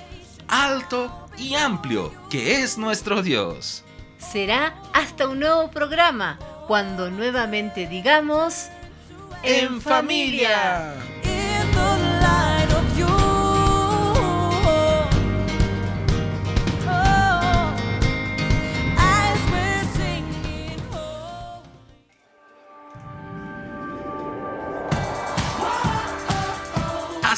alto 0.47 1.29
y 1.37 1.55
amplio 1.55 2.13
que 2.29 2.61
es 2.61 2.77
nuestro 2.77 3.21
Dios. 3.21 3.84
Será 4.17 4.75
hasta 4.93 5.27
un 5.27 5.39
nuevo 5.39 5.69
programa 5.71 6.39
cuando 6.67 7.09
nuevamente 7.09 7.87
digamos 7.87 8.67
En 9.43 9.81
familia. 9.81 10.95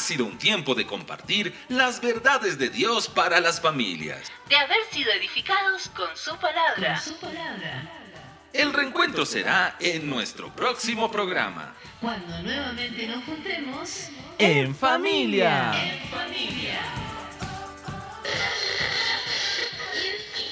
Sido 0.08 0.24
un 0.24 0.38
tiempo 0.38 0.74
de 0.74 0.86
compartir 0.86 1.54
las 1.68 2.00
verdades 2.00 2.58
de 2.58 2.70
Dios 2.70 3.08
para 3.08 3.40
las 3.40 3.60
familias. 3.60 4.32
De 4.48 4.56
haber 4.56 4.78
sido 4.90 5.12
edificados 5.12 5.90
con 5.90 6.16
su 6.16 6.34
palabra. 6.38 6.98
El 8.54 8.72
reencuentro 8.72 9.26
será 9.26 9.76
en 9.78 10.08
nuestro 10.08 10.50
próximo 10.54 11.10
programa. 11.10 11.74
cuando 12.00 12.40
nuevamente 12.42 13.06
nos 13.06 13.22
juntemos 13.24 14.08
En 14.38 14.74
familia. 14.74 15.72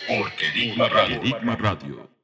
Porque 0.07 0.47
Enigma 0.49 0.89
Radio. 0.91 1.16
Enigma 1.16 1.57
Radio. 1.57 2.16